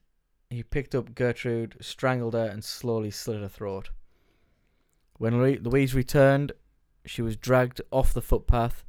he 0.51 0.63
picked 0.63 0.95
up 0.95 1.15
Gertrude, 1.15 1.77
strangled 1.81 2.35
her, 2.35 2.47
and 2.47 2.63
slowly 2.63 3.11
slit 3.11 3.41
her 3.41 3.49
throat. 3.49 3.91
When 5.19 5.41
Louise 5.41 5.95
returned, 5.95 6.53
she 7.05 7.23
was 7.23 7.37
dragged 7.37 7.81
off 7.91 8.15
the 8.15 8.23
footpath 8.23 8.85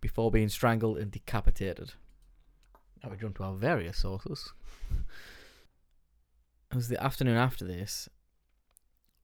before 0.00 0.30
being 0.30 0.48
strangled 0.48 0.98
and 0.98 1.10
decapitated. 1.10 1.92
Now 3.02 3.10
we 3.10 3.16
jump 3.16 3.36
to 3.38 3.44
our 3.44 3.54
various 3.54 3.98
sources. 3.98 4.52
It 6.70 6.76
was 6.76 6.88
the 6.88 7.00
afternoon 7.00 7.36
after 7.36 7.64
this. 7.64 8.08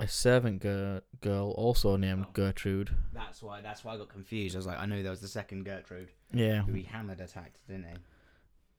A 0.00 0.08
servant 0.08 0.62
gir- 0.62 1.02
girl, 1.20 1.50
also 1.52 1.96
named 1.96 2.24
Oh. 2.28 2.32
Gertrude. 2.32 2.90
That's 3.12 3.42
why. 3.42 3.60
That's 3.60 3.84
why 3.84 3.94
I 3.94 3.96
got 3.98 4.08
confused. 4.08 4.56
I 4.56 4.58
was 4.58 4.66
like, 4.66 4.78
I 4.80 4.86
knew 4.86 5.02
there 5.02 5.10
was 5.10 5.20
the 5.20 5.28
second 5.28 5.64
Gertrude 5.64 6.10
Yeah. 6.32 6.62
who 6.62 6.72
he 6.72 6.82
hammered 6.84 7.20
attacked, 7.20 7.58
didn't 7.68 7.84
he? 7.84 7.94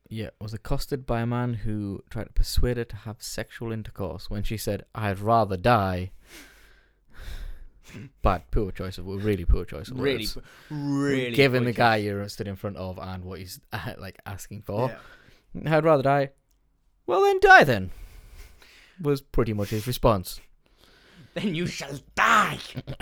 Yeah, 0.10 0.32
was 0.42 0.54
accosted 0.54 1.06
by 1.06 1.22
a 1.22 1.26
man 1.26 1.54
who 1.54 2.04
tried 2.10 2.26
to 2.26 2.34
persuade 2.34 2.76
her 2.78 2.84
to 2.86 2.96
have 2.98 3.22
sexual 3.22 3.72
intercourse 3.72 4.30
when 4.30 4.44
she 4.44 4.58
said, 4.58 4.84
I'd 4.94 5.20
rather 5.20 5.56
die. 5.58 6.12
Bad, 8.22 8.50
poor 8.52 8.72
choice 8.72 8.98
of 8.98 9.06
words. 9.06 9.24
really 9.24 9.46
poor 9.46 9.66
choice 9.66 9.90
of 9.90 10.00
Really, 10.00 10.20
words. 10.26 10.38
really. 10.70 11.32
Given 11.36 11.64
the 11.66 11.72
quick. 11.72 11.78
guy 11.78 11.96
you're 11.98 12.28
stood 12.30 12.48
in 12.48 12.56
front 12.56 12.78
of 12.78 12.98
and 13.00 13.24
what 13.24 13.40
he's 13.40 13.60
uh, 13.74 13.94
like 13.98 14.20
asking 14.26 14.62
for, 14.64 14.96
Yeah. 15.54 15.78
I'd 15.78 15.84
rather 15.86 16.04
die. 16.04 16.30
Well, 17.06 17.22
then 17.22 17.40
die 17.42 17.64
then. 17.64 17.92
Was 19.02 19.22
pretty 19.22 19.54
much 19.54 19.70
his 19.70 19.88
response. 19.88 20.40
Then 21.34 21.56
you 21.56 21.66
shall 21.68 21.98
die. 22.16 22.60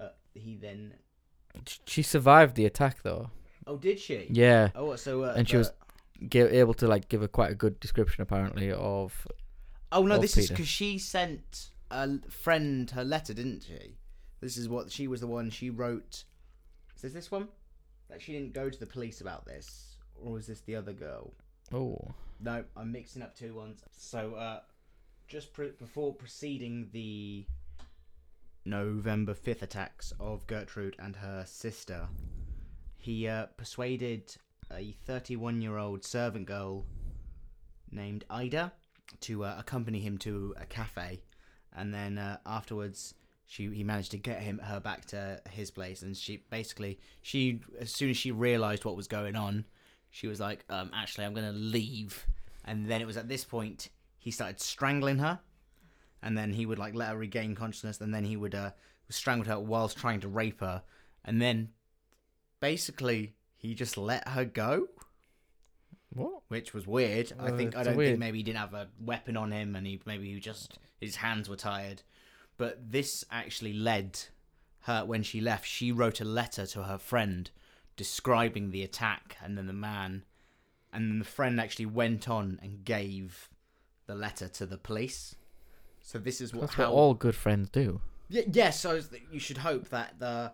uh, 0.00 0.08
he 0.34 0.56
then. 0.56 0.94
She 1.86 2.02
survived 2.02 2.56
the 2.56 2.66
attack 2.66 3.02
though. 3.02 3.30
Oh, 3.66 3.76
did 3.76 3.98
she? 3.98 4.26
Yeah, 4.30 4.68
Oh, 4.74 4.94
so. 4.96 5.24
Uh, 5.24 5.34
And 5.36 5.48
she 5.48 5.56
was- 5.56 5.72
the- 6.30 6.54
able 6.56 6.74
to 6.74 6.86
like 6.86 7.08
give 7.08 7.22
a 7.22 7.28
quite 7.28 7.50
a 7.50 7.54
good 7.54 7.78
description 7.80 8.22
apparently 8.22 8.70
of. 8.72 9.26
Oh 9.92 10.02
no, 10.06 10.14
of 10.16 10.20
this 10.22 10.36
is 10.36 10.48
because 10.50 10.68
she 10.68 10.98
sent 10.98 11.70
a 11.90 12.18
friend 12.30 12.90
her 12.92 13.04
letter, 13.04 13.34
didn't 13.34 13.64
she? 13.64 13.96
This 14.40 14.56
is 14.56 14.68
what 14.68 14.90
she 14.92 15.08
was 15.08 15.20
the 15.20 15.26
one 15.26 15.50
she 15.50 15.70
wrote. 15.70 16.24
Is 16.94 17.02
this 17.02 17.12
this 17.12 17.30
one? 17.30 17.48
That 18.08 18.22
she 18.22 18.32
didn't 18.32 18.52
go 18.52 18.70
to 18.70 18.78
the 18.78 18.86
police 18.86 19.20
about 19.20 19.44
this, 19.46 19.96
or 20.14 20.32
was 20.32 20.46
this 20.46 20.60
the 20.60 20.76
other 20.76 20.92
girl? 20.92 21.34
Oh, 21.72 21.98
No, 22.40 22.64
I'm 22.76 22.92
mixing 22.92 23.22
up 23.22 23.34
two 23.34 23.52
ones. 23.54 23.82
So, 23.96 24.34
uh, 24.34 24.60
just 25.26 25.52
pre- 25.52 25.72
before 25.78 26.14
preceding 26.14 26.88
the 26.92 27.44
November 28.64 29.34
5th 29.34 29.62
attacks 29.62 30.12
of 30.20 30.46
Gertrude 30.46 30.96
and 30.98 31.16
her 31.16 31.44
sister, 31.46 32.08
he 32.96 33.28
uh, 33.28 33.46
persuaded 33.56 34.36
a 34.72 34.92
31 35.04 35.60
year 35.60 35.78
old 35.78 36.04
servant 36.04 36.46
girl 36.46 36.84
named 37.90 38.24
Ida 38.28 38.72
to 39.20 39.44
uh, 39.44 39.56
accompany 39.58 40.00
him 40.00 40.18
to 40.18 40.54
a 40.60 40.66
cafe. 40.66 41.22
And 41.74 41.92
then 41.92 42.18
uh, 42.18 42.38
afterwards, 42.46 43.14
she 43.46 43.68
he 43.68 43.84
managed 43.84 44.10
to 44.12 44.18
get 44.18 44.40
him 44.40 44.58
her 44.58 44.80
back 44.80 45.04
to 45.06 45.40
his 45.50 45.70
place. 45.70 46.02
And 46.02 46.16
she 46.16 46.44
basically, 46.50 46.98
she 47.22 47.60
as 47.78 47.92
soon 47.92 48.10
as 48.10 48.16
she 48.16 48.32
realized 48.32 48.84
what 48.84 48.96
was 48.96 49.06
going 49.06 49.36
on, 49.36 49.64
she 50.10 50.26
was 50.26 50.40
like, 50.40 50.64
um, 50.70 50.90
actually, 50.94 51.26
I'm 51.26 51.34
going 51.34 51.52
to 51.52 51.58
leave. 51.58 52.26
And 52.64 52.86
then 52.86 53.00
it 53.00 53.06
was 53.06 53.16
at 53.16 53.28
this 53.28 53.44
point 53.44 53.90
he 54.26 54.32
started 54.32 54.58
strangling 54.60 55.18
her. 55.18 55.38
And 56.20 56.36
then 56.36 56.52
he 56.52 56.66
would 56.66 56.80
like 56.80 56.96
let 56.96 57.10
her 57.10 57.16
regain 57.16 57.54
consciousness. 57.54 58.00
And 58.00 58.12
then 58.12 58.24
he 58.24 58.36
would 58.36 58.56
uh, 58.56 58.72
strangle 59.08 59.46
her 59.52 59.60
whilst 59.60 59.96
trying 59.96 60.18
to 60.22 60.28
rape 60.28 60.58
her. 60.60 60.82
And 61.24 61.40
then 61.40 61.68
basically 62.58 63.34
he 63.56 63.72
just 63.72 63.96
let 63.96 64.26
her 64.26 64.44
go, 64.44 64.88
What? 66.12 66.42
which 66.48 66.74
was 66.74 66.88
weird. 66.88 67.32
I 67.38 67.50
Uh, 67.50 67.56
think 67.56 67.76
I 67.76 67.84
don't 67.84 67.96
weird. 67.96 68.08
think 68.14 68.18
maybe 68.18 68.38
he 68.38 68.42
didn't 68.42 68.58
have 68.58 68.74
a 68.74 68.88
weapon 68.98 69.36
on 69.36 69.52
him, 69.52 69.76
and 69.76 69.86
he 69.86 70.00
maybe 70.04 70.32
he 70.34 70.40
just 70.40 70.76
his 71.00 71.16
hands 71.16 71.48
were 71.48 71.54
tired. 71.56 72.02
But 72.56 72.90
this 72.90 73.24
actually 73.30 73.74
led 73.74 74.18
her 74.80 75.04
when 75.04 75.22
she 75.22 75.40
left. 75.40 75.66
She 75.68 75.92
wrote 75.92 76.20
a 76.20 76.24
letter 76.24 76.66
to 76.66 76.82
her 76.84 76.98
friend 76.98 77.48
describing 77.94 78.72
the 78.72 78.82
attack, 78.82 79.36
and 79.40 79.56
then 79.56 79.68
the 79.68 79.72
man, 79.72 80.24
and 80.92 81.08
then 81.08 81.18
the 81.20 81.24
friend 81.24 81.60
actually 81.60 81.86
went 81.86 82.28
on 82.28 82.58
and 82.60 82.84
gave 82.84 83.48
the 84.06 84.14
letter 84.14 84.48
to 84.48 84.66
the 84.66 84.78
police. 84.78 85.34
So 86.02 86.18
this 86.18 86.40
is 86.40 86.52
what 86.52 86.62
That's 86.62 86.74
how 86.74 86.84
what 86.92 86.92
all 86.98 87.14
good 87.14 87.34
friends 87.34 87.68
do. 87.68 88.00
yeah, 88.28 88.42
yeah, 88.52 88.70
so 88.70 89.00
you 89.32 89.40
should 89.40 89.58
hope 89.58 89.88
that 89.88 90.18
the 90.18 90.52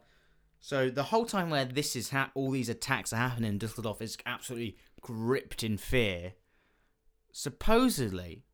so 0.61 0.89
the 0.91 1.03
whole 1.05 1.27
time 1.27 1.51
where 1.51 1.65
this 1.65 1.97
is 1.97 2.11
ha- 2.11 2.31
all 2.35 2.51
these 2.51 2.69
attacks 2.69 3.13
are 3.13 3.17
happening, 3.17 3.59
Dusseldorf 3.59 4.01
is 4.01 4.17
absolutely 4.25 4.77
gripped 5.01 5.63
in 5.65 5.77
fear. 5.77 6.35
Supposedly, 7.33 8.45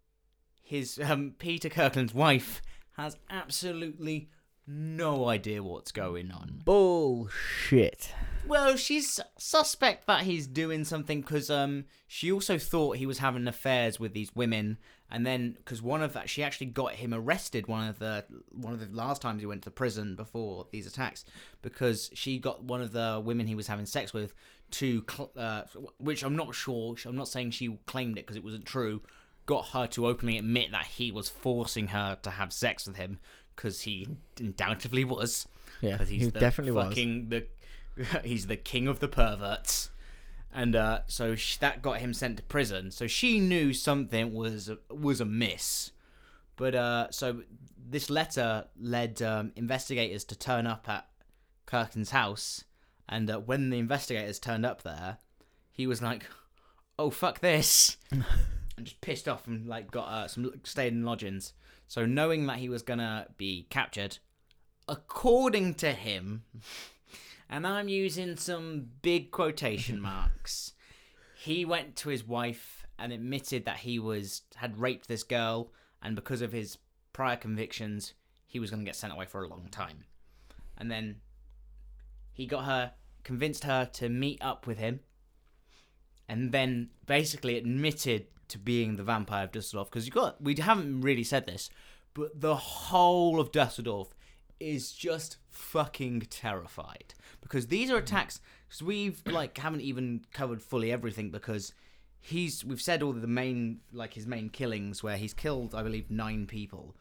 his 0.63 0.99
um, 1.05 1.35
Peter 1.39 1.69
Kürten's 1.69 2.15
wife 2.15 2.63
has 2.93 3.17
absolutely 3.29 4.31
no 4.69 5.29
idea 5.29 5.63
what's 5.63 5.93
going 5.93 6.31
on. 6.31 6.61
Bullshit. 6.65 8.13
Well, 8.47 8.77
she's 8.77 9.21
suspect 9.39 10.07
that 10.07 10.23
he's 10.23 10.47
doing 10.47 10.85
something 10.85 11.21
because 11.21 11.51
um 11.51 11.85
she 12.07 12.31
also 12.31 12.59
thought 12.59 12.97
he 12.97 13.07
was 13.07 13.19
having 13.19 13.47
affairs 13.47 13.99
with 13.99 14.13
these 14.13 14.35
women, 14.35 14.79
and 15.11 15.27
then 15.27 15.57
because 15.59 15.83
one 15.83 16.03
of 16.03 16.13
that 16.13 16.29
she 16.29 16.43
actually 16.43 16.67
got 16.67 16.93
him 16.93 17.13
arrested 17.13 17.67
one 17.67 17.89
of 17.89 17.99
the 17.99 18.25
one 18.51 18.73
of 18.73 18.81
the 18.81 18.97
last 18.97 19.23
times 19.23 19.41
he 19.41 19.47
went 19.47 19.63
to 19.63 19.71
prison 19.71 20.15
before 20.15 20.67
these 20.71 20.87
attacks 20.87 21.25
because 21.63 22.11
she 22.15 22.39
got 22.39 22.65
one 22.65 22.81
of 22.81 22.93
the 22.93 23.21
women 23.25 23.47
he 23.47 23.55
was 23.55 23.67
having 23.67 23.87
sex 23.87 24.13
with 24.13 24.35
to 24.71 25.05
cl- 25.11 25.33
uh, 25.37 25.63
which 25.99 26.23
I'm 26.23 26.37
not 26.37 26.55
sure 26.55 26.95
I'm 27.07 27.17
not 27.17 27.29
saying 27.29 27.53
she 27.53 27.79
claimed 27.87 28.19
it 28.19 28.27
because 28.27 28.37
it 28.37 28.45
wasn't 28.45 28.67
true 28.67 29.03
got 29.47 29.69
her 29.69 29.87
to 29.87 30.07
openly 30.07 30.37
admit 30.37 30.71
that 30.73 30.85
he 30.85 31.11
was 31.11 31.31
forcing 31.31 31.89
her 31.89 32.19
to 32.23 32.29
have 32.29 32.53
sex 32.53 32.87
with 32.87 32.97
him 32.97 33.19
because 33.59 33.83
he 33.83 34.07
undoubtedly 34.39 35.05
was. 35.05 35.49
Yeah, 35.81 35.99
he's 35.99 36.27
he 36.27 36.31
definitely 36.31 36.73
was. 36.73 36.95
the 36.95 37.47
he's 38.25 38.47
the 38.47 38.57
king 38.57 38.87
of 38.87 39.01
the 39.01 39.09
perverts. 39.09 39.91
And 40.55 40.75
uh, 40.75 41.01
so 41.09 41.35
sh- 41.35 41.57
that 41.59 41.83
got 41.83 41.99
him 41.99 42.15
sent 42.15 42.39
to 42.39 42.43
prison. 42.45 42.91
So 42.91 43.07
she 43.07 43.41
knew 43.41 43.75
something 43.75 44.33
was 44.33 44.71
was 44.91 45.21
amiss. 45.21 45.91
But 46.57 46.75
uh, 46.75 47.11
so 47.11 47.43
this 47.77 48.09
letter 48.09 48.67
led 48.81 49.21
um, 49.21 49.53
investigators 49.57 50.25
to 50.25 50.39
turn 50.39 50.67
up 50.67 50.89
at 50.89 51.07
Kürten's 51.67 52.11
house. 52.11 52.65
And 53.09 53.29
uh, 53.29 53.41
when 53.41 53.71
the 53.71 53.79
investigators 53.79 54.39
turned 54.39 54.65
up 54.65 54.83
there 54.83 55.19
he 55.73 55.87
was 55.87 56.01
like 56.03 56.25
oh 56.99 57.11
fuck 57.11 57.41
this. 57.41 57.97
And 58.77 58.87
just 58.87 59.01
pissed 59.01 59.27
off 59.27 59.49
and 59.49 59.67
like 59.67 59.91
got 59.91 60.07
uh, 60.07 60.29
some 60.29 60.53
stayed 60.63 60.93
in 60.93 61.05
lodgings 61.05 61.53
so 61.89 62.07
knowing 62.07 62.47
that 62.47 62.59
he 62.59 62.69
was 62.69 62.83
gonna 62.83 63.27
be 63.37 63.67
captured 63.71 64.19
according 64.87 65.75
to 65.75 65.93
him, 65.93 66.45
and 67.51 67.67
I'm 67.67 67.89
using 67.89 68.37
some 68.37 68.87
big 69.03 69.31
quotation 69.31 70.01
marks, 70.01 70.75
he 71.37 71.65
went 71.65 71.97
to 71.97 72.11
his 72.11 72.27
wife 72.27 72.87
and 72.99 73.13
admitted 73.13 73.65
that 73.65 73.79
he 73.79 73.99
was 73.99 74.43
had 74.57 74.79
raped 74.79 75.09
this 75.09 75.23
girl, 75.25 75.73
and 76.03 76.15
because 76.15 76.43
of 76.43 76.53
his 76.53 76.79
prior 77.13 77.37
convictions, 77.37 78.15
he 78.47 78.59
was 78.59 78.71
going 78.71 78.81
to 78.81 78.87
get 78.87 78.97
sent 78.97 79.13
away 79.13 79.27
for 79.27 79.43
a 79.43 79.49
long 79.49 79.69
time. 79.71 80.05
And 80.77 80.91
then 80.91 81.17
he 82.33 82.47
got 82.47 82.65
her, 82.65 82.93
convinced 83.25 83.65
her 83.65 83.85
to 83.95 84.09
meet 84.09 84.43
up 84.43 84.67
with 84.67 84.79
him, 84.79 85.01
and 86.29 86.53
then 86.53 86.91
basically 87.07 87.57
admitted 87.57 88.27
to 88.49 88.59
being 88.59 88.97
the 88.97 89.03
vampire 89.03 89.45
of 89.45 89.53
Dusseldorf. 89.53 89.91
Because 89.91 90.07
you 90.07 90.13
got, 90.13 90.43
we 90.43 90.55
haven't 90.57 91.01
really 91.01 91.25
said 91.25 91.47
this, 91.47 91.71
but 92.15 92.41
the 92.41 92.57
whole 92.57 93.41
of 93.41 93.53
Dusseldorf 93.53 94.09
is 94.61 94.93
just 94.93 95.37
fucking 95.51 96.21
terrified 96.31 97.15
because 97.41 97.69
these 97.69 97.91
are 97.91 97.97
attacks. 97.97 98.41
Because 98.69 98.83
we've 98.83 99.23
like 99.27 99.57
haven't 99.59 99.83
even 99.83 100.23
covered 100.33 100.63
fully 100.63 100.93
everything 100.93 101.31
because 101.31 101.73
he's 102.21 102.65
we've 102.65 102.83
said 102.83 103.03
all 103.03 103.13
the 103.13 103.27
main 103.27 103.81
like 103.93 104.15
his 104.15 104.27
main 104.27 104.49
killings 104.49 105.03
where 105.03 105.17
he's 105.17 105.33
killed 105.33 105.75
I 105.75 105.83
believe 105.83 106.11
nine 106.11 106.47
people, 106.47 106.97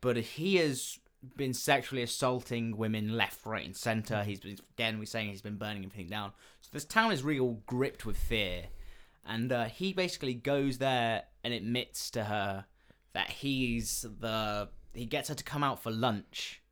but 0.00 0.16
he 0.16 0.56
has 0.56 0.98
been 1.36 1.52
sexually 1.52 2.02
assaulting 2.02 2.76
women 2.76 3.16
left, 3.16 3.44
right, 3.44 3.66
and 3.66 3.76
center. 3.76 4.22
He's 4.22 4.40
been, 4.40 4.58
again 4.74 4.98
we're 4.98 5.06
saying 5.06 5.30
he's 5.30 5.42
been 5.42 5.56
burning 5.56 5.84
everything 5.84 6.08
down. 6.08 6.32
So 6.60 6.68
this 6.72 6.84
town 6.84 7.12
is 7.12 7.24
all 7.24 7.62
gripped 7.66 8.06
with 8.06 8.16
fear, 8.16 8.64
and 9.28 9.52
uh, 9.52 9.64
he 9.66 9.92
basically 9.92 10.34
goes 10.34 10.78
there 10.78 11.24
and 11.44 11.52
admits 11.52 12.10
to 12.10 12.24
her 12.24 12.64
that 13.12 13.30
he's 13.30 14.04
the 14.20 14.68
he 14.94 15.04
gets 15.04 15.28
her 15.28 15.34
to 15.34 15.44
come 15.44 15.62
out 15.62 15.82
for 15.82 15.90
lunch 15.90 16.62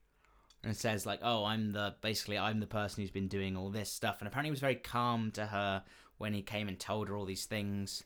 and 0.64 0.76
says 0.76 1.07
like 1.07 1.20
oh 1.22 1.44
i'm 1.44 1.72
the 1.72 1.94
basically 2.00 2.36
i'm 2.38 2.59
the 2.59 2.66
person 2.66 3.02
who's 3.02 3.11
been 3.11 3.28
doing 3.28 3.57
all 3.57 3.70
this 3.70 3.92
stuff. 3.92 4.16
And 4.20 4.26
apparently 4.26 4.48
he 4.48 4.52
was 4.52 4.61
very 4.61 4.74
calm 4.74 5.30
to 5.32 5.46
her 5.46 5.84
when 6.18 6.32
he 6.32 6.42
came 6.42 6.66
and 6.66 6.80
told 6.80 7.09
her 7.09 7.16
all 7.16 7.26
these 7.26 7.44
things. 7.44 8.02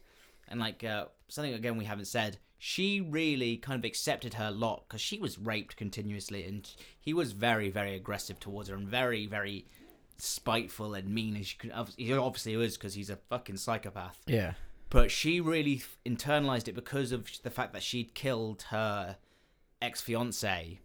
And 0.48 0.58
like 0.58 0.82
uh, 0.82 1.06
something 1.28 1.54
again 1.54 1.76
we 1.76 1.84
haven't 1.84 2.06
said 2.06 2.38
she 2.58 3.00
really 3.00 3.56
kind 3.56 3.78
of 3.78 3.86
accepted 3.86 4.34
her 4.34 4.50
lot 4.50 4.84
because 4.86 5.00
she 5.00 5.18
was 5.18 5.38
raped 5.38 5.76
continuously 5.76 6.44
and 6.44 6.68
he 7.00 7.14
was 7.14 7.32
very 7.32 7.70
very 7.70 7.94
aggressive 7.94 8.38
towards 8.40 8.68
her 8.68 8.74
and 8.74 8.88
very 8.88 9.26
very 9.26 9.66
spiteful 10.20 10.94
and 10.94 11.08
mean 11.08 11.36
as 11.36 11.52
you 11.52 11.58
could 11.58 11.72
he 11.96 12.12
obviously 12.12 12.56
was 12.56 12.76
because 12.76 12.94
he's 12.94 13.10
a 13.10 13.16
fucking 13.16 13.56
psychopath 13.56 14.18
Yeah. 14.26 14.52
but 14.90 15.10
she 15.10 15.40
really 15.40 15.82
internalized 16.06 16.68
it 16.68 16.74
because 16.74 17.12
of 17.12 17.28
the 17.42 17.50
fact 17.50 17.72
that 17.72 17.82
she'd 17.82 18.14
killed 18.14 18.62
her 18.70 19.16
ex 19.82 20.00
fiance. 20.00 20.78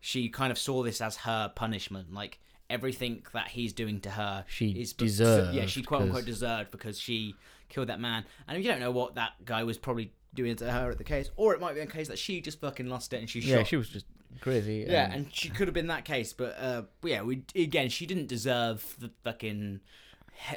She 0.00 0.28
kind 0.28 0.50
of 0.52 0.58
saw 0.58 0.82
this 0.82 1.00
as 1.00 1.16
her 1.18 1.50
punishment, 1.54 2.12
like 2.12 2.38
everything 2.70 3.22
that 3.32 3.48
he's 3.48 3.72
doing 3.72 4.00
to 4.02 4.10
her. 4.10 4.44
She 4.48 4.70
is 4.70 4.92
deserved, 4.92 5.54
Yeah, 5.54 5.66
she 5.66 5.82
quote 5.82 6.02
unquote 6.02 6.24
deserved 6.26 6.70
because 6.70 6.98
she 6.98 7.34
killed 7.68 7.88
that 7.88 8.00
man. 8.00 8.24
And 8.46 8.62
you 8.62 8.68
don't 8.70 8.80
know 8.80 8.90
what 8.92 9.14
that 9.16 9.32
guy 9.44 9.64
was 9.64 9.78
probably 9.78 10.12
doing 10.34 10.54
to 10.56 10.70
her 10.70 10.90
at 10.90 10.98
the 10.98 11.04
case, 11.04 11.30
or 11.36 11.54
it 11.54 11.60
might 11.60 11.74
be 11.74 11.80
a 11.80 11.86
case 11.86 12.08
that 12.08 12.18
she 12.18 12.40
just 12.40 12.60
fucking 12.60 12.86
lost 12.88 13.12
it 13.12 13.18
and 13.18 13.28
she 13.30 13.40
Yeah, 13.40 13.58
shot. 13.58 13.66
she 13.68 13.76
was 13.76 13.88
just 13.88 14.06
crazy. 14.40 14.86
Yeah, 14.88 15.12
and 15.12 15.32
she 15.34 15.48
could 15.48 15.68
have 15.68 15.74
been 15.74 15.88
that 15.88 16.04
case, 16.04 16.32
but 16.32 16.56
uh, 16.58 16.82
yeah, 17.02 17.22
we 17.22 17.42
again, 17.54 17.88
she 17.88 18.06
didn't 18.06 18.28
deserve 18.28 18.96
the 18.98 19.10
fucking 19.24 19.80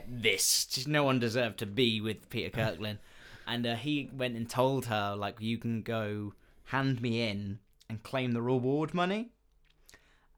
this. 0.07 0.87
No 0.87 1.03
one 1.03 1.19
deserved 1.19 1.59
to 1.59 1.65
be 1.65 2.01
with 2.01 2.29
Peter 2.29 2.49
Kürten, 2.49 2.99
and 3.47 3.65
uh, 3.65 3.75
he 3.75 4.09
went 4.13 4.35
and 4.35 4.49
told 4.49 4.85
her 4.85 5.15
like, 5.15 5.39
you 5.39 5.57
can 5.57 5.81
go 5.81 6.33
hand 6.65 7.01
me 7.01 7.27
in 7.27 7.59
and 7.89 8.03
claim 8.03 8.31
the 8.31 8.41
reward 8.41 8.93
money, 8.93 9.31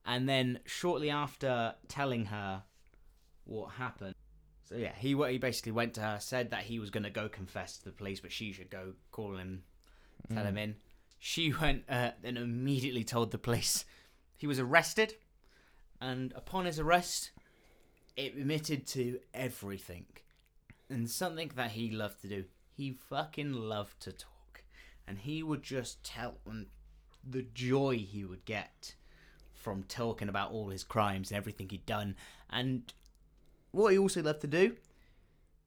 and 0.05 0.27
then 0.27 0.59
shortly 0.65 1.09
after 1.09 1.75
telling 1.87 2.25
her 2.25 2.63
what 3.45 3.71
happened. 3.71 4.15
So 4.63 4.75
yeah, 4.77 4.93
he 4.97 5.15
he 5.29 5.37
basically 5.37 5.73
went 5.73 5.95
to 5.95 6.01
her, 6.01 6.17
said 6.19 6.51
that 6.51 6.63
he 6.63 6.79
was 6.79 6.89
going 6.89 7.03
to 7.03 7.09
go 7.09 7.27
confess 7.27 7.77
to 7.77 7.85
the 7.85 7.91
police, 7.91 8.19
but 8.21 8.31
she 8.31 8.53
should 8.53 8.69
go 8.69 8.93
call 9.11 9.35
him, 9.35 9.63
tell 10.33 10.45
him 10.45 10.57
in. 10.57 10.75
She 11.23 11.53
went 11.53 11.83
uh, 11.87 12.11
and 12.23 12.35
immediately 12.35 13.03
told 13.03 13.29
the 13.29 13.37
police. 13.37 13.85
He 14.35 14.47
was 14.47 14.57
arrested, 14.57 15.13
and 16.01 16.33
upon 16.35 16.65
his 16.65 16.79
arrest, 16.79 17.29
it 18.17 18.35
admitted 18.35 18.87
to 18.87 19.19
everything, 19.31 20.07
and 20.89 21.07
something 21.07 21.51
that 21.55 21.71
he 21.71 21.91
loved 21.91 22.23
to 22.23 22.27
do. 22.27 22.45
He 22.75 22.97
fucking 23.07 23.53
loved 23.53 23.99
to 24.01 24.11
talk, 24.11 24.63
and 25.07 25.19
he 25.19 25.43
would 25.43 25.61
just 25.61 26.03
tell 26.03 26.39
and 26.49 26.65
the 27.23 27.43
joy 27.43 27.97
he 27.99 28.25
would 28.25 28.43
get 28.43 28.95
from 29.53 29.83
talking 29.83 30.27
about 30.27 30.51
all 30.51 30.69
his 30.69 30.83
crimes 30.83 31.29
and 31.29 31.37
everything 31.37 31.69
he'd 31.69 31.85
done, 31.85 32.15
and 32.49 32.91
what 33.69 33.91
he 33.91 33.99
also 33.99 34.23
loved 34.23 34.41
to 34.41 34.47
do 34.47 34.75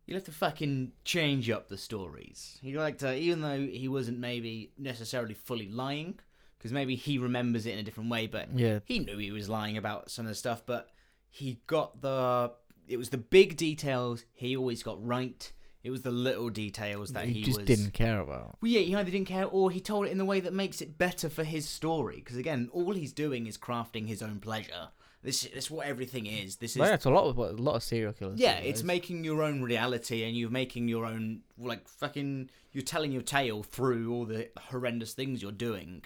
he 0.06 0.12
liked 0.12 0.26
to 0.26 0.32
fucking 0.32 0.92
change 1.04 1.48
up 1.50 1.68
the 1.68 1.78
stories. 1.78 2.58
He 2.62 2.76
liked 2.76 3.00
to, 3.00 3.14
even 3.16 3.40
though 3.40 3.58
he 3.60 3.88
wasn't 3.88 4.18
maybe 4.18 4.70
necessarily 4.78 5.34
fully 5.34 5.68
lying, 5.68 6.18
because 6.58 6.72
maybe 6.72 6.94
he 6.96 7.18
remembers 7.18 7.66
it 7.66 7.72
in 7.72 7.78
a 7.78 7.82
different 7.82 8.10
way, 8.10 8.26
but 8.26 8.48
Yeah. 8.54 8.80
he 8.84 8.98
knew 8.98 9.18
he 9.18 9.30
was 9.32 9.48
lying 9.48 9.76
about 9.76 10.10
some 10.10 10.26
of 10.26 10.30
the 10.30 10.34
stuff, 10.34 10.62
but 10.66 10.90
he 11.30 11.60
got 11.66 12.00
the. 12.00 12.52
It 12.86 12.96
was 12.98 13.08
the 13.08 13.18
big 13.18 13.56
details 13.56 14.24
he 14.34 14.56
always 14.56 14.82
got 14.82 15.04
right. 15.04 15.50
It 15.82 15.90
was 15.90 16.02
the 16.02 16.10
little 16.10 16.48
details 16.48 17.12
that 17.12 17.26
he, 17.26 17.34
he, 17.34 17.42
just 17.42 17.58
was. 17.60 17.66
didn't 17.66 17.92
care 17.92 18.20
about. 18.20 18.56
Well, 18.62 18.70
yeah, 18.70 18.80
he 18.80 18.94
either 18.94 19.10
didn't 19.10 19.26
care 19.28 19.44
or 19.46 19.70
he 19.70 19.80
told 19.80 20.06
it 20.06 20.12
in 20.12 20.18
the 20.18 20.24
way 20.24 20.40
that 20.40 20.52
makes 20.54 20.80
it 20.80 20.96
better 20.96 21.28
for 21.28 21.44
his 21.44 21.68
story. 21.68 22.16
Because 22.16 22.36
again, 22.38 22.70
all 22.72 22.92
he's 22.94 23.12
doing 23.12 23.46
is 23.46 23.58
crafting 23.58 24.06
his 24.06 24.22
own 24.22 24.38
pleasure. 24.40 24.88
This, 25.24 25.40
this 25.42 25.64
is 25.64 25.70
what 25.70 25.86
everything 25.86 26.26
is. 26.26 26.56
This 26.56 26.72
is 26.72 26.76
Well, 26.76 26.88
yeah, 26.88 26.94
it's 26.96 27.06
a 27.06 27.10
lot 27.10 27.24
of 27.24 27.36
what 27.38 27.52
a 27.52 27.56
lot 27.56 27.76
of 27.76 27.82
serial 27.82 28.12
killers. 28.12 28.38
yeah, 28.38 28.60
do, 28.60 28.68
it's 28.68 28.82
right? 28.82 28.88
making 28.88 29.24
your 29.24 29.42
own 29.42 29.62
reality 29.62 30.22
and 30.22 30.36
you're 30.36 30.50
making 30.50 30.86
your 30.86 31.06
own 31.06 31.40
like 31.58 31.88
fucking 31.88 32.50
you're 32.72 32.84
telling 32.84 33.10
your 33.10 33.22
tale 33.22 33.62
through 33.62 34.12
all 34.12 34.26
the 34.26 34.50
horrendous 34.68 35.14
things 35.14 35.42
you're 35.42 35.50
doing. 35.50 36.04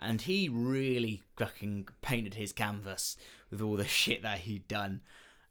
And 0.00 0.22
he 0.22 0.48
really 0.48 1.22
fucking 1.36 1.88
painted 2.00 2.34
his 2.34 2.52
canvas 2.52 3.16
with 3.50 3.60
all 3.60 3.76
the 3.76 3.84
shit 4.02 4.22
that 4.22 4.38
he'd 4.38 4.66
done. 4.66 5.02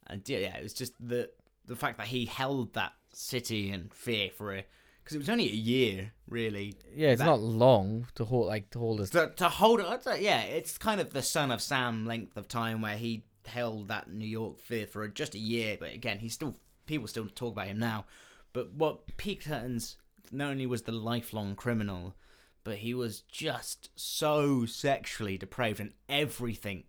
And 0.07 0.28
yeah, 0.28 0.39
yeah, 0.39 0.57
it 0.57 0.64
was 0.64 0.74
just 0.74 0.93
the 0.99 1.30
the 1.66 1.76
fact 1.76 1.99
that 1.99 2.07
he 2.07 2.26
held 2.26 2.74
that 2.74 2.93
city 3.14 3.72
in 3.72 3.89
fear 3.93 4.32
for 4.36 4.55
a 4.55 4.66
because 5.03 5.15
it 5.15 5.19
was 5.19 5.29
only 5.29 5.45
a 5.47 5.53
year 5.55 6.13
really 6.27 6.75
Yeah, 6.95 7.09
it's 7.09 7.19
That- 7.19 7.25
not 7.25 7.39
long 7.41 8.07
to 8.15 8.25
hold 8.25 8.47
like 8.47 8.69
to 8.71 8.79
hold 8.79 9.01
us. 9.01 9.09
to, 9.11 9.31
to 9.35 9.49
hold 9.49 9.79
it. 9.81 10.21
Yeah, 10.21 10.41
it's 10.43 10.77
kind 10.77 10.99
of 11.01 11.13
the 11.13 11.21
Son 11.21 11.51
of 11.51 11.61
Sam 11.61 12.05
length 12.05 12.37
of 12.37 12.47
time 12.47 12.81
where 12.81 12.97
he 12.97 13.23
held 13.45 13.89
that 13.89 14.09
New 14.09 14.25
York 14.27 14.59
fear 14.61 14.87
for 14.87 15.07
just 15.07 15.35
a 15.35 15.39
year. 15.39 15.77
But 15.79 15.93
again, 15.93 16.19
he's 16.19 16.33
still 16.33 16.55
people 16.85 17.07
still 17.07 17.27
talk 17.27 17.53
about 17.53 17.67
him 17.67 17.79
now. 17.79 18.05
But 18.53 18.71
what 18.73 19.17
Peter 19.17 19.49
Kürten's 19.49 19.97
not 20.31 20.51
only 20.51 20.65
was 20.65 20.83
the 20.83 20.91
lifelong 20.91 21.55
criminal, 21.55 22.15
but 22.63 22.77
he 22.77 22.93
was 22.93 23.21
just 23.21 23.89
so 23.95 24.65
sexually 24.65 25.37
depraved, 25.37 25.79
and 25.79 25.93
everything 26.07 26.83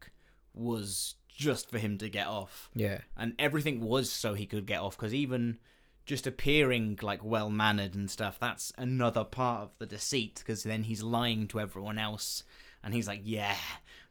was 0.55 1.17
just 1.29 1.69
for 1.69 1.79
him 1.79 1.99
to 1.99 2.09
get 2.09 2.29
off 2.29 2.71
Yeah, 2.75 3.01
and 3.17 3.35
everything 3.41 3.81
was 3.81 4.09
so 4.11 4.35
he 4.35 4.47
could 4.47 4.67
get 4.67 4.81
off 4.81 4.97
because 4.97 5.13
even 5.13 5.59
just 6.07 6.27
appearing 6.27 6.99
like 7.03 7.25
well 7.25 7.49
mannered 7.51 7.95
and 7.95 8.11
stuff 8.11 8.39
that's 8.39 8.73
another 8.77 9.25
part 9.25 9.63
of 9.63 9.71
the 9.79 9.87
deceit 9.87 10.35
because 10.39 10.63
then 10.63 10.83
he's 10.85 11.03
lying 11.03 11.47
to 11.49 11.59
everyone 11.61 11.99
else 11.99 12.43
and 12.83 12.93
he's 12.95 13.09
like 13.09 13.21
yeah 13.25 13.57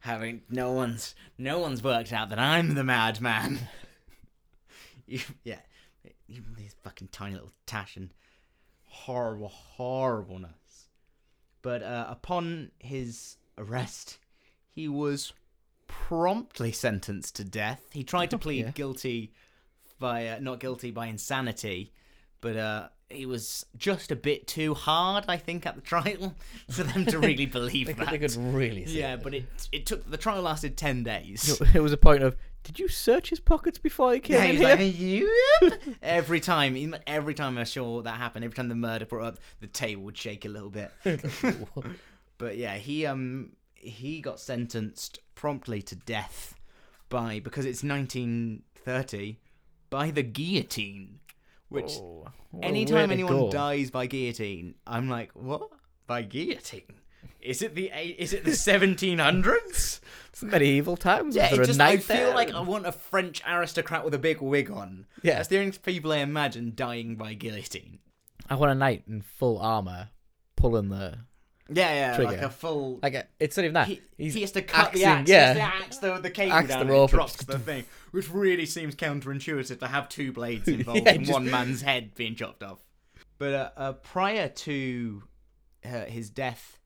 having 0.00 0.42
no 0.50 0.72
one's 0.72 1.14
no 1.38 1.58
one's 1.58 1.82
worked 1.82 2.12
out 2.12 2.28
that 2.30 2.38
i'm 2.38 2.74
the 2.74 2.84
madman 2.84 3.58
You- 5.06 5.20
yeah 5.44 5.60
even 6.28 6.54
these 6.56 6.74
fucking 6.82 7.08
tiny 7.12 7.34
little 7.34 7.52
tash 7.66 7.96
and 7.96 8.10
horrible 8.86 9.48
horribleness 9.48 10.88
but 11.62 11.82
uh, 11.82 12.06
upon 12.08 12.70
his 12.78 13.36
arrest 13.58 14.18
he 14.68 14.88
was 14.88 15.32
promptly 15.86 16.72
sentenced 16.72 17.36
to 17.36 17.44
death. 17.44 17.80
He 17.92 18.02
tried 18.02 18.30
to 18.30 18.38
plead 18.44 18.64
yeah. 18.64 18.70
guilty 18.72 19.32
by 20.04 20.28
uh, 20.28 20.38
not 20.40 20.60
guilty 20.60 20.90
by 20.90 21.06
insanity, 21.06 21.90
but 22.42 22.56
uh, 22.56 22.88
he 23.08 23.24
was 23.24 23.64
just 23.78 24.10
a 24.12 24.16
bit 24.16 24.46
too 24.46 24.74
hard, 24.74 25.24
I 25.28 25.38
think, 25.38 25.64
at 25.64 25.76
the 25.76 25.80
trial 25.92 26.34
for 26.70 26.82
them 26.82 27.06
to 27.06 27.18
really 27.18 27.46
believe 27.58 27.86
they 27.86 27.94
could, 27.94 28.06
that. 28.06 28.10
they 28.10 28.18
could 28.18 28.36
really. 28.36 28.84
See 28.84 28.98
yeah, 28.98 29.14
it. 29.14 29.22
but 29.22 29.32
it 29.32 29.44
it 29.72 29.86
took 29.86 30.08
the 30.10 30.18
trial 30.18 30.42
lasted 30.42 30.76
ten 30.76 31.02
days. 31.04 31.58
it 31.74 31.80
was 31.80 31.92
a 31.92 31.96
point 31.96 32.22
of. 32.22 32.36
Did 32.64 32.78
you 32.78 32.88
search 32.88 33.30
his 33.30 33.40
pockets 33.40 33.78
before 33.78 34.12
he 34.14 34.20
came 34.20 34.36
Yeah, 34.36 34.44
in 34.44 34.56
here? 34.56 34.76
like, 34.76 34.98
"You-" 34.98 35.72
every 36.02 36.40
time, 36.40 36.94
every 37.06 37.34
time 37.34 37.56
I 37.58 37.64
saw 37.64 38.00
that 38.02 38.16
happen, 38.16 38.42
every 38.44 38.54
time 38.54 38.68
the 38.68 38.74
murder 38.74 39.04
brought 39.06 39.24
up, 39.26 39.36
the 39.60 39.66
table 39.66 40.02
would 40.04 40.16
shake 40.16 40.44
a 40.44 40.48
little 40.48 40.70
bit. 40.70 40.90
But 42.38 42.56
yeah, 42.58 42.76
he 42.76 43.06
um 43.06 43.52
he 43.74 44.20
got 44.20 44.38
sentenced 44.40 45.18
promptly 45.34 45.80
to 45.82 45.94
death 45.96 46.54
by 47.10 47.38
because 47.40 47.64
it's 47.66 47.82
1930 47.82 49.38
by 49.94 50.10
the 50.10 50.24
guillotine, 50.24 51.20
which 51.68 51.92
Oh, 52.00 52.26
anytime 52.60 53.12
anyone 53.12 53.48
dies 53.48 53.92
by 53.92 54.06
guillotine, 54.06 54.74
I'm 54.84 55.08
like, 55.08 55.30
what? 55.34 55.68
By 56.08 56.22
guillotine? 56.22 56.98
Is 57.40 57.62
it 57.62 57.76
the 57.76 57.92
is 57.92 58.32
it 58.32 58.44
the 58.44 58.50
1700s? 58.50 60.00
It's 60.30 60.42
medieval 60.42 60.96
times. 60.96 61.36
Yeah, 61.36 61.54
it 61.54 61.64
just, 61.64 61.80
I 61.80 61.98
feel 61.98 62.16
there? 62.16 62.34
like 62.34 62.52
I 62.52 62.58
want 62.58 62.86
a 62.86 62.92
French 62.92 63.40
aristocrat 63.46 64.04
with 64.04 64.14
a 64.14 64.18
big 64.18 64.40
wig 64.40 64.68
on. 64.68 65.06
Yeah. 65.22 65.34
That's 65.36 65.48
the 65.48 65.58
only 65.60 65.78
people 65.78 66.10
I 66.10 66.16
imagine 66.18 66.72
dying 66.74 67.14
by 67.14 67.34
guillotine. 67.34 68.00
I 68.50 68.56
want 68.56 68.72
a 68.72 68.74
knight 68.74 69.04
in 69.06 69.22
full 69.22 69.60
armor 69.60 70.08
pulling 70.56 70.88
the 70.88 71.18
Yeah, 71.72 72.16
yeah, 72.18 72.22
like 72.22 72.42
a 72.42 72.50
full 72.50 72.98
like 73.02 73.14
a, 73.14 73.24
it's 73.40 73.56
not 73.56 73.62
even 73.64 73.72
that. 73.74 73.88
he, 73.88 74.02
He's 74.18 74.34
he 74.34 74.42
has 74.42 74.52
to 74.52 74.62
cut 74.62 74.92
the 74.92 75.04
axe. 75.04 75.30
yeah. 75.30 75.54
He 75.54 75.60
has 75.60 75.70
to 75.78 75.84
axe 75.84 75.98
the, 75.98 76.18
the 76.18 76.30
cable 76.30 76.52
Axe 76.52 76.68
down 76.68 76.86
the 76.86 77.00
and 77.00 77.08
drops 77.10 77.36
the 77.44 77.58
thing, 77.58 77.84
which 78.10 78.30
really 78.30 78.66
seems 78.66 78.94
counterintuitive 78.94 79.78
to 79.80 79.86
have 79.86 80.08
two 80.10 80.30
blades 80.32 80.68
involved 80.68 81.02
Yeah, 81.06 81.12
in 81.14 81.20
just- 81.20 81.32
one 81.32 81.50
man's 81.50 81.80
head 81.82 82.14
being 82.14 82.34
chopped 82.34 82.62
off. 82.62 82.84
But 83.38 83.52
uh, 83.54 83.70
uh, 83.76 83.92
prior 83.94 84.48
to 84.48 85.22
uh, 85.84 86.04
his 86.04 86.28
death, 86.30 86.78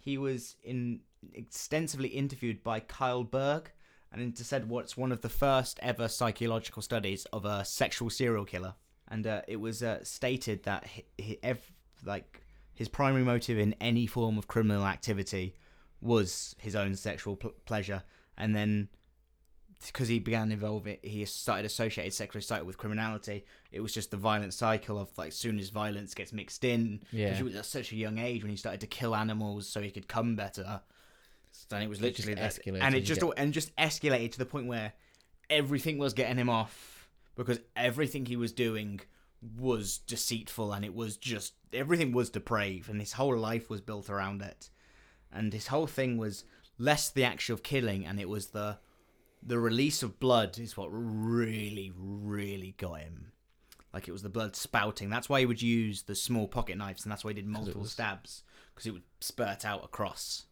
he 0.00 0.18
was 0.18 0.56
in 0.64 1.00
extensively 1.32 2.08
interviewed 2.08 2.62
by 2.62 2.80
Karl 2.80 3.24
Berg, 3.24 3.70
and 4.12 4.20
it 4.20 4.36
said 4.38 4.68
what's 4.68 4.96
one 4.96 5.12
of 5.12 5.20
the 5.22 5.28
first 5.28 5.78
ever 5.82 6.08
psychological 6.08 6.82
studies 6.82 7.24
of 7.32 7.44
a 7.44 7.64
sexual 7.64 8.10
serial 8.10 8.44
killer, 8.44 8.74
and 9.08 9.26
uh, 9.26 9.42
it 9.48 9.56
was 9.56 9.82
uh, 9.82 10.02
stated 10.02 10.64
that 10.64 10.86
he, 10.86 11.04
he, 11.18 11.38
ev- 11.42 11.72
like 12.04 12.40
his 12.74 12.88
primary 12.88 13.24
motive 13.24 13.58
in 13.58 13.74
any 13.80 14.06
form 14.06 14.36
of 14.38 14.46
criminal 14.48 14.84
activity 14.84 15.54
was 16.00 16.54
his 16.58 16.74
own 16.76 16.94
sexual 16.96 17.36
pl- 17.36 17.54
pleasure, 17.64 18.02
and 18.36 18.54
then 18.54 18.88
because 19.86 20.08
he 20.08 20.18
began 20.18 20.50
involving, 20.50 20.96
he 21.02 21.24
started 21.26 21.66
associated 21.66 22.12
sexual 22.14 22.38
assault 22.38 22.64
with 22.64 22.78
criminality. 22.78 23.44
It 23.70 23.80
was 23.80 23.92
just 23.92 24.10
the 24.10 24.16
violent 24.16 24.54
cycle 24.54 24.98
of 24.98 25.10
like, 25.18 25.32
soon 25.32 25.58
as 25.58 25.68
violence 25.68 26.14
gets 26.14 26.32
mixed 26.32 26.64
in, 26.64 27.02
Yeah. 27.12 27.34
he 27.34 27.42
was 27.42 27.54
at 27.54 27.66
such 27.66 27.92
a 27.92 27.96
young 27.96 28.16
age 28.18 28.42
when 28.42 28.50
he 28.50 28.56
started 28.56 28.80
to 28.80 28.86
kill 28.86 29.14
animals 29.14 29.68
so 29.68 29.82
he 29.82 29.90
could 29.90 30.08
come 30.08 30.36
better. 30.36 30.80
Then 31.68 31.82
it 31.82 31.88
was 31.88 32.00
It 32.02 32.14
just 32.16 32.26
literally 32.26 32.48
escalated, 32.48 32.82
and 32.82 32.94
it 32.94 33.00
just 33.02 33.22
and 33.36 33.52
just 33.52 33.76
escalated 33.76 34.32
to 34.32 34.38
the 34.38 34.46
point 34.46 34.66
where 34.66 34.92
everything 35.50 35.98
was 35.98 36.14
getting 36.14 36.36
him 36.38 36.48
off 36.48 37.06
because 37.36 37.60
everything 37.76 38.24
he 38.26 38.36
was 38.36 38.52
doing 38.52 39.00
was 39.58 39.98
deceitful 39.98 40.72
and 40.72 40.84
it 40.84 40.94
was 40.94 41.16
just 41.16 41.54
everything 41.72 42.12
was 42.12 42.30
depraved 42.30 42.88
and 42.88 43.00
his 43.00 43.12
whole 43.12 43.36
life 43.36 43.68
was 43.68 43.80
built 43.80 44.08
around 44.08 44.42
it. 44.42 44.70
And 45.32 45.52
his 45.52 45.66
whole 45.68 45.86
thing 45.86 46.16
was 46.16 46.44
less 46.78 47.10
the 47.10 47.24
actual 47.24 47.56
killing 47.56 48.06
and 48.06 48.18
it 48.18 48.28
was 48.28 48.48
the 48.48 48.78
the 49.46 49.58
release 49.58 50.02
of 50.02 50.18
blood 50.18 50.58
is 50.58 50.76
what 50.76 50.88
really 50.90 51.92
really 51.94 52.74
got 52.78 53.00
him. 53.00 53.32
Like 53.92 54.08
it 54.08 54.12
was 54.12 54.22
the 54.22 54.28
blood 54.28 54.56
spouting. 54.56 55.10
That's 55.10 55.28
why 55.28 55.40
he 55.40 55.46
would 55.46 55.62
use 55.62 56.02
the 56.02 56.14
small 56.14 56.48
pocket 56.48 56.76
knives 56.76 57.04
and 57.04 57.12
that's 57.12 57.24
why 57.24 57.30
he 57.30 57.34
did 57.34 57.46
multiple 57.46 57.82
was- 57.82 57.92
stabs 57.92 58.42
because 58.74 58.86
it 58.86 58.92
would 58.92 59.02
spurt 59.20 59.64
out 59.64 59.84
across. 59.84 60.46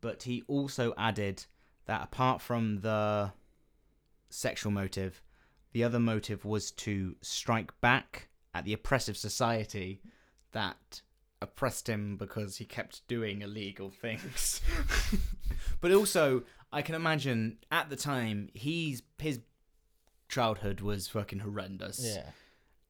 But 0.00 0.22
he 0.22 0.42
also 0.48 0.94
added 0.96 1.44
that 1.86 2.02
apart 2.02 2.40
from 2.40 2.80
the 2.80 3.32
sexual 4.30 4.72
motive 4.72 5.22
the 5.72 5.84
other 5.84 6.00
motive 6.00 6.44
was 6.44 6.70
to 6.72 7.16
strike 7.20 7.78
back 7.80 8.28
at 8.54 8.64
the 8.64 8.72
oppressive 8.72 9.16
society 9.16 10.00
that 10.52 11.02
oppressed 11.40 11.88
him 11.88 12.16
because 12.16 12.56
he 12.56 12.64
kept 12.64 13.06
doing 13.08 13.42
illegal 13.42 13.90
things. 13.90 14.60
but 15.80 15.92
also, 15.92 16.42
I 16.72 16.82
can 16.82 16.94
imagine 16.94 17.58
at 17.70 17.88
the 17.88 17.96
time 17.96 18.48
he's 18.52 19.02
his 19.18 19.40
childhood 20.28 20.80
was 20.80 21.08
fucking 21.08 21.40
horrendous. 21.40 22.04
yeah. 22.04 22.30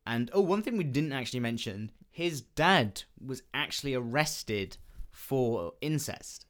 And 0.06 0.30
oh, 0.32 0.40
one 0.40 0.62
thing 0.62 0.76
we 0.76 0.84
didn't 0.84 1.12
actually 1.12 1.40
mention, 1.40 1.92
his 2.10 2.40
dad 2.40 3.02
was 3.24 3.42
actually 3.54 3.94
arrested 3.94 4.76
for 5.10 5.74
incest. 5.80 6.46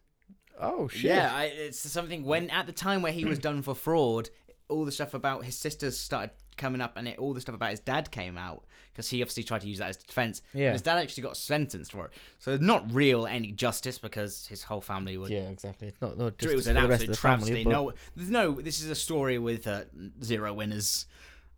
Oh 0.59 0.89
shit. 0.89 1.05
Yeah, 1.05 1.35
I, 1.35 1.45
it's 1.45 1.79
something 1.79 2.25
when 2.25 2.51
at 2.51 2.67
the 2.67 2.73
time 2.73 3.03
where 3.03 3.13
he 3.13 3.25
was 3.25 3.39
done 3.39 3.63
for 3.63 3.75
fraud, 3.75 4.31
all 4.71 4.85
the 4.85 4.93
stuff 4.93 5.13
about 5.15 5.45
his 5.45 5.57
sisters 5.57 5.99
started 5.99 6.31
coming 6.57 6.81
up, 6.81 6.97
and 6.97 7.09
it, 7.09 7.19
all 7.19 7.33
the 7.35 7.41
stuff 7.41 7.55
about 7.55 7.71
his 7.71 7.81
dad 7.81 8.11
came 8.11 8.37
out 8.39 8.65
because 8.93 9.09
he 9.09 9.23
obviously 9.23 9.43
tried 9.43 9.61
to 9.63 9.69
use 9.69 9.79
that 9.79 9.89
as 9.91 9.97
defense. 9.97 10.43
Yeah. 10.53 10.73
his 10.73 10.83
dad 10.83 10.99
actually 10.99 11.23
got 11.23 11.37
sentenced 11.37 11.93
for 11.93 12.07
it, 12.07 12.13
so 12.39 12.57
not 12.57 12.93
real 12.93 13.27
any 13.27 13.53
justice 13.53 13.99
because 13.99 14.47
his 14.47 14.63
whole 14.63 14.81
family 14.81 15.17
would. 15.17 15.31
Yeah, 15.31 15.49
exactly. 15.49 15.89
It's 15.89 16.01
not, 16.01 16.19
not 16.19 16.37
just 16.39 16.53
it 16.53 16.57
was 16.57 16.65
for 16.67 16.71
an 16.73 16.77
absolute 16.79 17.11
the 17.11 17.17
family. 17.17 17.65
but- 17.65 17.71
No, 17.71 17.93
there's 18.17 18.31
no. 18.31 18.53
This 18.53 18.81
is 18.83 18.91
a 18.91 18.95
story 18.95 19.39
with 19.39 19.67
uh, 19.67 19.83
zero 20.23 20.53
winners, 20.55 21.07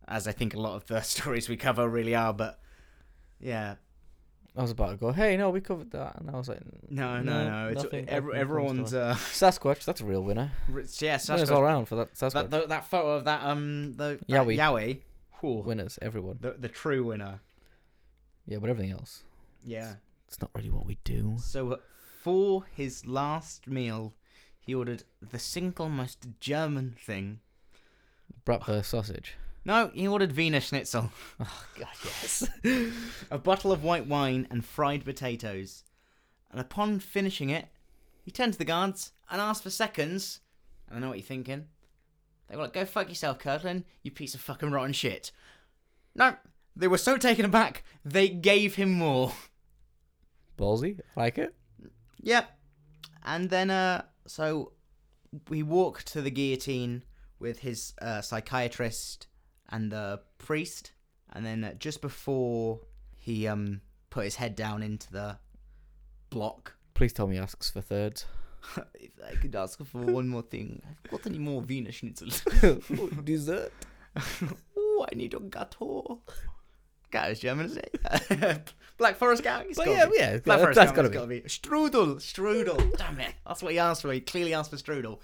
as 0.08 0.26
I 0.28 0.32
think 0.32 0.54
a 0.54 0.60
lot 0.60 0.74
of 0.76 0.86
the 0.86 1.00
stories 1.02 1.48
we 1.48 1.56
cover 1.56 1.88
really 1.88 2.14
are. 2.14 2.32
But 2.32 2.60
yeah, 3.40 3.76
I 4.56 4.60
was 4.62 4.70
about 4.70 4.90
to 4.90 4.96
go, 4.96 5.12
hey, 5.12 5.36
no, 5.38 5.48
we 5.48 5.62
covered 5.62 5.92
that, 5.92 6.16
and 6.20 6.28
I 6.28 6.34
was 6.36 6.46
like, 6.48 6.60
no, 6.90 7.20
no, 7.22 7.48
No. 7.48 7.68
It's, 7.68 7.82
nothing- 7.84 8.08
every, 8.08 8.32
nothing 8.34 8.40
everyone's 8.40 8.92
uh, 8.94 9.14
Sasquatch. 9.16 9.84
That's 9.86 10.02
a 10.02 10.04
real 10.04 10.22
winner. 10.22 10.52
yeah, 10.68 11.16
Sasquatch. 11.16 11.30
Winners 11.30 11.50
all 11.50 11.62
round 11.62 11.88
for 11.88 11.96
that 11.96 12.14
Sasquatch. 12.14 12.32
That, 12.32 12.50
that, 12.50 12.68
that 12.68 12.84
photo 12.84 13.12
of 13.12 13.24
that 13.24 13.42
um 13.44 13.94
the 13.94 14.18
that 14.18 14.26
Yowie. 14.28 14.58
Yowie, 14.58 14.98
whew, 15.40 15.62
Winners, 15.64 15.98
everyone. 16.02 16.36
the 16.40 16.52
the 16.58 16.68
true 16.68 17.02
winner. 17.04 17.40
Yeah, 18.46 18.58
but 18.58 18.68
everything 18.68 18.92
else, 18.92 19.22
Yeah. 19.64 19.94
it's 20.28 20.40
not 20.42 20.50
really 20.54 20.68
what 20.70 20.84
we 20.84 20.98
do. 21.04 21.36
So 21.38 21.72
uh, 21.72 21.76
for 22.22 22.64
his 22.76 23.06
last 23.06 23.66
meal, 23.68 24.12
he 24.58 24.74
ordered 24.74 25.04
the 25.22 25.38
single 25.38 25.88
most 25.88 26.26
German 26.40 26.94
thing. 26.98 27.40
Bratwurst 28.44 28.86
sausage. 28.86 29.36
No, 29.64 29.90
he 29.94 30.08
ordered 30.08 30.36
Wiener 30.36 30.60
Schnitzel, 30.60 31.12
Oh 31.40 31.64
god, 31.78 31.88
yes. 32.04 32.48
a 33.30 33.38
bottle 33.38 33.70
of 33.70 33.84
white 33.84 34.06
wine, 34.06 34.46
and 34.50 34.64
fried 34.64 35.04
potatoes. 35.04 35.84
And 36.50 36.60
upon 36.60 36.98
finishing 36.98 37.50
it, 37.50 37.68
he 38.24 38.30
turned 38.30 38.54
to 38.54 38.58
the 38.58 38.64
guards 38.64 39.12
and 39.30 39.40
asked 39.40 39.62
for 39.62 39.70
seconds. 39.70 40.40
And 40.88 40.96
I 40.96 41.00
know 41.00 41.08
what 41.08 41.18
you're 41.18 41.26
thinking. 41.26 41.66
They 42.48 42.56
were 42.56 42.64
like, 42.64 42.72
"Go 42.72 42.84
fuck 42.84 43.08
yourself, 43.08 43.38
Kürten, 43.38 43.84
you 44.02 44.10
piece 44.10 44.34
of 44.34 44.40
fucking 44.40 44.70
rotten 44.72 44.92
shit." 44.92 45.30
No, 46.14 46.36
they 46.76 46.88
were 46.88 46.98
so 46.98 47.16
taken 47.16 47.44
aback 47.44 47.84
they 48.04 48.28
gave 48.28 48.74
him 48.74 48.92
more. 48.92 49.32
Ballsy, 50.58 51.00
like 51.16 51.38
it. 51.38 51.54
Yep. 52.20 52.50
And 53.24 53.48
then, 53.48 53.70
uh, 53.70 54.02
so 54.26 54.72
we 55.48 55.62
walked 55.62 56.06
to 56.08 56.20
the 56.20 56.30
guillotine 56.30 57.04
with 57.38 57.60
his 57.60 57.94
uh, 58.02 58.20
psychiatrist 58.20 59.28
and 59.72 59.90
the 59.90 60.20
priest, 60.38 60.92
and 61.32 61.44
then 61.44 61.64
uh, 61.64 61.74
just 61.74 62.00
before 62.00 62.80
he 63.16 63.48
um 63.48 63.80
put 64.10 64.24
his 64.24 64.36
head 64.36 64.54
down 64.54 64.82
into 64.82 65.10
the 65.10 65.38
block, 66.30 66.74
Please 66.94 67.12
tell 67.12 67.26
me 67.26 67.36
he 67.36 67.40
asks 67.40 67.70
for 67.70 67.80
thirds. 67.80 68.26
if 68.94 69.10
I 69.26 69.34
could 69.34 69.56
ask 69.56 69.84
for 69.84 69.98
one 70.02 70.28
more 70.28 70.42
thing, 70.42 70.82
I've 70.88 71.10
got 71.10 71.26
any 71.26 71.38
more 71.38 71.60
Wiener 71.62 71.90
Schnitzel? 71.90 72.28
Dessert. 73.24 73.72
oh, 74.76 75.06
I 75.10 75.14
need 75.16 75.34
a 75.34 75.38
gâteau. 75.38 76.20
Gâteau 77.10 77.30
is 77.30 77.40
German, 77.40 77.66
isn't 77.66 77.84
it? 78.30 78.72
Black 78.98 79.16
Forest 79.16 79.42
it's 79.44 79.78
But 79.78 79.88
yeah, 79.88 80.06
be. 80.06 80.12
yeah, 80.16 80.30
Black 80.38 80.44
that- 80.44 80.60
Forest 80.60 80.76
that's 80.76 80.92
gotta 80.92 81.08
gotta 81.08 81.26
be. 81.26 81.40
Strudel, 81.42 82.16
strudel. 82.16 82.96
Damn 82.96 83.20
it, 83.20 83.34
that's 83.46 83.62
what 83.62 83.72
he 83.72 83.78
asked 83.78 84.02
for. 84.02 84.12
He 84.12 84.20
clearly 84.20 84.54
asked 84.54 84.70
for 84.70 84.76
strudel. 84.76 85.18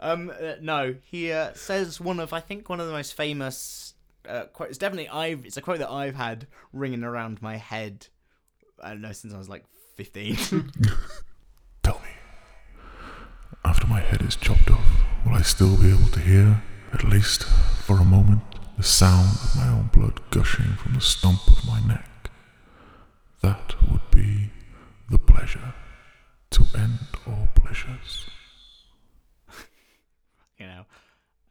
Um, 0.00 0.30
uh, 0.30 0.54
no, 0.60 0.94
he 1.10 1.32
uh, 1.32 1.52
says 1.54 2.00
one 2.00 2.20
of 2.20 2.32
I 2.32 2.40
think 2.40 2.68
one 2.68 2.80
of 2.80 2.86
the 2.86 2.92
most 2.92 3.14
famous 3.14 3.94
uh, 4.28 4.44
quotes. 4.44 4.70
It's 4.70 4.78
definitely 4.78 5.08
I've. 5.08 5.44
It's 5.44 5.56
a 5.56 5.62
quote 5.62 5.78
that 5.78 5.90
I've 5.90 6.14
had 6.14 6.46
ringing 6.72 7.02
around 7.02 7.42
my 7.42 7.56
head. 7.56 8.06
I 8.82 8.90
don't 8.90 9.00
know 9.00 9.12
since 9.12 9.34
I 9.34 9.38
was 9.38 9.48
like 9.48 9.64
fifteen. 9.96 10.36
Tell 11.82 12.00
me, 12.00 12.10
after 13.64 13.86
my 13.86 14.00
head 14.00 14.22
is 14.22 14.36
chopped 14.36 14.70
off, 14.70 14.86
will 15.24 15.34
I 15.34 15.42
still 15.42 15.76
be 15.76 15.90
able 15.90 16.10
to 16.10 16.20
hear, 16.20 16.62
at 16.92 17.04
least 17.04 17.44
for 17.44 17.98
a 17.98 18.04
moment, 18.04 18.42
the 18.76 18.84
sound 18.84 19.30
of 19.42 19.56
my 19.56 19.68
own 19.68 19.90
blood 19.92 20.20
gushing 20.30 20.74
from 20.74 20.94
the 20.94 21.00
stump 21.00 21.40
of 21.48 21.66
my 21.66 21.80
neck? 21.80 22.30
That 23.42 23.74
would 23.90 24.10
be 24.10 24.50
the 25.10 25.18
pleasure 25.18 25.74
to 26.50 26.64
end 26.76 26.98
all 27.26 27.48
pleasures. 27.54 28.28
You 30.58 30.66
know, 30.66 30.84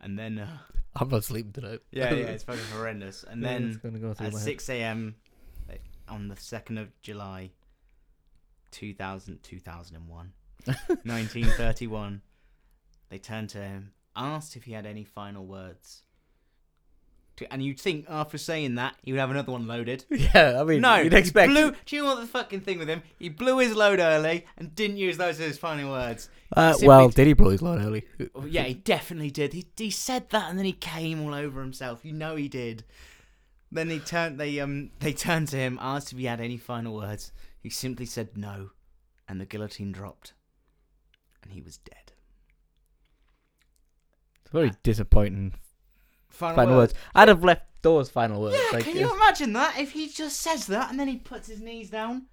and 0.01 0.17
then 0.17 0.39
uh, 0.39 0.57
I'm 0.95 1.09
not 1.09 1.23
sleeping 1.23 1.51
tonight. 1.53 1.79
yeah, 1.91 2.13
yeah, 2.13 2.25
it's 2.27 2.43
fucking 2.43 2.61
horrendous. 2.73 3.23
And 3.23 3.41
Yeah, 3.41 3.47
then 3.49 3.79
gonna 3.83 3.99
go 3.99 4.13
through 4.13 4.27
at 4.27 4.33
my 4.33 4.39
head. 4.39 4.45
6 4.45 4.69
a.m. 4.69 5.15
on 6.07 6.27
the 6.27 6.35
2nd 6.35 6.79
of 6.81 7.01
July 7.01 7.51
2000, 8.71 9.41
2001, 9.43 10.33
1931, 10.65 12.21
they 13.09 13.17
turned 13.17 13.49
to 13.49 13.57
him, 13.59 13.91
asked 14.15 14.55
if 14.55 14.63
he 14.63 14.73
had 14.73 14.85
any 14.85 15.03
final 15.03 15.45
words. 15.45 16.03
To- 17.37 17.51
And 17.53 17.63
you'd 17.63 17.79
think 17.79 18.05
after 18.09 18.37
saying 18.37 18.75
that, 18.75 18.95
he 19.03 19.11
would 19.11 19.19
have 19.19 19.29
another 19.31 19.51
one 19.51 19.67
loaded. 19.67 20.05
Yeah, 20.11 20.59
I 20.59 20.63
mean, 20.63 20.81
no, 20.81 20.95
you'd 20.97 21.13
he 21.13 21.19
expect. 21.19 21.49
blew, 21.51 21.71
do 21.85 21.95
you 21.95 22.01
know 22.01 22.09
what 22.09 22.21
the 22.21 22.27
fucking 22.27 22.61
thing 22.61 22.79
with 22.79 22.87
him? 22.89 23.01
He 23.19 23.29
blew 23.29 23.59
his 23.59 23.75
load 23.75 23.99
early 23.99 24.45
and 24.57 24.73
didn't 24.75 24.97
use 24.97 25.17
those 25.17 25.39
as 25.39 25.45
his 25.45 25.57
final 25.57 25.91
words. 25.91 26.29
Uh, 26.55 26.73
well, 26.81 27.09
did 27.09 27.27
he 27.27 27.33
blow 27.33 27.49
his 27.49 27.61
load 27.61 27.81
early? 27.81 28.05
Oh, 28.35 28.45
yeah, 28.45 28.63
he 28.63 28.73
definitely 28.73 29.29
did. 29.31 29.53
He 29.53 29.65
he 29.75 29.89
said 29.91 30.29
that 30.31 30.49
and 30.49 30.57
then 30.57 30.65
he 30.65 30.73
came 30.73 31.21
all 31.23 31.33
over 31.33 31.61
himself. 31.61 32.03
You 32.03 32.13
know 32.13 32.35
he 32.35 32.47
did. 32.47 32.83
Then 33.71 33.89
he 33.89 33.99
turned 33.99 34.39
they 34.39 34.59
um 34.59 34.91
they 34.99 35.13
turned 35.13 35.49
to 35.49 35.57
him, 35.57 35.77
asked 35.81 36.11
if 36.11 36.17
he 36.17 36.25
had 36.25 36.39
any 36.39 36.57
final 36.57 36.95
words. 36.95 37.31
He 37.61 37.69
simply 37.69 38.05
said 38.05 38.37
no, 38.37 38.69
and 39.27 39.41
the 39.41 39.45
guillotine 39.45 39.91
dropped. 39.91 40.33
And 41.43 41.51
he 41.51 41.61
was 41.61 41.77
dead. 41.77 42.13
It's 44.41 44.51
very 44.51 44.71
disappointing. 44.83 45.53
Final, 46.37 46.55
Final 46.55 46.75
words. 46.77 46.93
I'd 47.15 47.29
have 47.29 47.43
left 47.43 47.63
those 47.81 48.11
final 48.11 48.41
words. 48.41 48.55
Yeah, 48.57 48.77
like, 48.77 48.83
can 48.83 48.95
you 48.95 49.11
imagine 49.15 49.53
that? 49.53 49.79
If 49.79 49.91
he 49.91 50.07
just 50.07 50.39
says 50.39 50.67
that 50.67 50.91
and 50.91 50.99
then 50.99 51.07
he 51.07 51.17
puts 51.17 51.47
his 51.47 51.61
knees 51.61 51.89
down, 51.89 52.27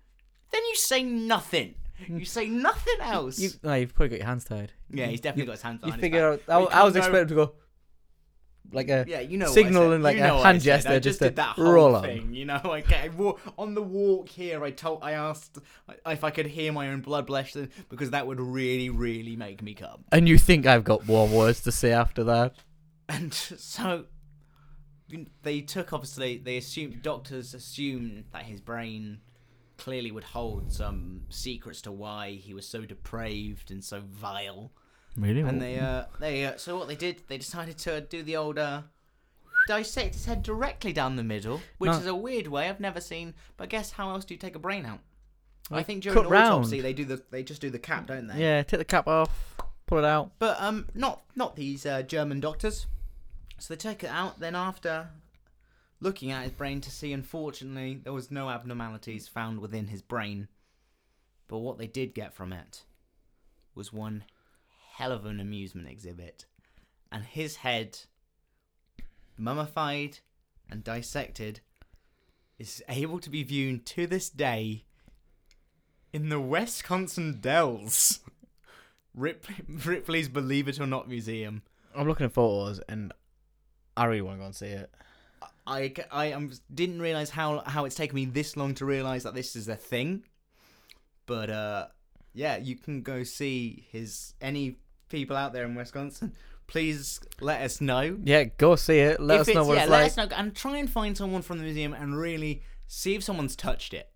then 0.50 0.62
you 0.68 0.76
say 0.76 1.02
nothing. 1.02 1.74
Hmm. 2.07 2.18
You 2.18 2.26
say 2.26 2.48
nothing 2.48 3.00
else. 3.00 3.38
you, 3.38 3.50
no, 3.62 3.72
you've 3.74 3.94
probably 3.94 4.11
got 4.11 4.18
your 4.18 4.26
hands 4.26 4.44
tied. 4.44 4.72
yeah, 4.90 5.07
he's 5.07 5.22
definitely 5.22 5.46
got 5.46 5.52
his 5.52 5.62
hands 5.62 5.80
You 5.84 5.92
figure 5.92 6.32
out. 6.32 6.42
I, 6.48 6.80
I 6.80 6.84
was 6.84 6.96
expecting 6.96 7.28
to 7.28 7.34
go 7.34 7.52
like 8.72 8.88
a 8.88 9.05
Yeah, 9.07 9.20
you 9.20 9.38
know 9.38 9.46
signal 9.46 9.82
what 9.82 9.86
I 9.86 9.88
said. 9.88 9.94
and, 9.94 10.02
like, 10.05 10.16
you 10.16 10.22
a 10.24 10.42
hand 10.42 10.61
gesture 10.61 10.88
just 11.00 11.05
just 11.05 11.20
did 11.20 11.36
that 11.36 11.57
whole 11.57 11.72
roll 11.72 11.96
on. 11.96 12.02
thing. 12.02 12.34
You 12.34 12.44
know, 12.44 12.61
like 12.64 12.92
I 12.92 13.09
on 13.57 13.74
the 13.74 13.82
walk 13.82 14.28
here, 14.28 14.62
I 14.64 14.70
told, 14.70 15.02
I 15.02 15.12
asked 15.12 15.59
if 16.07 16.24
I 16.24 16.30
could 16.30 16.46
hear 16.46 16.72
my 16.72 16.88
own 16.90 17.00
blood 17.00 17.26
blush 17.26 17.57
because 17.88 18.11
that 18.11 18.26
would 18.26 18.40
really, 18.40 18.90
really 18.90 19.36
make 19.36 19.62
me 19.62 19.74
come. 19.74 20.05
And 20.12 20.28
you 20.28 20.36
think 20.36 20.66
I've 20.66 20.84
got 20.84 21.07
more 21.07 21.26
words 21.26 21.62
to 21.62 21.72
say 21.72 21.92
after 21.92 22.24
that? 22.24 22.55
And 23.09 23.32
so 23.34 24.07
they 25.42 25.61
took 25.61 25.92
obviously 25.92 26.38
they 26.38 26.57
assumed 26.57 27.02
doctors 27.02 27.55
assumed 27.55 28.24
that 28.32 28.44
his 28.44 28.61
brain 28.61 29.20
clearly 29.76 30.11
would 30.11 30.24
hold 30.24 30.72
some 30.72 31.22
secrets 31.28 31.82
to 31.82 31.92
why 31.92 32.30
he 32.32 32.55
was 32.55 32.66
so 32.66 32.82
depraved 32.84 33.70
and 33.70 33.84
so 33.84 34.00
vile. 34.00 34.72
Really? 35.16 35.40
And 35.42 35.61
they 35.61 35.78
uh 35.78 36.05
they 36.20 36.46
uh, 36.46 36.57
so 36.57 36.78
what 36.78 36.88
they 36.88 36.96
did 36.96 37.22
they 37.28 37.38
decided 37.38 37.76
to 37.78 38.00
do 38.00 38.22
the 38.22 38.36
old 38.36 38.59
uh 38.59 38.82
dissect 39.68 40.14
his 40.14 40.24
head 40.26 40.42
directly 40.42 40.92
down 40.92 41.16
the 41.16 41.22
middle, 41.24 41.61
which 41.78 41.90
No. 41.90 41.98
is 41.98 42.07
a 42.07 42.14
weird 42.14 42.46
way 42.48 42.68
I've 42.68 42.80
never 42.80 43.00
seen. 43.00 43.34
But 43.57 43.68
guess 43.68 43.92
how 43.92 44.11
else 44.11 44.24
do 44.24 44.34
you 44.34 44.38
take 44.38 44.55
a 44.57 44.59
brain 44.59 44.84
out? 44.86 45.00
I 45.70 45.76
Like, 45.76 45.86
think 45.86 46.02
during 46.02 46.14
cut 46.18 46.26
an 46.26 46.32
autopsy 46.34 46.76
round. 46.76 46.84
they 46.84 46.92
do 46.92 47.05
the 47.05 47.22
they 47.30 47.42
just 47.42 47.61
do 47.61 47.70
the 47.70 47.78
cap, 47.78 48.07
don't 48.07 48.26
they? 48.26 48.40
yeah, 48.40 48.62
take 48.62 48.78
the 48.78 48.84
cap 48.84 49.07
off, 49.09 49.57
pull 49.86 49.98
it 49.98 50.05
out. 50.05 50.32
But 50.38 50.61
um, 50.61 50.88
not 50.94 51.22
not 51.36 51.57
these 51.57 51.84
uh, 51.86 52.02
German 52.02 52.40
doctors. 52.40 52.86
So 53.59 53.74
they 53.74 53.78
take 53.78 54.05
it 54.05 54.11
out. 54.11 54.40
Then 54.40 54.55
after 54.55 55.09
looking 56.00 56.30
at 56.30 56.42
his 56.42 56.52
brain 56.52 56.80
to 56.82 56.90
see, 56.90 57.12
unfortunately, 57.12 58.00
there 58.02 58.12
was 58.12 58.30
no 58.30 58.50
abnormalities 58.50 59.28
found 59.28 59.61
within 59.61 59.88
his 59.88 60.02
brain. 60.02 60.48
But 61.48 61.59
what 61.59 61.78
they 61.78 61.86
did 61.86 62.14
get 62.14 62.34
from 62.34 62.52
it 62.52 62.84
was 63.74 63.92
one 63.92 64.24
hell 64.96 65.12
of 65.12 65.26
an 65.26 65.40
amusement 65.40 65.88
exhibit, 65.88 66.46
and 67.11 67.24
his 67.24 67.57
head, 67.57 67.98
mummified 69.36 70.18
and 70.70 70.84
dissected, 70.84 71.61
is 72.59 72.82
able 72.88 73.18
to 73.18 73.30
be 73.30 73.42
viewed 73.42 73.84
to 73.86 74.07
this 74.07 74.30
day 74.30 74.84
in 76.12 76.28
the 76.28 76.40
Wisconsin 76.40 77.40
Dells. 77.40 78.20
Rip- 79.14 79.46
Ripley's 79.68 80.28
Believe 80.28 80.68
It 80.68 80.80
or 80.80 80.86
Not 80.86 81.09
Museum. 81.09 81.62
I'm 81.94 82.09
looking 82.09 82.26
at 82.26 82.32
photos 82.32 82.80
and 82.88 83.12
I 83.97 84.05
really 84.07 84.22
want 84.22 84.36
to 84.36 84.40
go 84.40 84.47
and 84.47 84.55
see 84.57 84.66
it. 84.66 84.90
I, 85.66 85.95
I 86.11 86.32
um, 86.32 86.53
didn't 86.72 87.01
realize 87.01 87.30
how 87.30 87.62
how 87.64 87.84
it's 87.86 87.95
taken 87.95 88.14
me 88.16 88.24
this 88.26 88.57
long 88.57 88.74
to 88.74 88.84
realize 88.84 89.22
that 89.22 89.34
this 89.34 89.57
is 89.57 89.68
a 89.68 89.76
thing, 89.76 90.24
but 91.26 91.49
uh, 91.51 91.86
yeah, 92.34 92.57
you 92.57 92.76
can 92.76 93.03
go 93.03 93.22
see 93.22 93.86
his 93.90 94.34
any 94.40 94.76
people 95.09 95.36
out 95.36 95.53
there 95.53 95.64
in 95.64 95.74
Wisconsin. 95.74 96.32
Please 96.66 97.20
let 97.40 97.61
us 97.62 97.80
know. 97.80 98.18
Yeah, 98.24 98.45
go 98.45 98.74
see 98.76 98.99
it. 98.99 99.20
Let 99.20 99.40
If 99.42 99.49
us 99.49 99.55
know 99.55 99.64
what 99.64 99.76
yeah, 99.76 99.82
it's 99.82 99.90
let 99.90 99.99
like. 100.03 100.07
us 100.11 100.16
know 100.16 100.36
and 100.36 100.55
try 100.57 100.78
and 100.78 100.88
find 100.88 101.16
someone 101.16 101.42
from 101.42 101.59
the 101.59 101.64
museum 101.64 101.92
and 101.92 102.16
really 102.18 102.62
see 102.86 103.14
if 103.14 103.22
someone's 103.22 103.55
touched 103.55 103.92
it. 103.92 104.09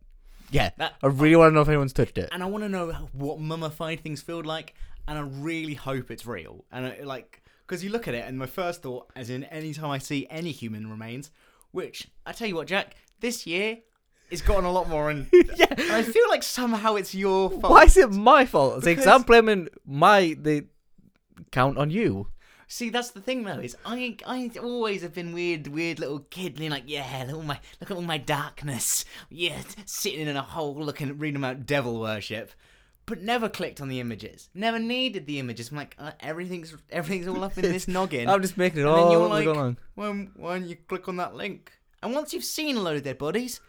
Yeah, 0.50 0.70
That- 0.78 0.94
I 1.02 1.08
really 1.08 1.36
want 1.36 1.50
to 1.50 1.54
know 1.54 1.60
if 1.60 1.68
anyone's 1.68 1.92
touched 1.92 2.16
it. 2.16 2.30
and 2.32 2.42
I 2.42 2.46
want 2.46 2.64
to 2.64 2.70
know 2.70 2.90
what 3.12 3.38
mummified 3.38 4.00
things 4.00 4.22
feel 4.22 4.42
like, 4.42 4.74
and 5.06 5.18
I 5.18 5.22
really 5.22 5.74
hope 5.74 6.10
it's 6.10 6.24
real. 6.24 6.64
And 6.72 6.86
I, 6.86 7.00
like, 7.02 7.42
because 7.68 7.84
you 7.84 7.90
look 7.90 8.08
at 8.08 8.14
it, 8.14 8.24
and 8.26 8.38
my 8.38 8.46
first 8.46 8.82
thought, 8.82 9.10
as 9.14 9.28
in 9.28 9.44
any 9.44 9.74
time 9.74 9.90
I 9.90 9.98
see 9.98 10.26
any 10.30 10.52
human 10.52 10.88
remains, 10.88 11.30
which 11.70 12.08
I 12.24 12.32
tell 12.32 12.48
you 12.48 12.54
what, 12.54 12.66
Jack, 12.66 12.96
this 13.20 13.46
year 13.46 13.78
it's 14.30 14.40
gotten 14.40 14.64
a 14.64 14.72
lot 14.72 14.88
more, 14.88 15.10
and, 15.10 15.28
yeah. 15.32 15.66
and 15.70 15.92
I 15.92 16.02
feel 16.02 16.28
like 16.30 16.42
somehow 16.42 16.94
it's 16.94 17.14
your 17.14 17.50
fault. 17.50 17.70
Why 17.70 17.84
is 17.84 17.96
it 17.96 18.10
my 18.10 18.46
fault? 18.46 18.84
Because- 18.84 19.06
I'm 19.06 19.22
blaming 19.22 19.68
my 19.86 20.34
the 20.40 20.66
count 21.52 21.76
on 21.78 21.90
you. 21.90 22.28
See, 22.70 22.90
that's 22.90 23.12
the 23.12 23.22
thing 23.22 23.44
though, 23.44 23.60
is 23.60 23.76
I 23.86 24.16
I 24.26 24.50
always 24.60 25.00
have 25.02 25.14
been 25.14 25.32
weird, 25.32 25.68
weird 25.68 25.98
little 25.98 26.18
kid, 26.18 26.56
being 26.56 26.70
like, 26.70 26.84
yeah, 26.86 27.20
look 27.20 27.28
at 27.30 27.34
all 27.34 27.42
my 27.42 27.60
look 27.80 27.90
at 27.90 27.96
all 27.96 28.02
my 28.02 28.18
darkness, 28.18 29.04
yeah, 29.30 29.62
sitting 29.86 30.26
in 30.26 30.36
a 30.36 30.42
hole 30.42 30.74
looking, 30.74 31.16
reading 31.18 31.36
about 31.36 31.64
devil 31.64 31.98
worship, 31.98 32.52
but 33.08 33.22
never 33.22 33.48
clicked 33.48 33.80
on 33.80 33.88
the 33.88 33.98
images, 34.00 34.48
never 34.54 34.78
needed 34.78 35.26
the 35.26 35.38
images. 35.38 35.70
I'm 35.70 35.76
like, 35.78 35.96
uh, 35.98 36.12
everything's 36.20 36.74
everything's 36.90 37.26
all 37.26 37.42
up 37.42 37.56
in 37.58 37.62
this 37.72 37.88
noggin. 37.88 38.28
I'm 38.28 38.42
just 38.42 38.56
making 38.56 38.80
it 38.80 38.86
And 38.86 38.92
then 38.94 39.00
all 39.02 39.12
you're 39.12 39.24
up 39.24 39.30
we 39.30 39.36
like- 39.46 39.46
along. 39.56 39.76
When 39.94 40.30
when 40.36 40.68
you 40.68 40.76
click 40.76 41.08
on 41.08 41.16
that 41.16 41.34
link, 41.34 41.72
and 42.02 42.14
once 42.14 42.32
you've 42.32 42.44
seen 42.44 42.76
a 42.76 42.80
load 42.80 42.96
of 42.96 43.02
dead 43.04 43.18
bodies, 43.18 43.60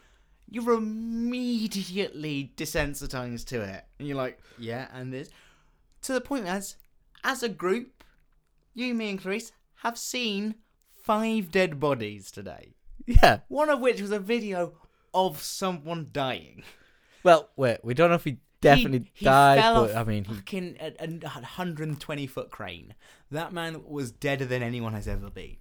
you're 0.50 0.74
immediately 0.74 2.54
desensitized 2.58 3.46
to 3.48 3.62
it, 3.62 3.84
and 3.98 4.08
you're 4.08 4.18
like, 4.18 4.40
yeah, 4.58 4.88
and 4.94 5.14
this, 5.14 5.30
to 6.04 6.14
the 6.14 6.22
point 6.22 6.46
as, 6.46 6.76
as 7.24 7.44
a 7.44 7.50
group, 7.50 8.04
you, 8.74 8.94
me, 8.94 9.10
and 9.12 9.22
Clarice 9.22 9.52
have 9.78 9.98
seen 9.98 10.56
five 11.04 11.52
dead 11.52 11.80
bodies 11.80 12.32
today. 12.32 12.74
Yeah. 13.06 13.40
One 13.48 13.70
of 13.70 13.80
which 13.80 14.02
was 14.02 14.12
a 14.12 14.20
video 14.20 14.74
of 15.14 15.42
someone 15.42 16.10
dying. 16.12 16.64
Well, 17.24 17.50
wait. 17.56 17.80
We 17.84 17.94
don't 17.94 18.10
know 18.10 18.16
if 18.16 18.24
he 18.24 18.38
definitely 18.62 19.00
he, 19.00 19.10
he 19.14 19.26
died, 19.26 19.60
fell 19.60 19.86
but 19.86 19.92
off 19.92 19.98
I 19.98 20.04
mean, 20.04 20.24
he, 20.26 20.34
fucking 20.34 20.78
a, 20.80 20.94
a 21.00 21.08
120 21.08 22.28
foot 22.28 22.50
crane. 22.52 22.94
That 23.32 23.54
man 23.54 23.84
was 23.88 24.12
deader 24.12 24.46
than 24.46 24.64
anyone 24.64 24.94
has 24.94 25.08
ever 25.08 25.30
been. 25.30 25.58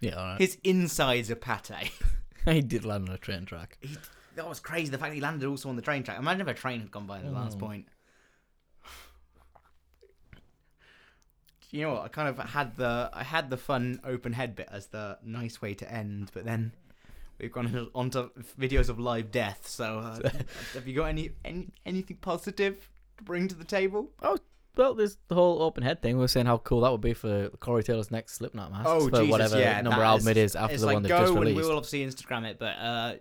yeah, 0.00 0.14
right. 0.14 0.40
His 0.40 0.58
insides 0.64 1.30
are 1.30 1.36
pate. 1.36 1.90
he 2.44 2.60
did 2.62 2.84
land 2.84 3.08
on 3.08 3.14
a 3.14 3.18
train 3.18 3.44
track. 3.44 3.78
He, 3.80 3.96
that 4.36 4.48
was 4.48 4.60
crazy. 4.60 4.90
The 4.90 4.98
fact 4.98 5.14
he 5.14 5.20
landed 5.20 5.46
also 5.46 5.68
on 5.68 5.76
the 5.76 5.82
train 5.82 6.02
track. 6.04 6.18
Imagine 6.18 6.42
if 6.42 6.46
a 6.48 6.54
train 6.54 6.80
had 6.80 6.90
gone 6.90 7.06
by 7.06 7.18
at 7.18 7.24
the 7.24 7.30
last 7.30 7.56
Oh. 7.56 7.66
point. 7.66 7.86
you 11.70 11.82
know 11.82 11.94
what? 11.94 12.02
I 12.04 12.08
kind 12.08 12.28
of 12.28 12.38
had 12.38 12.76
the 12.76 13.10
I 13.12 13.22
had 13.24 13.50
the 13.50 13.56
fun 13.56 14.00
open 14.04 14.32
head 14.32 14.54
bit 14.56 14.68
as 14.70 14.86
the 14.86 15.18
nice 15.22 15.60
way 15.60 15.74
to 15.74 15.92
end, 15.92 16.30
but 16.32 16.44
then 16.44 16.72
we've 17.40 17.52
gone 17.52 17.88
onto 17.94 18.30
videos 18.58 18.88
of 18.88 18.98
live 18.98 19.30
death. 19.30 19.66
So 19.66 19.98
uh, 19.98 20.30
have 20.74 20.86
you 20.86 20.94
got 20.94 21.06
any, 21.06 21.30
any 21.44 21.68
anything 21.86 22.18
positive 22.20 22.90
to 23.18 23.24
bring 23.24 23.48
to 23.48 23.54
the 23.54 23.64
table? 23.64 24.10
Oh, 24.22 24.38
well, 24.76 24.94
there's 24.94 25.16
the 25.26 25.34
whole 25.34 25.62
open 25.62 25.82
head 25.82 26.00
thing. 26.02 26.18
We 26.18 26.24
are 26.24 26.28
saying 26.28 26.46
how 26.46 26.58
cool 26.58 26.82
that 26.82 26.92
would 26.92 27.00
be 27.00 27.14
for 27.14 27.48
Corey 27.60 27.82
Taylor's 27.82 28.10
next 28.10 28.34
Slipknot 28.34 28.70
mask. 28.70 28.84
Oh, 28.86 29.08
for 29.08 29.10
Jesus, 29.10 29.30
whatever 29.30 29.58
yeah, 29.58 29.80
number 29.80 30.02
album 30.02 30.20
is- 30.20 30.26
it 30.28 30.36
is 30.36 30.56
after 30.56 30.76
the 30.76 30.86
like 30.86 30.94
one 30.94 31.02
go 31.02 31.08
just 31.18 31.32
and 31.32 31.40
released. 31.40 31.56
we 31.56 31.62
will 31.62 31.76
obviously 31.76 32.06
Instagram 32.06 32.44
it, 32.48 32.58
but 32.58 32.78
uh, 32.78 33.14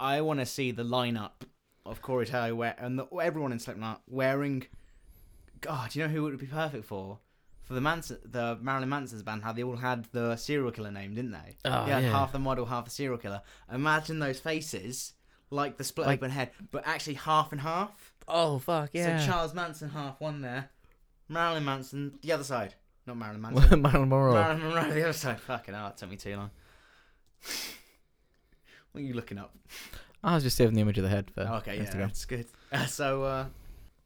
I 0.00 0.22
want 0.22 0.40
to 0.40 0.46
see 0.46 0.70
the 0.70 0.84
lineup 0.84 1.42
of 1.84 2.00
Corey 2.00 2.26
Taylor 2.26 2.54
wear 2.54 2.74
and 2.78 2.98
the, 2.98 3.06
everyone 3.20 3.52
in 3.52 3.58
Slipknot 3.58 4.02
wearing. 4.08 4.66
God, 5.60 5.90
do 5.90 5.98
you 5.98 6.06
know 6.06 6.12
who 6.12 6.26
it 6.26 6.30
would 6.30 6.40
be 6.40 6.46
perfect 6.46 6.86
for? 6.86 7.18
For 7.64 7.74
the 7.74 7.80
Manson, 7.80 8.18
the 8.24 8.58
Marilyn 8.60 8.88
Manson's 8.88 9.22
band, 9.22 9.42
how 9.44 9.52
they 9.52 9.62
all 9.62 9.76
had 9.76 10.06
the 10.12 10.36
serial 10.36 10.70
killer 10.72 10.90
name, 10.90 11.14
didn't 11.14 11.30
they? 11.32 11.56
Oh, 11.64 11.86
they 11.86 11.92
had 11.92 12.02
yeah. 12.02 12.10
half 12.10 12.32
the 12.32 12.38
model, 12.38 12.66
half 12.66 12.84
the 12.84 12.90
serial 12.90 13.18
killer. 13.18 13.40
Imagine 13.72 14.18
those 14.18 14.40
faces, 14.40 15.12
like 15.50 15.76
the 15.76 15.84
split 15.84 16.06
Like- 16.08 16.18
open 16.18 16.30
head, 16.32 16.50
but 16.70 16.86
actually 16.86 17.14
half 17.14 17.52
and 17.52 17.60
half. 17.60 18.12
Oh 18.28 18.58
fuck 18.58 18.90
yeah! 18.92 19.18
So 19.18 19.26
Charles 19.26 19.54
Manson 19.54 19.90
half 19.90 20.20
one 20.20 20.40
there, 20.42 20.70
Marilyn 21.28 21.64
Manson 21.64 22.18
the 22.22 22.32
other 22.32 22.44
side. 22.44 22.74
Not 23.06 23.16
Marilyn 23.16 23.40
Manson. 23.42 23.82
Marilyn 23.82 24.08
Monroe. 24.08 24.32
Marilyn 24.34 24.62
Monroe 24.62 24.94
the 24.94 25.02
other 25.04 25.12
side. 25.12 25.40
Fucking 25.40 25.74
hell, 25.74 25.88
it 25.88 25.96
took 25.96 26.10
me 26.10 26.16
too 26.16 26.36
long. 26.36 26.50
what 28.92 29.00
are 29.00 29.04
you 29.04 29.14
looking 29.14 29.38
up? 29.38 29.54
I 30.22 30.34
was 30.34 30.44
just 30.44 30.56
saving 30.56 30.74
the 30.74 30.80
image 30.80 30.98
of 30.98 31.04
the 31.04 31.10
head 31.10 31.30
for 31.30 31.40
okay, 31.42 31.76
yeah, 31.76 31.82
Instagram. 31.84 31.98
that's 32.08 32.24
good. 32.26 32.46
Uh, 32.70 32.86
so 32.86 33.22
uh, 33.24 33.46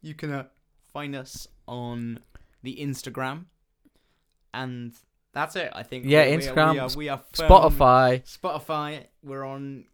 you 0.00 0.14
can 0.14 0.32
uh, 0.32 0.44
find 0.92 1.14
us 1.14 1.46
on 1.68 2.20
the 2.66 2.76
Instagram, 2.80 3.44
and 4.52 4.92
that's 5.32 5.56
it. 5.56 5.70
I 5.72 5.82
think. 5.82 6.04
Yeah, 6.04 6.24
We- 6.24 6.26
we 6.26 6.34
are- 6.34 6.38
Instagram, 6.54 6.72
We 6.72 6.78
are, 6.80 6.88
we 6.96 7.08
are 7.08 7.22
Spotify, 7.32 8.22
Spotify. 8.24 9.06
We're 9.22 9.44
on. 9.44 9.84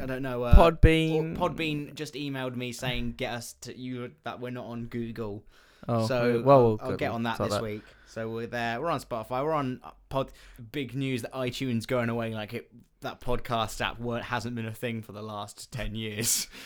I 0.00 0.06
don't 0.06 0.22
know. 0.22 0.42
Uh, 0.42 0.54
Podbean. 0.54 1.36
Podbean 1.36 1.94
just 1.94 2.14
emailed 2.14 2.56
me 2.56 2.72
saying 2.72 3.14
get 3.16 3.32
us 3.32 3.54
to 3.62 3.76
you 3.76 4.12
that 4.24 4.40
we're 4.40 4.50
not 4.50 4.66
on 4.66 4.86
Google. 4.86 5.44
Oh, 5.88 6.06
so 6.06 6.42
well, 6.44 6.56
I'll, 6.58 6.62
we'll 6.64 6.78
I'll 6.82 6.96
get 6.96 7.10
on 7.12 7.24
that 7.24 7.38
this 7.38 7.60
week. 7.60 7.82
So 8.06 8.28
we're 8.28 8.46
there. 8.46 8.80
We're 8.80 8.90
on 8.90 9.00
Spotify. 9.00 9.42
We're 9.42 9.52
on 9.52 9.80
uh, 9.82 9.90
Pod. 10.08 10.30
Big 10.70 10.94
news 10.94 11.22
that 11.22 11.32
iTunes 11.32 11.86
going 11.86 12.08
away. 12.10 12.34
Like 12.34 12.52
it, 12.54 12.70
that 13.00 13.20
podcast 13.20 13.80
app 13.80 13.98
weren't, 13.98 14.24
hasn't 14.24 14.54
been 14.54 14.66
a 14.66 14.72
thing 14.74 15.02
for 15.02 15.12
the 15.12 15.22
last 15.22 15.72
ten 15.72 15.94
years. 15.94 16.46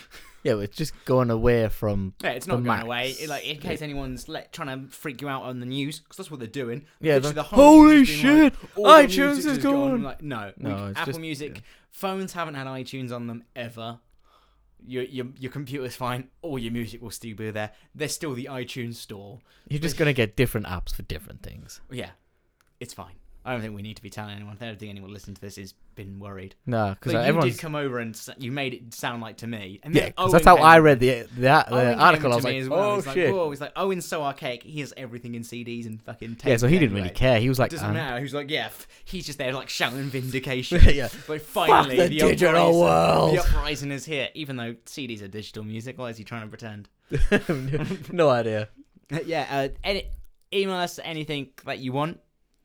Yeah, 0.43 0.55
we're 0.55 0.69
just 0.69 0.93
going 1.07 1.31
away 1.31 1.69
from. 1.69 2.14
yeah, 2.23 2.31
it's 2.31 2.47
not 2.47 2.57
going 2.57 2.67
Macs. 2.67 2.85
away. 2.85 3.11
It, 3.19 3.29
like 3.29 3.45
in 3.45 3.59
case 3.59 3.83
anyone's 3.83 4.29
let, 4.29 4.53
trying 4.53 4.69
to 4.87 4.89
freak 4.95 5.21
you 5.21 5.29
out 5.29 5.43
on 5.43 5.59
the 5.59 5.67
news, 5.67 5.99
because 5.99 6.19
that's 6.19 6.31
what 6.31 6.39
they're 6.39 6.47
doing. 6.47 6.85
Yeah, 7.01 7.19
the- 7.19 7.43
holy 7.43 8.05
been 8.05 8.55
like, 8.77 9.11
shit! 9.11 9.17
iTunes 9.19 9.45
is 9.45 9.59
gone. 9.59 10.05
Like, 10.05 10.23
no, 10.23 10.53
No, 10.57 10.69
we- 10.69 10.75
Apple 10.93 11.05
just- 11.07 11.19
Music 11.19 11.62
phones 11.91 12.33
haven't 12.33 12.55
had 12.55 12.69
iTunes 12.69 13.11
on 13.11 13.27
them 13.27 13.43
ever. 13.57 13.99
Your, 14.85 15.05
your 15.05 15.27
your 15.39 15.51
computer's 15.51 15.97
fine. 15.97 16.29
All 16.43 16.59
your 16.59 16.72
music 16.72 17.03
will 17.03 17.11
still 17.11 17.35
be 17.35 17.51
there. 17.51 17.72
There's 17.95 18.14
still 18.14 18.35
the 18.35 18.49
iTunes 18.51 18.95
store. 18.95 19.41
You're 19.68 19.81
just 19.81 19.97
gonna 19.97 20.12
get 20.12 20.37
different 20.37 20.66
apps 20.66 20.95
for 20.95 21.03
different 21.03 21.43
things. 21.43 21.81
Yeah, 21.91 22.11
it's 22.79 22.95
fine. 22.95 23.14
I 23.47 23.53
don't 23.53 23.61
think 23.61 23.77
we 23.77 23.83
need 23.83 23.97
to 23.97 24.03
be 24.03 24.11
telling 24.11 24.35
anyone. 24.35 24.59
I 24.61 24.65
don't 24.67 24.79
think 24.79 24.91
anyone 24.91 25.13
listening 25.13 25.37
to 25.37 25.41
this 25.41 25.55
has 25.55 25.73
been 25.95 26.19
worried. 26.19 26.57
No, 26.67 26.91
because 26.91 27.13
But 27.13 27.21
you 27.21 27.25
everyone's. 27.27 27.55
did 27.55 27.61
come 27.63 27.77
over 27.77 28.01
and 28.01 28.13
s- 28.15 28.29
you 28.39 28.51
made 28.51 28.75
it 28.75 28.93
sound 28.93 29.23
like 29.23 29.37
to 29.39 29.47
me. 29.47 29.79
And 29.85 29.95
yeah, 29.95 30.11
that's 30.17 30.45
how 30.45 30.57
came 30.57 30.65
I 30.65 30.79
read 30.81 30.99
the 30.99 31.23
the, 31.37 31.41
the 31.41 31.73
Owen 31.75 31.99
article. 32.01 32.33
I 32.33 32.37
was 32.37 32.45
me 32.45 32.51
like, 32.55 32.63
as 32.63 32.69
well. 32.69 32.81
oh 32.91 32.97
He's 32.97 33.07
like, 33.07 33.15
shit. 33.15 33.33
Whoa. 33.33 33.51
He's 33.51 33.61
like, 33.61 33.73
Owen's 33.77 34.05
so 34.05 34.23
archaic. 34.25 34.65
He 34.65 34.81
has 34.81 34.93
everything 34.97 35.37
in 35.37 35.43
CDs 35.43 35.87
and 35.87 36.03
fucking 36.03 36.31
tapes. 36.37 36.47
yeah, 36.47 36.57
so 36.57 36.67
he 36.67 36.75
didn't 36.79 36.91
anyway. 36.97 37.03
really 37.03 37.15
care. 37.15 37.39
He 37.39 37.49
was 37.49 37.59
like, 37.61 37.71
Doesn't 37.71 37.93
matter. 37.95 38.21
He's 38.21 38.35
like, 38.35 38.51
yeah, 38.51 38.67
f- 38.67 38.89
he's 39.05 39.25
just 39.25 39.39
there 39.39 39.53
like 39.53 39.69
shouting 39.69 40.11
vindication. 40.11 40.81
yeah. 40.93 41.09
But 41.29 41.41
finally, 41.43 41.97
the 41.97 42.09
the, 42.09 42.19
digital 42.19 42.57
uprising, 42.57 42.81
world. 42.81 43.35
the 43.37 43.41
uprising 43.41 43.93
is 43.93 44.05
here. 44.05 44.29
Even 44.35 44.57
though 44.57 44.75
CDs 44.87 45.23
are 45.23 45.29
digital 45.29 45.63
music, 45.63 45.99
why 45.99 46.11
is 46.11 46.17
he 46.17 46.25
trying 46.25 46.43
to 46.43 46.49
pretend? 46.49 46.89
no 48.13 48.29
idea. 48.29 48.69
yeah, 49.25 49.47
uh, 49.51 49.69
any, 49.85 50.05
email 50.53 50.75
us 50.77 50.99
anything 51.03 51.51
that 51.65 51.79
you 51.79 51.93
want. 51.93 52.19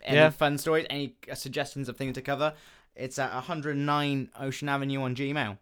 Any 0.04 0.18
Yeah. 0.18 0.30
fun 0.30 0.58
stories, 0.58 0.86
any 0.90 1.16
uh, 1.32 1.36
suggestions 1.36 1.90
of 1.90 1.98
things 1.98 2.14
to 2.16 2.22
cover. 2.22 2.54
It's 2.96 3.18
at 3.20 3.34
109 3.34 4.30
Ocean 4.40 4.70
Avenue 4.70 5.02
on 5.02 5.16
Gmail. 5.16 5.58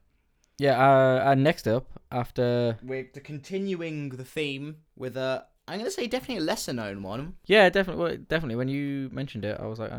Yeah, 0.57 0.77
uh, 0.77 1.31
and 1.31 1.43
next 1.43 1.67
up, 1.67 1.85
after 2.11 2.77
We're 2.83 3.03
continuing 3.03 4.09
the 4.09 4.25
theme 4.25 4.77
with 4.97 5.15
a, 5.15 5.45
I'm 5.67 5.75
going 5.75 5.85
to 5.85 5.91
say 5.91 6.07
definitely 6.07 6.37
a 6.43 6.45
lesser 6.47 6.73
known 6.73 7.01
one. 7.03 7.35
yeah, 7.45 7.69
definitely, 7.69 8.03
well, 8.03 8.17
definitely. 8.27 8.55
When 8.55 8.67
you 8.67 9.09
mentioned 9.13 9.45
it, 9.45 9.57
I 9.59 9.67
was 9.67 9.79
like, 9.79 9.91
uh, 9.91 9.95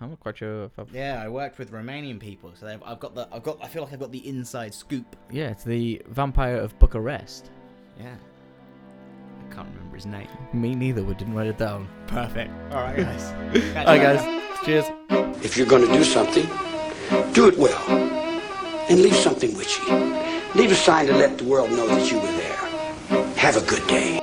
I'm 0.00 0.10
not 0.10 0.20
quite 0.20 0.36
sure 0.36 0.64
if 0.64 0.78
I've. 0.78 0.92
Yeah, 0.94 1.20
I 1.24 1.28
worked 1.28 1.58
with 1.58 1.72
Romanian 1.72 2.20
people, 2.20 2.52
so 2.54 2.66
they've, 2.66 2.82
I've 2.84 3.00
got 3.00 3.14
the, 3.14 3.26
I've 3.32 3.42
got, 3.42 3.58
I 3.64 3.66
feel 3.68 3.82
like 3.82 3.92
I've 3.94 3.98
got 4.00 4.12
the 4.12 4.28
inside 4.28 4.74
scoop. 4.74 5.16
Yeah, 5.32 5.48
it's 5.48 5.64
the 5.64 6.02
Vampire 6.08 6.56
of 6.58 6.78
Bucharest. 6.78 7.50
Yeah, 7.98 8.14
can't 9.56 9.68
remember 9.74 9.96
his 9.96 10.04
name. 10.04 10.28
Me 10.52 10.74
neither. 10.74 11.02
We 11.02 11.14
didn't 11.14 11.34
write 11.34 11.46
it 11.46 11.56
down. 11.56 11.88
Perfect. 12.06 12.50
All 12.72 12.82
right, 12.82 12.96
guys. 12.96 13.24
All 13.76 13.84
right, 13.86 14.02
guys. 14.02 14.42
Cheers. 14.64 14.84
If 15.42 15.56
you're 15.56 15.66
going 15.66 15.86
to 15.86 15.92
do 15.92 16.04
something, 16.04 16.46
do 17.32 17.48
it 17.48 17.56
well. 17.56 17.80
And 18.90 19.00
leave 19.00 19.16
something 19.16 19.56
with 19.56 19.70
you. 19.80 19.94
Leave 20.54 20.72
a 20.72 20.74
sign 20.74 21.06
to 21.06 21.16
let 21.16 21.38
the 21.38 21.44
world 21.44 21.70
know 21.70 21.86
that 21.86 22.10
you 22.10 22.18
were 22.18 22.32
there. 22.32 22.56
Have 23.36 23.56
a 23.56 23.66
good 23.66 23.86
day. 23.88 24.20